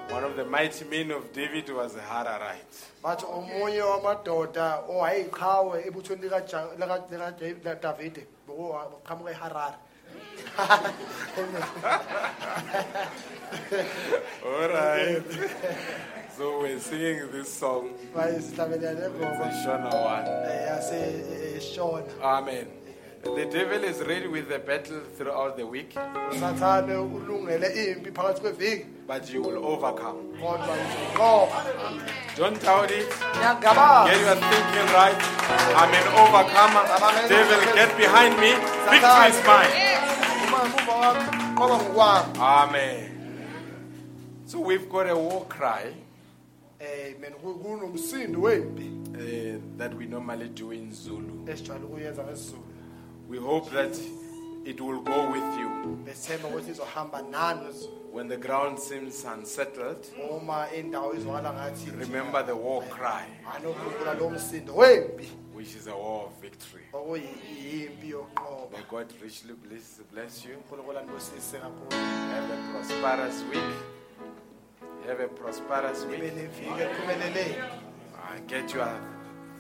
[0.09, 2.91] one of the mighty men of David was a Hararite.
[3.03, 9.75] bathi omunye wamadoda owayeyiqhawe ebuthweni lika Ja- lika- lika Da- lika Davide beqhamuka eHarare.
[14.45, 15.23] All right.
[16.37, 20.27] so we're singing this song, Bayisihlabelele the ngoma Shona one.
[22.23, 22.67] Amen.
[23.23, 25.95] The devil is ready with the battle throughout the week,
[26.33, 30.19] usathane ulungele impi phakathi kweviki but you will overcome.
[30.41, 31.65] kodwa uzoqoba
[32.37, 33.09] Don't doubt it.
[33.09, 35.23] Get your thinking right.
[35.77, 36.85] I'm an overcomer.
[37.29, 38.53] Devil, get behind me.
[38.91, 39.73] Victory is mine.
[40.49, 41.25] uma ngemuva wami
[41.57, 43.11] qoba ngokwami Amen.
[44.47, 45.93] So we've got a war cry
[47.43, 51.45] ku- kunomsindo wempi uh, that we normally do in Zulu.
[51.51, 52.63] esijwayele ukuyenza ngesizulu
[53.29, 53.97] We hope that
[54.65, 55.69] it will go with you
[56.05, 60.07] besithemba ukuthi izohamba nani wezulu when the ground seems unsettled.
[60.31, 63.25] uma indawo izwakala ngathi Remember the war cry,
[63.57, 66.83] anokhumbula lo msindo wempi which is a war of victory.
[68.73, 70.57] May God richly bless, bless you.
[70.57, 71.91] unkulunkulu andibusise kakhulu
[72.33, 73.77] Have a prosperous week.
[75.07, 76.21] Have a prosperous week.
[76.23, 77.65] neviki eliphumeleleyo
[78.15, 78.89] Uh, get your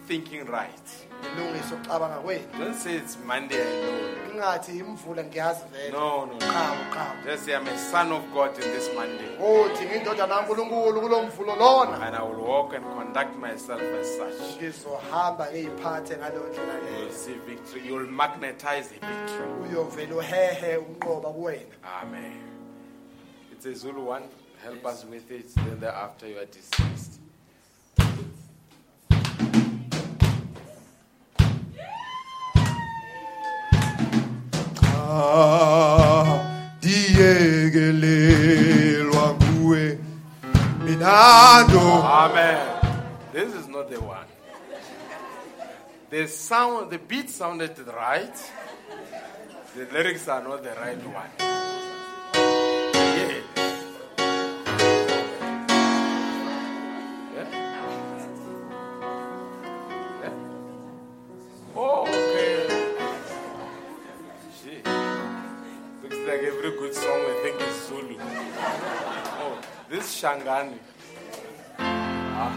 [0.06, 0.88] thinking right.
[1.36, 4.78] ilungise ukucabanga kwenu Don't say it's Monday, I know.
[4.78, 6.38] imvula ngiyazi vele No, no, no.
[6.38, 9.36] qhamu qhamu Just say I'm a son of God in this Monday.
[9.40, 14.16] Oh, uthi ngiyindodana kankulunkulu kulo mvulo lona And I will walk and conduct myself as
[14.16, 14.56] such.
[14.62, 17.86] ngizohamba ngiyiphathe ngaleyo ndlela You leyo will see victory.
[17.88, 19.70] You will magnetize the victory.
[19.70, 22.42] uyovele uhehe ukunqoba kuwena Amen.
[23.52, 24.24] It's a Zulu one.
[24.64, 25.54] Help us with it.
[25.54, 27.11] Then thereafter you are dismissed.
[39.62, 39.98] Kuwe
[40.84, 42.58] minando Amen.
[43.32, 44.26] This is not the one.
[46.10, 48.52] The sound, the beat sounded right.
[49.74, 51.71] The lyrics are not the right one.
[66.32, 68.16] Like every good song we think is Zulu.
[68.18, 69.60] Oh,
[69.90, 70.78] this Shangani.
[71.78, 72.52] Ah.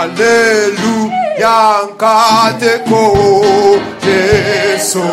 [0.00, 1.56] haleluya
[1.88, 3.02] nkateko
[4.04, 5.08] jesu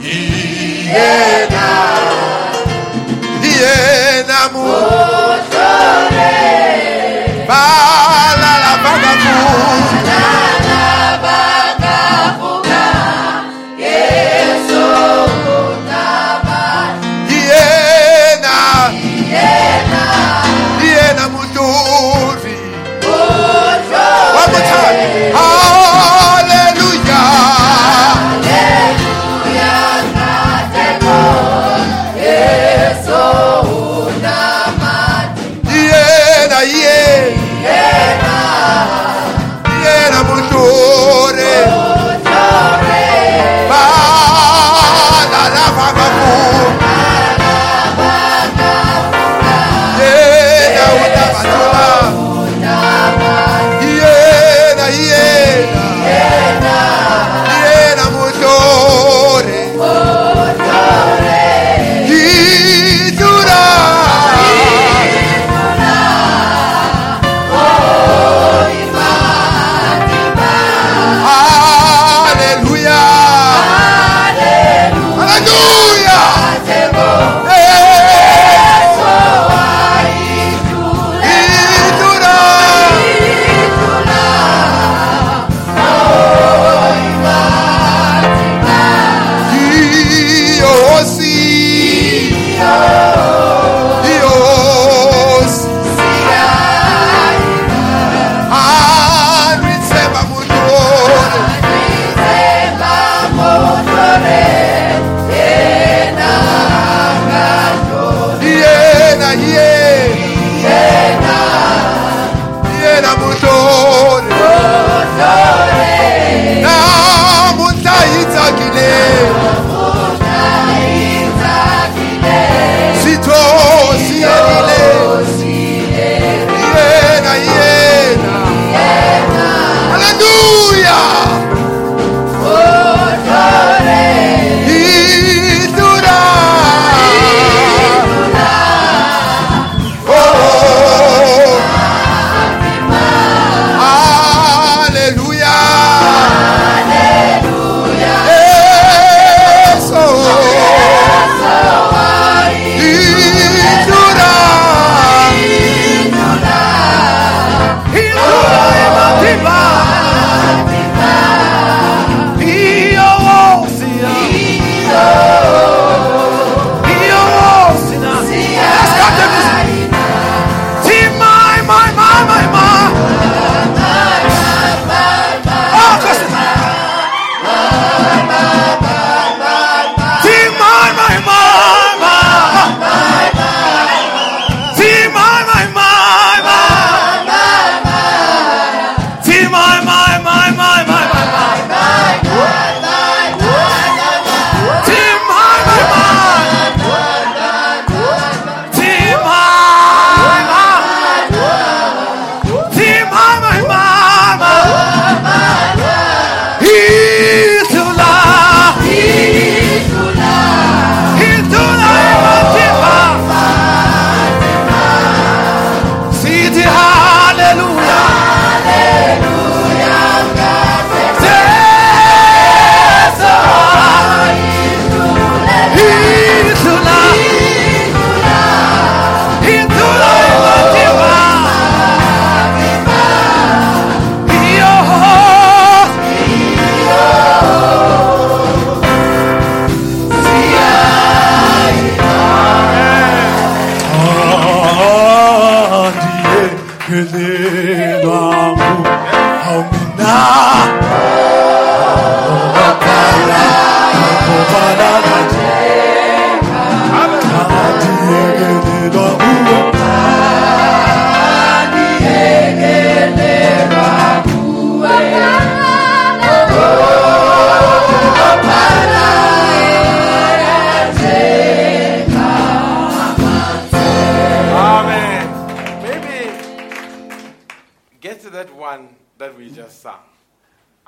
[0.00, 1.68] iyena
[3.50, 4.64] iyena mu
[5.52, 6.65] balala
[9.46, 9.95] bakavuka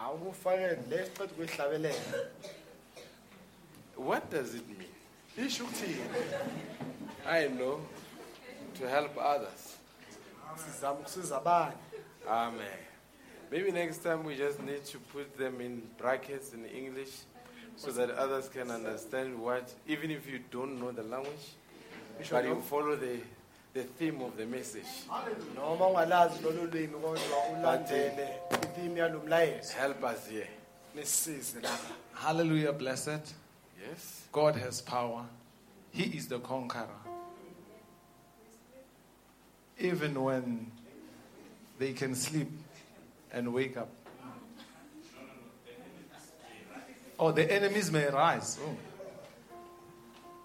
[0.09, 1.95] awufake le qeda kuyihlabelela
[3.97, 5.47] What does it mean?
[5.49, 5.97] isho ukuthini
[7.27, 7.81] I know
[8.79, 9.77] to help others.
[10.57, 11.73] sizama ukusiza abanye
[12.29, 12.79] Amen.
[13.51, 17.11] Maybe next time we just need to put them in brackets in English
[17.77, 21.57] so that others can understand what, even if you don't know the language,
[22.31, 23.21] but you follow the,
[23.79, 24.83] the theme of the message.
[25.55, 28.29] noma ungalazi lolu lwimi kodwa ulandele
[28.63, 30.49] ithimi yalo mlayezo Help us here.
[30.95, 33.35] nisisize lapha Hallelujah, blessed.
[33.91, 34.23] Yes?
[34.33, 35.25] God has power.
[35.93, 36.99] He is the conqueror.
[39.79, 40.67] Even when
[41.79, 42.49] they can sleep
[43.33, 43.89] and wake up.
[47.21, 48.59] Oh, the enemies may rise.
[48.65, 48.77] Oh.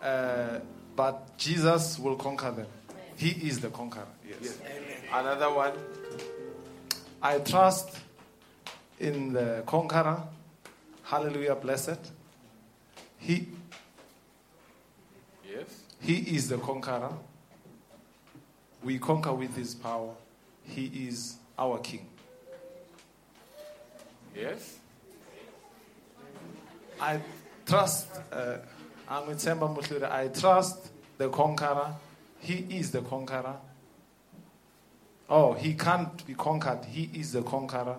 [0.06, 0.60] Uh,
[0.96, 2.68] but Jesus will conquer them.
[3.18, 4.08] He is the conqueror.
[4.28, 4.60] Yes.
[5.12, 5.74] Another one.
[7.22, 7.98] I trust
[9.00, 10.24] in the conqueror.
[11.04, 12.00] Hallelujah, blessed.
[13.18, 13.48] He
[15.50, 15.84] Yes?
[16.02, 17.14] He is the conqueror.
[18.84, 20.14] We conquer with His power.
[20.64, 22.08] He is our King.
[24.36, 24.78] Yes?
[27.00, 27.20] I
[27.66, 28.58] trust, uh,
[29.08, 30.10] I'm with Semba Mutlure.
[30.12, 31.94] I trust the conqueror.
[32.44, 33.56] He is the conqueror.
[35.30, 36.84] Oh, he can't be conquered.
[36.86, 37.96] He is the conqueror.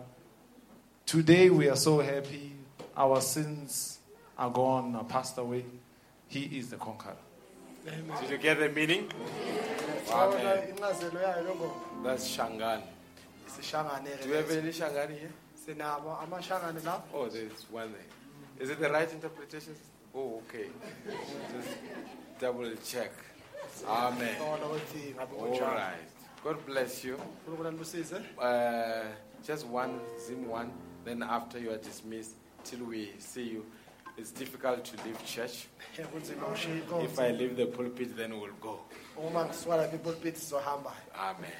[1.06, 2.52] Today we are so happy.
[2.94, 3.98] Our sins
[4.38, 5.64] are gone, are passed away.
[6.28, 7.16] He is the conqueror.
[7.86, 9.08] Did you get the meaning?
[10.08, 10.74] Yabona Amen.
[10.76, 12.82] incazelo yayo lo ngoma That's Shangan.
[13.48, 15.30] sishangane Do you have any Shangan here?
[15.66, 18.60] sinabo Oh, there's one there.
[18.60, 19.74] Is it the right interpretation?
[20.14, 20.66] Oh, okay.
[21.06, 21.76] Just
[22.38, 23.10] double check.
[23.88, 24.36] Amen.
[24.42, 26.08] ona ukuthi ngabe All right.
[26.44, 27.16] God bless you.
[28.38, 29.04] Uh,
[29.46, 30.70] just one, Zim one.
[31.04, 32.32] Then after you are dismissed,
[32.64, 33.64] till we see you.
[34.16, 35.66] It's difficult to leave church.
[35.98, 38.80] If I leave the pulpit, then we'll go.
[39.16, 41.50] uma ngisuka lapha ipulpit sizohamba Amen.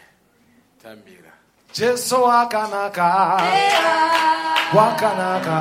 [0.82, 1.32] Tambira.
[1.74, 3.10] Jesu akanaka
[4.74, 5.56] wakanaka.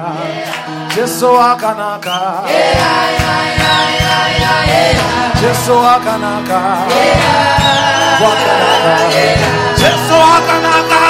[0.95, 2.17] Jesu akanaka
[5.41, 6.59] Jesu akanaka
[8.23, 8.95] wakanaka
[9.81, 11.01] Jesu akanaka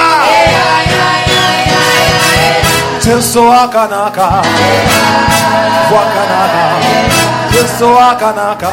[3.04, 4.26] Jesu akanaka
[5.92, 6.64] wakanaka.
[7.52, 8.72] Jesu akanaka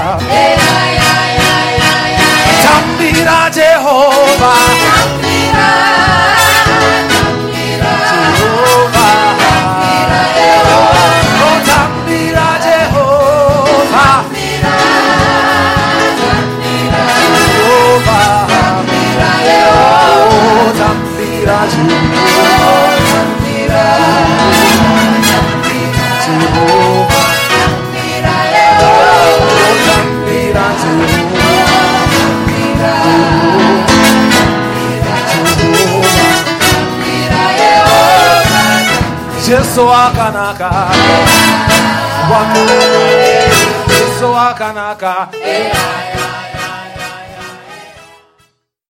[2.62, 4.72] 장비라 제호바.
[26.54, 26.81] Oh
[39.52, 40.70] Jesu akanaka
[42.32, 42.64] wakanaka
[43.92, 45.28] Jesu akanaka